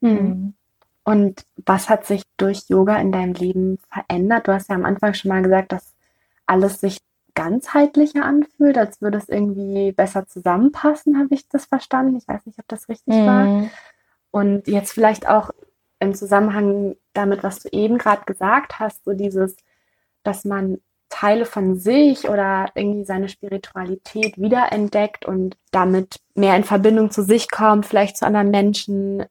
Mhm. 0.00 0.54
Und 1.04 1.46
was 1.64 1.88
hat 1.88 2.04
sich 2.04 2.22
durch 2.36 2.68
Yoga 2.68 2.96
in 2.96 3.12
deinem 3.12 3.32
Leben 3.32 3.78
verändert? 3.90 4.46
Du 4.46 4.52
hast 4.52 4.68
ja 4.68 4.74
am 4.74 4.84
Anfang 4.84 5.14
schon 5.14 5.30
mal 5.30 5.42
gesagt, 5.42 5.72
dass 5.72 5.94
alles 6.46 6.80
sich 6.80 6.98
ganzheitlicher 7.34 8.24
anfühlt, 8.24 8.76
als 8.76 9.00
würde 9.00 9.18
es 9.18 9.28
irgendwie 9.28 9.92
besser 9.92 10.26
zusammenpassen, 10.26 11.18
habe 11.18 11.34
ich 11.34 11.48
das 11.48 11.66
verstanden. 11.66 12.16
Ich 12.16 12.26
weiß 12.26 12.44
nicht, 12.46 12.58
ob 12.58 12.66
das 12.66 12.88
richtig 12.88 13.14
mhm. 13.14 13.26
war. 13.26 13.70
Und 14.32 14.66
jetzt 14.66 14.92
vielleicht 14.92 15.28
auch 15.28 15.50
im 16.00 16.14
Zusammenhang 16.14 16.96
damit, 17.12 17.42
was 17.42 17.60
du 17.60 17.68
eben 17.70 17.96
gerade 17.96 18.24
gesagt 18.24 18.80
hast, 18.80 19.04
so 19.04 19.12
dieses, 19.12 19.56
dass 20.22 20.44
man 20.44 20.78
Teile 21.08 21.46
von 21.46 21.78
sich 21.78 22.28
oder 22.28 22.70
irgendwie 22.74 23.04
seine 23.04 23.28
Spiritualität 23.28 24.36
wiederentdeckt 24.38 25.24
und 25.24 25.56
damit 25.70 26.20
mehr 26.34 26.54
in 26.56 26.64
Verbindung 26.64 27.10
zu 27.10 27.22
sich 27.22 27.50
kommt, 27.50 27.86
vielleicht 27.86 28.18
zu 28.18 28.26
anderen 28.26 28.50
Menschen. 28.50 29.24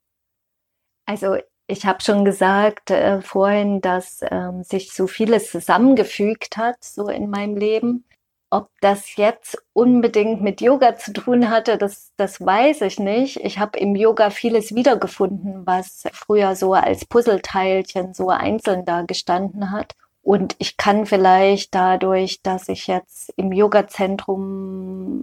Also 1.05 1.37
ich 1.67 1.85
habe 1.85 2.01
schon 2.01 2.25
gesagt 2.25 2.91
äh, 2.91 3.21
vorhin, 3.21 3.81
dass 3.81 4.21
ähm, 4.31 4.63
sich 4.63 4.93
so 4.93 5.05
vieles 5.05 5.51
zusammengefügt 5.51 6.57
hat, 6.57 6.83
so 6.83 7.09
in 7.09 7.29
meinem 7.29 7.57
Leben. 7.57 8.05
Ob 8.49 8.69
das 8.79 9.17
jetzt 9.17 9.61
unbedingt 9.73 10.41
mit 10.41 10.61
Yoga 10.61 10.95
zu 10.95 11.11
tun 11.11 11.49
hatte, 11.49 11.77
das, 11.77 12.13
das 12.15 12.39
weiß 12.39 12.81
ich 12.81 12.97
nicht. 12.97 13.41
Ich 13.43 13.59
habe 13.59 13.77
im 13.77 13.95
Yoga 13.95 14.29
vieles 14.29 14.73
wiedergefunden, 14.73 15.67
was 15.67 16.03
früher 16.13 16.55
so 16.55 16.73
als 16.73 17.05
Puzzleteilchen 17.05 18.13
so 18.13 18.29
einzeln 18.29 18.85
da 18.85 19.01
gestanden 19.01 19.71
hat. 19.71 19.95
Und 20.27 20.57
ich 20.59 20.75
kann 20.75 21.05
vielleicht 21.05 21.73
dadurch, 21.73 22.41
dass 22.41 22.67
ich 22.67 22.87
jetzt 22.87 23.29
im 23.37 23.53
Yoga-Zentrum 23.53 25.21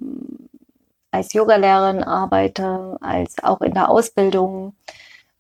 als 1.11 1.35
Yogalehrerin 1.35 2.03
arbeite, 2.03 2.97
als 3.03 3.35
auch 3.45 3.61
in 3.61 3.75
der 3.75 3.91
Ausbildung 3.91 4.75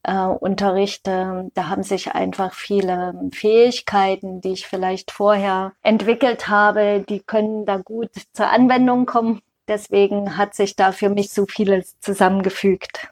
äh, 0.03 0.27
unterrichte, 0.27 1.51
da 1.55 1.69
haben 1.71 1.83
sich 1.83 2.12
einfach 2.12 2.53
viele 2.53 3.15
Fähigkeiten, 3.33 4.43
die 4.43 4.53
ich 4.53 4.67
vielleicht 4.67 5.11
vorher 5.11 5.73
entwickelt 5.83 6.49
habe, 6.49 7.03
die 7.09 7.21
können 7.21 7.65
da 7.65 7.79
gut 7.79 8.11
zur 8.35 8.51
Anwendung 8.51 9.07
kommen. 9.07 9.41
Deswegen 9.67 10.37
hat 10.37 10.55
sich 10.55 10.77
da 10.77 10.93
für 10.93 11.09
mich 11.09 11.31
so 11.31 11.47
vieles 11.47 11.99
zusammengefügt. 12.01 13.09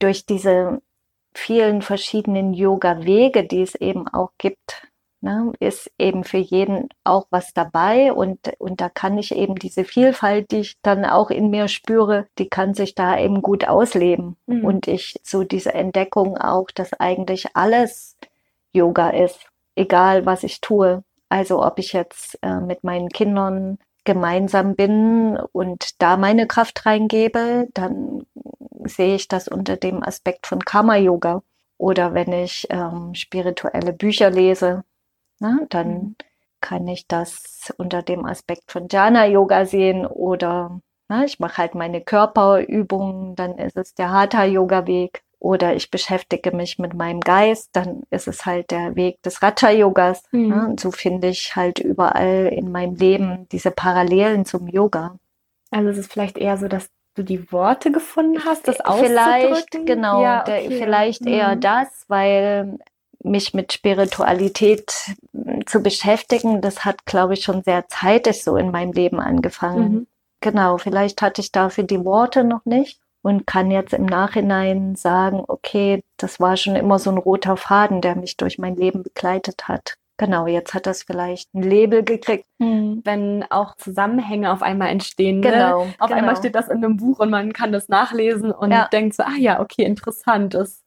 Durch 0.00 0.26
diese 0.26 0.82
vielen 1.32 1.80
verschiedenen 1.80 2.54
Yoga-Wege, 2.54 3.44
die 3.44 3.62
es 3.62 3.76
eben 3.76 4.08
auch 4.08 4.32
gibt, 4.36 4.89
ne, 5.20 5.52
ist 5.60 5.90
eben 5.98 6.24
für 6.24 6.38
jeden 6.38 6.88
auch 7.04 7.26
was 7.30 7.52
dabei 7.52 8.12
und, 8.12 8.38
und 8.58 8.80
da 8.80 8.88
kann 8.88 9.18
ich 9.18 9.34
eben 9.34 9.56
diese 9.56 9.84
Vielfalt, 9.84 10.50
die 10.50 10.60
ich 10.60 10.80
dann 10.82 11.04
auch 11.04 11.30
in 11.30 11.50
mir 11.50 11.68
spüre, 11.68 12.26
die 12.38 12.48
kann 12.48 12.74
sich 12.74 12.94
da 12.94 13.18
eben 13.18 13.42
gut 13.42 13.68
ausleben. 13.68 14.36
Mhm. 14.46 14.64
Und 14.64 14.88
ich 14.88 15.20
so 15.22 15.44
diese 15.44 15.74
Entdeckung 15.74 16.38
auch, 16.38 16.70
dass 16.70 16.92
eigentlich 16.94 17.54
alles 17.54 18.16
Yoga 18.72 19.10
ist, 19.10 19.46
egal 19.74 20.26
was 20.26 20.42
ich 20.42 20.60
tue. 20.60 21.04
Also 21.28 21.64
ob 21.64 21.78
ich 21.78 21.92
jetzt 21.92 22.38
äh, 22.42 22.60
mit 22.60 22.84
meinen 22.84 23.08
Kindern 23.08 23.78
gemeinsam 24.04 24.74
bin 24.74 25.38
und 25.52 26.02
da 26.02 26.16
meine 26.16 26.46
Kraft 26.46 26.84
reingebe, 26.86 27.68
dann 27.74 28.26
sehe 28.84 29.14
ich 29.14 29.28
das 29.28 29.46
unter 29.46 29.76
dem 29.76 30.02
Aspekt 30.02 30.46
von 30.46 30.60
Karma-Yoga. 30.60 31.42
Oder 31.76 32.12
wenn 32.12 32.32
ich 32.32 32.66
ähm, 32.70 33.14
spirituelle 33.14 33.92
Bücher 33.92 34.30
lese, 34.30 34.84
Ne? 35.40 35.66
Dann 35.70 35.88
mhm. 35.88 36.16
kann 36.60 36.86
ich 36.88 37.06
das 37.08 37.72
unter 37.76 38.02
dem 38.02 38.24
Aspekt 38.24 38.70
von 38.70 38.88
Jhana-Yoga 38.88 39.66
sehen 39.66 40.06
oder 40.06 40.80
ne, 41.08 41.24
ich 41.24 41.40
mache 41.40 41.58
halt 41.58 41.74
meine 41.74 42.00
Körperübungen, 42.00 43.34
dann 43.34 43.58
ist 43.58 43.76
es 43.76 43.94
der 43.94 44.12
Hatha-Yoga-Weg 44.12 45.22
oder 45.40 45.74
ich 45.74 45.90
beschäftige 45.90 46.54
mich 46.54 46.78
mit 46.78 46.94
meinem 46.94 47.20
Geist, 47.20 47.70
dann 47.72 48.02
ist 48.10 48.28
es 48.28 48.44
halt 48.44 48.70
der 48.70 48.94
Weg 48.94 49.22
des 49.22 49.42
Raja-Yogas. 49.42 50.22
Ne? 50.32 50.38
Mhm. 50.38 50.48
Ne? 50.48 50.66
Und 50.68 50.80
so 50.80 50.90
finde 50.90 51.28
ich 51.28 51.56
halt 51.56 51.78
überall 51.78 52.46
in 52.52 52.70
meinem 52.70 52.94
Leben 52.94 53.48
diese 53.50 53.70
Parallelen 53.70 54.44
zum 54.44 54.68
Yoga. 54.68 55.16
Also 55.70 55.88
es 55.88 55.98
ist 55.98 56.12
vielleicht 56.12 56.36
eher 56.36 56.58
so, 56.58 56.68
dass 56.68 56.90
du 57.14 57.24
die 57.24 57.50
Worte 57.52 57.90
gefunden 57.90 58.44
hast, 58.44 58.68
das 58.68 58.80
auszudrücken? 58.80 59.16
Vielleicht, 59.16 59.86
genau, 59.86 60.22
ja, 60.22 60.42
okay. 60.42 60.68
der, 60.68 60.78
vielleicht 60.78 61.22
mhm. 61.22 61.28
eher 61.28 61.56
das, 61.56 62.04
weil 62.08 62.78
mich 63.22 63.54
mit 63.54 63.72
Spiritualität 63.72 64.92
hm, 65.32 65.66
zu 65.66 65.82
beschäftigen, 65.82 66.60
das 66.60 66.84
hat, 66.84 67.04
glaube 67.06 67.34
ich, 67.34 67.44
schon 67.44 67.62
sehr 67.62 67.88
zeitig 67.88 68.42
so 68.42 68.56
in 68.56 68.70
meinem 68.70 68.92
Leben 68.92 69.20
angefangen. 69.20 69.92
Mhm. 69.92 70.06
Genau, 70.40 70.78
vielleicht 70.78 71.20
hatte 71.20 71.40
ich 71.40 71.52
dafür 71.52 71.84
die 71.84 72.04
Worte 72.04 72.44
noch 72.44 72.64
nicht 72.64 73.00
und 73.22 73.46
kann 73.46 73.70
jetzt 73.70 73.92
im 73.92 74.06
Nachhinein 74.06 74.96
sagen, 74.96 75.44
okay, 75.46 76.02
das 76.16 76.40
war 76.40 76.56
schon 76.56 76.76
immer 76.76 76.98
so 76.98 77.10
ein 77.10 77.18
roter 77.18 77.56
Faden, 77.56 78.00
der 78.00 78.16
mich 78.16 78.36
durch 78.36 78.58
mein 78.58 78.76
Leben 78.76 79.02
begleitet 79.02 79.68
hat. 79.68 79.96
Genau, 80.16 80.46
jetzt 80.46 80.74
hat 80.74 80.84
das 80.84 81.02
vielleicht 81.02 81.54
ein 81.54 81.62
Label 81.62 82.02
gekriegt. 82.02 82.44
Mhm. 82.58 83.00
Wenn 83.04 83.44
auch 83.48 83.76
Zusammenhänge 83.76 84.52
auf 84.52 84.60
einmal 84.60 84.88
entstehen. 84.88 85.40
Ne? 85.40 85.50
Genau. 85.50 85.84
Ne? 85.84 85.94
Auf 85.98 86.08
genau. 86.08 86.20
einmal 86.20 86.36
steht 86.36 86.54
das 86.54 86.68
in 86.68 86.84
einem 86.84 86.98
Buch 86.98 87.20
und 87.20 87.30
man 87.30 87.54
kann 87.54 87.72
das 87.72 87.88
nachlesen 87.88 88.52
und 88.52 88.70
ja. 88.70 88.86
denkt 88.88 89.16
so, 89.16 89.22
ah 89.22 89.38
ja, 89.38 89.60
okay, 89.60 89.82
interessant. 89.82 90.52
Das 90.52 90.82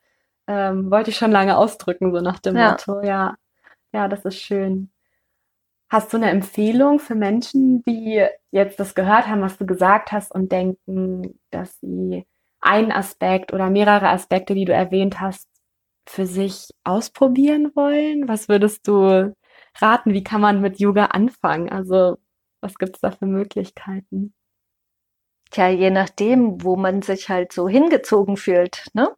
ähm, 0.47 0.91
wollte 0.91 1.09
ich 1.11 1.17
schon 1.17 1.31
lange 1.31 1.57
ausdrücken, 1.57 2.13
so 2.13 2.21
nach 2.21 2.39
dem 2.39 2.55
ja. 2.55 2.71
Motto. 2.71 3.01
Ja, 3.01 3.35
ja, 3.93 4.07
das 4.07 4.25
ist 4.25 4.39
schön. 4.39 4.91
Hast 5.89 6.11
du 6.11 6.17
eine 6.17 6.31
Empfehlung 6.31 6.99
für 6.99 7.15
Menschen, 7.15 7.83
die 7.83 8.25
jetzt 8.51 8.79
das 8.79 8.95
gehört 8.95 9.27
haben, 9.27 9.41
was 9.41 9.57
du 9.57 9.65
gesagt 9.65 10.11
hast 10.11 10.33
und 10.33 10.51
denken, 10.51 11.39
dass 11.51 11.79
sie 11.79 12.25
einen 12.61 12.91
Aspekt 12.91 13.53
oder 13.53 13.69
mehrere 13.69 14.09
Aspekte, 14.09 14.55
die 14.55 14.65
du 14.65 14.73
erwähnt 14.73 15.19
hast, 15.19 15.47
für 16.07 16.25
sich 16.25 16.69
ausprobieren 16.83 17.71
wollen? 17.75 18.27
Was 18.27 18.49
würdest 18.49 18.87
du 18.87 19.33
raten? 19.79 20.13
Wie 20.13 20.23
kann 20.23 20.41
man 20.41 20.61
mit 20.61 20.79
Yoga 20.79 21.05
anfangen? 21.05 21.69
Also, 21.69 22.17
was 22.61 22.75
gibt 22.75 22.95
es 22.95 23.01
da 23.01 23.11
für 23.11 23.27
Möglichkeiten? 23.27 24.33
Tja, 25.51 25.69
je 25.69 25.91
nachdem, 25.91 26.63
wo 26.63 26.75
man 26.75 27.03
sich 27.03 27.29
halt 27.29 27.53
so 27.53 27.69
hingezogen 27.69 28.37
fühlt. 28.37 28.87
Ne? 28.93 29.09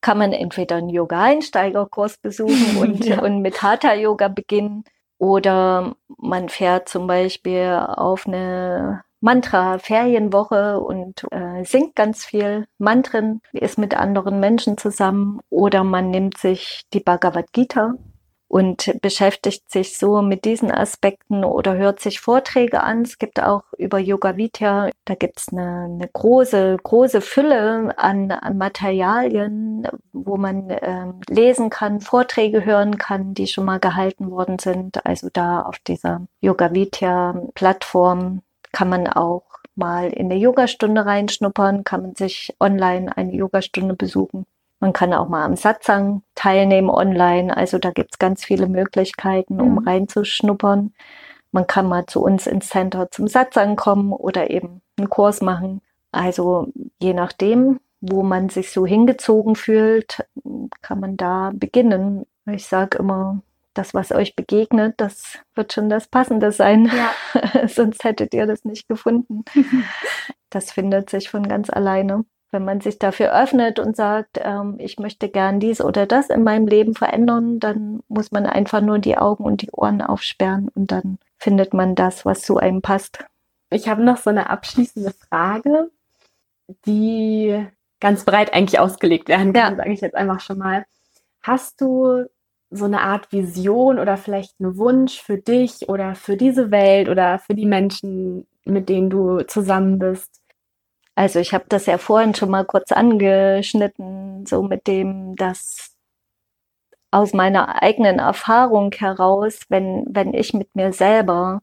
Kann 0.00 0.18
man 0.18 0.32
entweder 0.32 0.76
einen 0.76 0.88
Yoga-Einsteigerkurs 0.88 2.18
besuchen 2.18 2.76
und, 2.80 3.04
ja. 3.04 3.22
und 3.22 3.42
mit 3.42 3.62
Hatha-Yoga 3.62 4.28
beginnen 4.28 4.84
oder 5.18 5.96
man 6.18 6.48
fährt 6.48 6.88
zum 6.88 7.06
Beispiel 7.06 7.70
auf 7.86 8.26
eine 8.26 9.02
Mantra-Ferienwoche 9.20 10.78
und 10.78 11.24
äh, 11.30 11.64
singt 11.64 11.96
ganz 11.96 12.24
viel 12.24 12.66
Mantren, 12.78 13.40
ist 13.52 13.78
mit 13.78 13.96
anderen 13.96 14.40
Menschen 14.40 14.76
zusammen 14.76 15.40
oder 15.48 15.84
man 15.84 16.10
nimmt 16.10 16.36
sich 16.36 16.82
die 16.92 17.00
Bhagavad 17.00 17.52
Gita 17.52 17.94
und 18.48 19.00
beschäftigt 19.02 19.70
sich 19.70 19.98
so 19.98 20.22
mit 20.22 20.44
diesen 20.44 20.70
Aspekten 20.70 21.44
oder 21.44 21.76
hört 21.76 22.00
sich 22.00 22.20
Vorträge 22.20 22.82
an. 22.82 23.02
Es 23.02 23.18
gibt 23.18 23.42
auch 23.42 23.64
über 23.76 23.98
Yoga 23.98 24.36
Vidya, 24.36 24.90
da 25.04 25.14
gibt 25.14 25.40
es 25.40 25.48
eine, 25.48 25.84
eine, 25.84 26.08
große, 26.08 26.76
große 26.82 27.20
Fülle 27.20 27.98
an, 27.98 28.30
an 28.30 28.56
Materialien, 28.56 29.88
wo 30.12 30.36
man 30.36 30.68
ähm, 30.80 31.20
lesen 31.28 31.70
kann, 31.70 32.00
Vorträge 32.00 32.64
hören 32.64 32.98
kann, 32.98 33.34
die 33.34 33.48
schon 33.48 33.64
mal 33.64 33.80
gehalten 33.80 34.30
worden 34.30 34.58
sind. 34.58 35.04
Also 35.04 35.28
da 35.32 35.62
auf 35.62 35.78
dieser 35.80 36.26
Yoga 36.40 36.72
Vidya 36.72 37.34
Plattform 37.54 38.42
kann 38.72 38.88
man 38.88 39.08
auch 39.08 39.44
mal 39.74 40.08
in 40.10 40.26
eine 40.26 40.36
Yogastunde 40.36 41.04
reinschnuppern, 41.04 41.84
kann 41.84 42.02
man 42.02 42.14
sich 42.14 42.54
online 42.60 43.16
eine 43.16 43.34
Yogastunde 43.34 43.94
besuchen. 43.94 44.46
Man 44.86 44.92
kann 44.92 45.12
auch 45.12 45.26
mal 45.26 45.44
am 45.44 45.56
Satsang 45.56 46.22
teilnehmen 46.36 46.90
online. 46.90 47.56
Also 47.56 47.78
da 47.78 47.90
gibt 47.90 48.12
es 48.12 48.18
ganz 48.20 48.44
viele 48.44 48.68
Möglichkeiten, 48.68 49.60
um 49.60 49.72
mhm. 49.72 49.78
reinzuschnuppern. 49.78 50.94
Man 51.50 51.66
kann 51.66 51.88
mal 51.88 52.06
zu 52.06 52.22
uns 52.22 52.46
ins 52.46 52.68
Center 52.68 53.10
zum 53.10 53.26
Satsang 53.26 53.74
kommen 53.74 54.12
oder 54.12 54.48
eben 54.48 54.82
einen 54.96 55.10
Kurs 55.10 55.40
machen. 55.40 55.80
Also 56.12 56.68
je 57.00 57.14
nachdem, 57.14 57.80
wo 58.00 58.22
man 58.22 58.48
sich 58.48 58.70
so 58.70 58.86
hingezogen 58.86 59.56
fühlt, 59.56 60.24
kann 60.82 61.00
man 61.00 61.16
da 61.16 61.50
beginnen. 61.52 62.24
Ich 62.48 62.68
sage 62.68 62.98
immer, 62.98 63.40
das, 63.74 63.92
was 63.92 64.12
euch 64.12 64.36
begegnet, 64.36 64.94
das 64.98 65.40
wird 65.56 65.72
schon 65.72 65.88
das 65.88 66.06
Passende 66.06 66.52
sein. 66.52 66.88
Ja. 66.94 67.66
Sonst 67.66 68.04
hättet 68.04 68.34
ihr 68.34 68.46
das 68.46 68.64
nicht 68.64 68.86
gefunden. 68.86 69.44
das 70.50 70.70
findet 70.70 71.10
sich 71.10 71.28
von 71.28 71.48
ganz 71.48 71.70
alleine. 71.70 72.24
Wenn 72.56 72.64
man 72.64 72.80
sich 72.80 72.98
dafür 72.98 73.38
öffnet 73.38 73.78
und 73.78 73.96
sagt, 73.96 74.40
ähm, 74.42 74.76
ich 74.78 74.98
möchte 74.98 75.28
gern 75.28 75.60
dies 75.60 75.82
oder 75.82 76.06
das 76.06 76.30
in 76.30 76.42
meinem 76.42 76.66
Leben 76.66 76.94
verändern, 76.94 77.60
dann 77.60 78.00
muss 78.08 78.32
man 78.32 78.46
einfach 78.46 78.80
nur 78.80 78.98
die 78.98 79.18
Augen 79.18 79.44
und 79.44 79.60
die 79.60 79.70
Ohren 79.72 80.00
aufsperren 80.00 80.70
und 80.74 80.90
dann 80.90 81.18
findet 81.36 81.74
man 81.74 81.94
das, 81.94 82.24
was 82.24 82.40
zu 82.40 82.56
einem 82.56 82.80
passt. 82.80 83.18
Ich 83.68 83.90
habe 83.90 84.02
noch 84.02 84.16
so 84.16 84.30
eine 84.30 84.48
abschließende 84.48 85.12
Frage, 85.28 85.90
die 86.86 87.62
ganz 88.00 88.24
breit 88.24 88.54
eigentlich 88.54 88.80
ausgelegt 88.80 89.28
werden 89.28 89.52
kann, 89.52 89.72
ja. 89.72 89.76
sage 89.76 89.92
ich 89.92 90.00
jetzt 90.00 90.16
einfach 90.16 90.40
schon 90.40 90.56
mal. 90.56 90.86
Hast 91.42 91.82
du 91.82 92.24
so 92.70 92.86
eine 92.86 93.02
Art 93.02 93.32
Vision 93.32 93.98
oder 93.98 94.16
vielleicht 94.16 94.54
einen 94.60 94.78
Wunsch 94.78 95.20
für 95.20 95.36
dich 95.36 95.90
oder 95.90 96.14
für 96.14 96.38
diese 96.38 96.70
Welt 96.70 97.10
oder 97.10 97.38
für 97.38 97.54
die 97.54 97.66
Menschen, 97.66 98.46
mit 98.64 98.88
denen 98.88 99.10
du 99.10 99.42
zusammen 99.42 99.98
bist? 99.98 100.40
Also 101.16 101.38
ich 101.40 101.54
habe 101.54 101.64
das 101.68 101.86
ja 101.86 101.96
vorhin 101.98 102.34
schon 102.34 102.50
mal 102.50 102.64
kurz 102.66 102.92
angeschnitten, 102.92 104.44
so 104.46 104.62
mit 104.62 104.86
dem, 104.86 105.34
dass 105.36 105.96
aus 107.10 107.32
meiner 107.32 107.82
eigenen 107.82 108.18
Erfahrung 108.18 108.92
heraus, 108.92 109.60
wenn, 109.70 110.04
wenn 110.10 110.34
ich 110.34 110.52
mit 110.52 110.76
mir 110.76 110.92
selber 110.92 111.62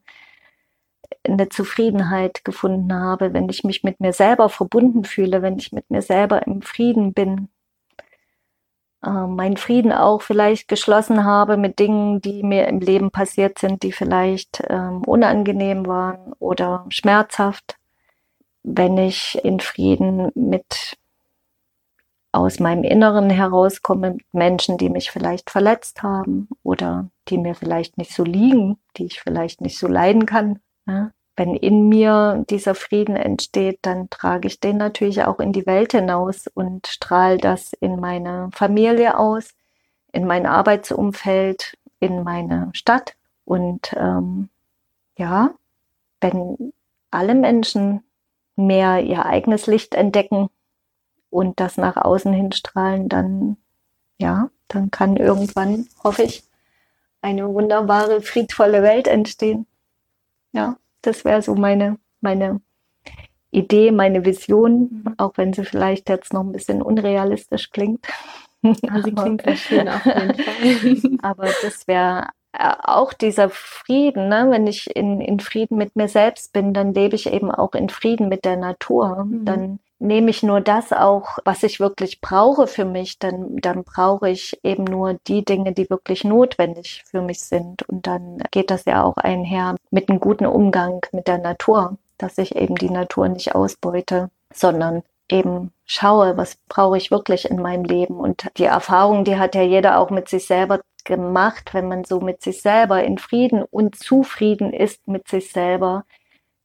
eine 1.23 1.49
Zufriedenheit 1.49 2.43
gefunden 2.43 2.93
habe, 2.93 3.33
wenn 3.33 3.47
ich 3.49 3.63
mich 3.63 3.83
mit 3.83 3.99
mir 3.99 4.13
selber 4.13 4.49
verbunden 4.49 5.03
fühle, 5.05 5.41
wenn 5.43 5.57
ich 5.59 5.71
mit 5.71 5.89
mir 5.91 6.01
selber 6.01 6.45
im 6.47 6.63
Frieden 6.63 7.13
bin, 7.13 7.49
äh, 9.03 9.09
meinen 9.09 9.57
Frieden 9.57 9.91
auch 9.91 10.21
vielleicht 10.23 10.67
geschlossen 10.67 11.25
habe 11.25 11.57
mit 11.57 11.79
Dingen, 11.79 12.21
die 12.21 12.43
mir 12.43 12.67
im 12.67 12.79
Leben 12.79 13.11
passiert 13.11 13.59
sind, 13.59 13.83
die 13.83 13.91
vielleicht 13.91 14.63
ähm, 14.69 15.03
unangenehm 15.03 15.85
waren 15.85 16.33
oder 16.39 16.85
schmerzhaft 16.89 17.77
wenn 18.63 18.97
ich 18.97 19.39
in 19.43 19.59
Frieden 19.59 20.31
mit 20.35 20.97
aus 22.31 22.59
meinem 22.59 22.83
Inneren 22.83 23.29
herauskomme, 23.29 24.11
mit 24.11 24.33
Menschen, 24.33 24.77
die 24.77 24.89
mich 24.89 25.11
vielleicht 25.11 25.51
verletzt 25.51 26.01
haben 26.01 26.49
oder 26.63 27.09
die 27.27 27.37
mir 27.37 27.53
vielleicht 27.53 27.97
nicht 27.97 28.11
so 28.11 28.23
liegen, 28.23 28.77
die 28.97 29.05
ich 29.05 29.21
vielleicht 29.21 29.61
nicht 29.61 29.77
so 29.77 29.87
leiden 29.87 30.25
kann. 30.25 30.59
Ja? 30.87 31.11
Wenn 31.35 31.55
in 31.55 31.89
mir 31.89 32.43
dieser 32.49 32.73
Frieden 32.73 33.15
entsteht, 33.15 33.79
dann 33.83 34.09
trage 34.09 34.47
ich 34.47 34.59
den 34.59 34.77
natürlich 34.77 35.23
auch 35.23 35.39
in 35.39 35.51
die 35.51 35.67
Welt 35.67 35.91
hinaus 35.91 36.47
und 36.47 36.87
strahle 36.87 37.37
das 37.37 37.73
in 37.73 37.99
meine 37.99 38.49
Familie 38.53 39.17
aus, 39.17 39.53
in 40.11 40.25
mein 40.25 40.47
Arbeitsumfeld, 40.47 41.77
in 41.99 42.23
meine 42.23 42.69
Stadt. 42.73 43.15
Und 43.45 43.93
ähm, 43.95 44.49
ja, 45.17 45.51
wenn 46.19 46.73
alle 47.11 47.35
Menschen 47.35 48.03
mehr 48.55 49.01
ihr 49.03 49.25
eigenes 49.25 49.67
Licht 49.67 49.95
entdecken 49.95 50.49
und 51.29 51.59
das 51.59 51.77
nach 51.77 51.97
außen 51.97 52.33
hin 52.33 52.51
strahlen, 52.51 53.09
dann 53.09 53.57
ja, 54.19 54.49
dann 54.67 54.91
kann 54.91 55.17
irgendwann, 55.17 55.87
hoffe 56.03 56.23
ich, 56.23 56.43
eine 57.21 57.53
wunderbare, 57.53 58.21
friedvolle 58.21 58.83
Welt 58.83 59.07
entstehen. 59.07 59.65
Ja, 60.51 60.77
das 61.01 61.25
wäre 61.25 61.41
so 61.41 61.55
meine, 61.55 61.97
meine 62.21 62.61
Idee, 63.51 63.91
meine 63.91 64.25
Vision, 64.25 65.03
mhm. 65.03 65.15
auch 65.17 65.33
wenn 65.35 65.53
sie 65.53 65.65
vielleicht 65.65 66.09
jetzt 66.09 66.33
noch 66.33 66.41
ein 66.41 66.51
bisschen 66.51 66.81
unrealistisch 66.81 67.69
klingt. 67.71 68.05
Ja, 68.61 69.01
sie 69.01 69.11
klingt 69.15 69.43
sehr 69.43 69.57
schön 69.57 69.89
auf 69.89 70.05
jeden 70.05 70.35
Fall. 71.09 71.19
Aber 71.21 71.49
das 71.61 71.87
wäre 71.87 72.27
auch 72.59 73.13
dieser 73.13 73.49
Frieden, 73.49 74.29
ne? 74.29 74.47
wenn 74.49 74.67
ich 74.67 74.95
in, 74.95 75.21
in 75.21 75.39
Frieden 75.39 75.77
mit 75.77 75.95
mir 75.95 76.07
selbst 76.07 76.53
bin, 76.53 76.73
dann 76.73 76.93
lebe 76.93 77.15
ich 77.15 77.31
eben 77.31 77.51
auch 77.51 77.73
in 77.73 77.89
Frieden 77.89 78.29
mit 78.29 78.45
der 78.45 78.57
Natur. 78.57 79.25
Mhm. 79.25 79.45
Dann 79.45 79.79
nehme 79.99 80.29
ich 80.29 80.43
nur 80.43 80.61
das 80.61 80.91
auch, 80.91 81.39
was 81.45 81.63
ich 81.63 81.79
wirklich 81.79 82.21
brauche 82.21 82.67
für 82.67 82.85
mich, 82.85 83.19
dann, 83.19 83.57
dann 83.57 83.83
brauche 83.83 84.29
ich 84.29 84.59
eben 84.63 84.83
nur 84.83 85.15
die 85.27 85.45
Dinge, 85.45 85.71
die 85.71 85.89
wirklich 85.89 86.23
notwendig 86.23 87.03
für 87.05 87.21
mich 87.21 87.41
sind. 87.41 87.87
Und 87.89 88.05
dann 88.05 88.43
geht 88.51 88.69
das 88.69 88.85
ja 88.85 89.03
auch 89.03 89.17
einher 89.17 89.75
mit 89.91 90.09
einem 90.09 90.19
guten 90.19 90.45
Umgang 90.45 91.05
mit 91.11 91.27
der 91.27 91.37
Natur, 91.37 91.97
dass 92.17 92.37
ich 92.37 92.55
eben 92.55 92.75
die 92.75 92.89
Natur 92.89 93.29
nicht 93.29 93.55
ausbeute, 93.55 94.29
sondern 94.53 95.03
eben 95.33 95.71
schaue, 95.85 96.37
was 96.37 96.57
brauche 96.69 96.97
ich 96.97 97.11
wirklich 97.11 97.49
in 97.49 97.61
meinem 97.61 97.83
Leben. 97.83 98.15
Und 98.15 98.49
die 98.57 98.65
Erfahrung, 98.65 99.25
die 99.25 99.37
hat 99.37 99.55
ja 99.55 99.63
jeder 99.63 99.99
auch 99.99 100.09
mit 100.09 100.29
sich 100.29 100.45
selber 100.45 100.81
gemacht, 101.03 101.73
wenn 101.73 101.87
man 101.87 102.05
so 102.05 102.21
mit 102.21 102.41
sich 102.41 102.61
selber 102.61 103.03
in 103.03 103.17
Frieden 103.17 103.63
und 103.63 103.95
zufrieden 103.95 104.71
ist 104.71 105.07
mit 105.07 105.27
sich 105.27 105.51
selber, 105.51 106.05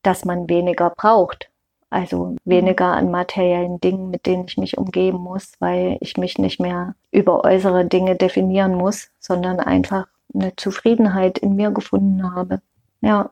dass 0.02 0.24
man 0.24 0.48
weniger 0.48 0.90
braucht. 0.90 1.50
Also 1.90 2.36
weniger 2.44 2.92
an 2.92 3.10
materiellen 3.10 3.80
Dingen, 3.80 4.10
mit 4.10 4.26
denen 4.26 4.44
ich 4.46 4.58
mich 4.58 4.76
umgeben 4.76 5.18
muss, 5.18 5.52
weil 5.58 5.96
ich 6.00 6.18
mich 6.18 6.38
nicht 6.38 6.60
mehr 6.60 6.94
über 7.10 7.44
äußere 7.44 7.86
Dinge 7.86 8.14
definieren 8.14 8.74
muss, 8.74 9.10
sondern 9.18 9.58
einfach 9.58 10.06
eine 10.34 10.54
Zufriedenheit 10.56 11.38
in 11.38 11.56
mir 11.56 11.70
gefunden 11.70 12.34
habe. 12.34 12.60
Ja. 13.00 13.30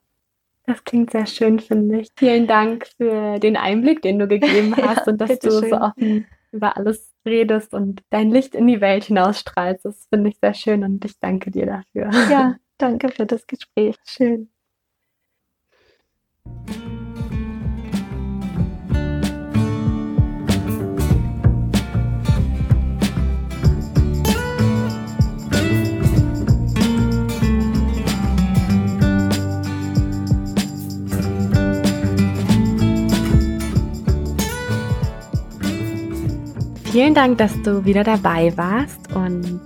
Das 0.66 0.82
klingt 0.82 1.12
sehr 1.12 1.26
schön, 1.26 1.60
finde 1.60 2.00
ich. 2.00 2.08
Vielen 2.16 2.48
Dank 2.48 2.88
für 2.96 3.38
den 3.38 3.56
Einblick, 3.56 4.02
den 4.02 4.18
du 4.18 4.26
gegeben 4.26 4.76
hast 4.82 5.06
ja, 5.06 5.12
und 5.12 5.20
dass 5.20 5.38
du 5.38 5.50
schön. 5.50 5.70
so 5.70 5.76
offen 5.76 6.26
über 6.52 6.76
alles 6.76 7.14
redest 7.24 7.72
und 7.72 8.02
dein 8.10 8.30
Licht 8.30 8.54
in 8.54 8.66
die 8.66 8.80
Welt 8.80 9.04
hinausstrahlst. 9.04 9.84
Das 9.84 10.06
finde 10.12 10.30
ich 10.30 10.38
sehr 10.40 10.54
schön 10.54 10.82
und 10.82 11.04
ich 11.04 11.18
danke 11.20 11.50
dir 11.50 11.66
dafür. 11.66 12.10
Ja, 12.30 12.56
danke 12.78 13.10
für 13.10 13.26
das 13.26 13.46
Gespräch. 13.46 13.96
Schön. 14.04 14.50
Vielen 36.96 37.12
Dank, 37.12 37.36
dass 37.36 37.52
du 37.60 37.84
wieder 37.84 38.04
dabei 38.04 38.56
warst 38.56 39.14
und 39.14 39.60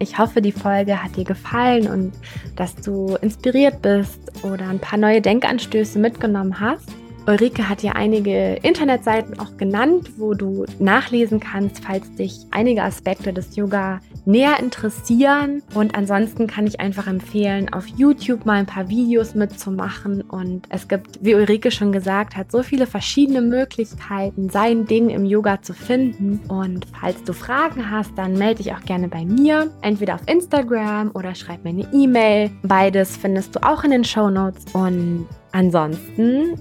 ich 0.00 0.18
hoffe, 0.18 0.42
die 0.42 0.50
Folge 0.50 1.00
hat 1.00 1.14
dir 1.14 1.22
gefallen 1.22 1.86
und 1.86 2.12
dass 2.56 2.74
du 2.74 3.14
inspiriert 3.22 3.80
bist 3.82 4.18
oder 4.42 4.66
ein 4.66 4.80
paar 4.80 4.98
neue 4.98 5.20
Denkanstöße 5.20 6.00
mitgenommen 6.00 6.58
hast. 6.58 6.88
Ulrike 7.26 7.68
hat 7.68 7.82
ja 7.82 7.92
einige 7.92 8.54
Internetseiten 8.62 9.38
auch 9.38 9.56
genannt, 9.56 10.12
wo 10.16 10.34
du 10.34 10.64
nachlesen 10.78 11.38
kannst, 11.38 11.84
falls 11.84 12.12
dich 12.14 12.46
einige 12.50 12.82
Aspekte 12.82 13.32
des 13.32 13.54
Yoga 13.54 14.00
näher 14.24 14.58
interessieren. 14.58 15.62
Und 15.74 15.94
ansonsten 15.94 16.46
kann 16.46 16.66
ich 16.66 16.80
einfach 16.80 17.06
empfehlen, 17.06 17.72
auf 17.72 17.86
YouTube 17.86 18.44
mal 18.44 18.54
ein 18.54 18.66
paar 18.66 18.88
Videos 18.88 19.34
mitzumachen. 19.34 20.22
Und 20.22 20.66
es 20.68 20.88
gibt, 20.88 21.18
wie 21.22 21.34
Ulrike 21.34 21.70
schon 21.70 21.92
gesagt 21.92 22.36
hat, 22.36 22.50
so 22.50 22.62
viele 22.62 22.86
verschiedene 22.86 23.40
Möglichkeiten, 23.40 24.48
sein 24.48 24.86
Ding 24.86 25.10
im 25.10 25.24
Yoga 25.24 25.62
zu 25.62 25.74
finden. 25.74 26.40
Und 26.48 26.86
falls 27.00 27.22
du 27.24 27.32
Fragen 27.32 27.90
hast, 27.90 28.12
dann 28.16 28.34
melde 28.34 28.62
dich 28.62 28.74
auch 28.74 28.82
gerne 28.82 29.08
bei 29.08 29.24
mir, 29.24 29.70
entweder 29.82 30.16
auf 30.16 30.22
Instagram 30.26 31.10
oder 31.14 31.34
schreib 31.34 31.64
mir 31.64 31.70
eine 31.70 31.86
E-Mail. 31.92 32.50
Beides 32.62 33.16
findest 33.16 33.54
du 33.54 33.62
auch 33.62 33.84
in 33.84 33.92
den 33.92 34.04
Show 34.04 34.28
Notes. 34.28 34.64
Und 34.72 35.26
ansonsten 35.52 36.58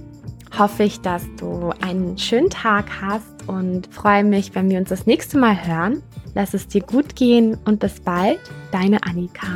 hoffe 0.58 0.84
ich, 0.84 1.02
dass 1.02 1.24
du 1.38 1.72
einen 1.82 2.18
schönen 2.18 2.50
Tag 2.50 2.86
hast 3.02 3.48
und 3.48 3.88
freue 3.94 4.24
mich, 4.24 4.54
wenn 4.56 4.70
wir 4.70 4.80
uns 4.80 4.90
das 4.90 5.06
nächste 5.06 5.38
Mal 5.38 5.66
hören. 5.66 6.04
Lass 6.34 6.54
es 6.54 6.68
dir 6.68 6.82
gut 6.82 7.16
gehen 7.16 7.58
und 7.66 7.80
bis 7.80 8.00
bald, 8.00 8.40
deine 8.72 9.04
Annika. 9.04 9.48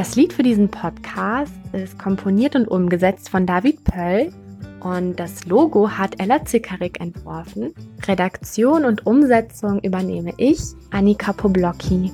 Das 0.00 0.16
Lied 0.16 0.32
für 0.32 0.42
diesen 0.42 0.70
Podcast 0.70 1.52
ist 1.74 1.98
komponiert 1.98 2.56
und 2.56 2.66
umgesetzt 2.66 3.28
von 3.28 3.44
David 3.44 3.84
Pöll 3.84 4.32
und 4.80 5.20
das 5.20 5.44
Logo 5.44 5.90
hat 5.90 6.18
Ella 6.18 6.42
Zickerik 6.42 7.02
entworfen. 7.02 7.74
Redaktion 8.08 8.86
und 8.86 9.04
Umsetzung 9.04 9.78
übernehme 9.80 10.32
ich, 10.38 10.58
Annika 10.90 11.34
Poblocki. 11.34 12.10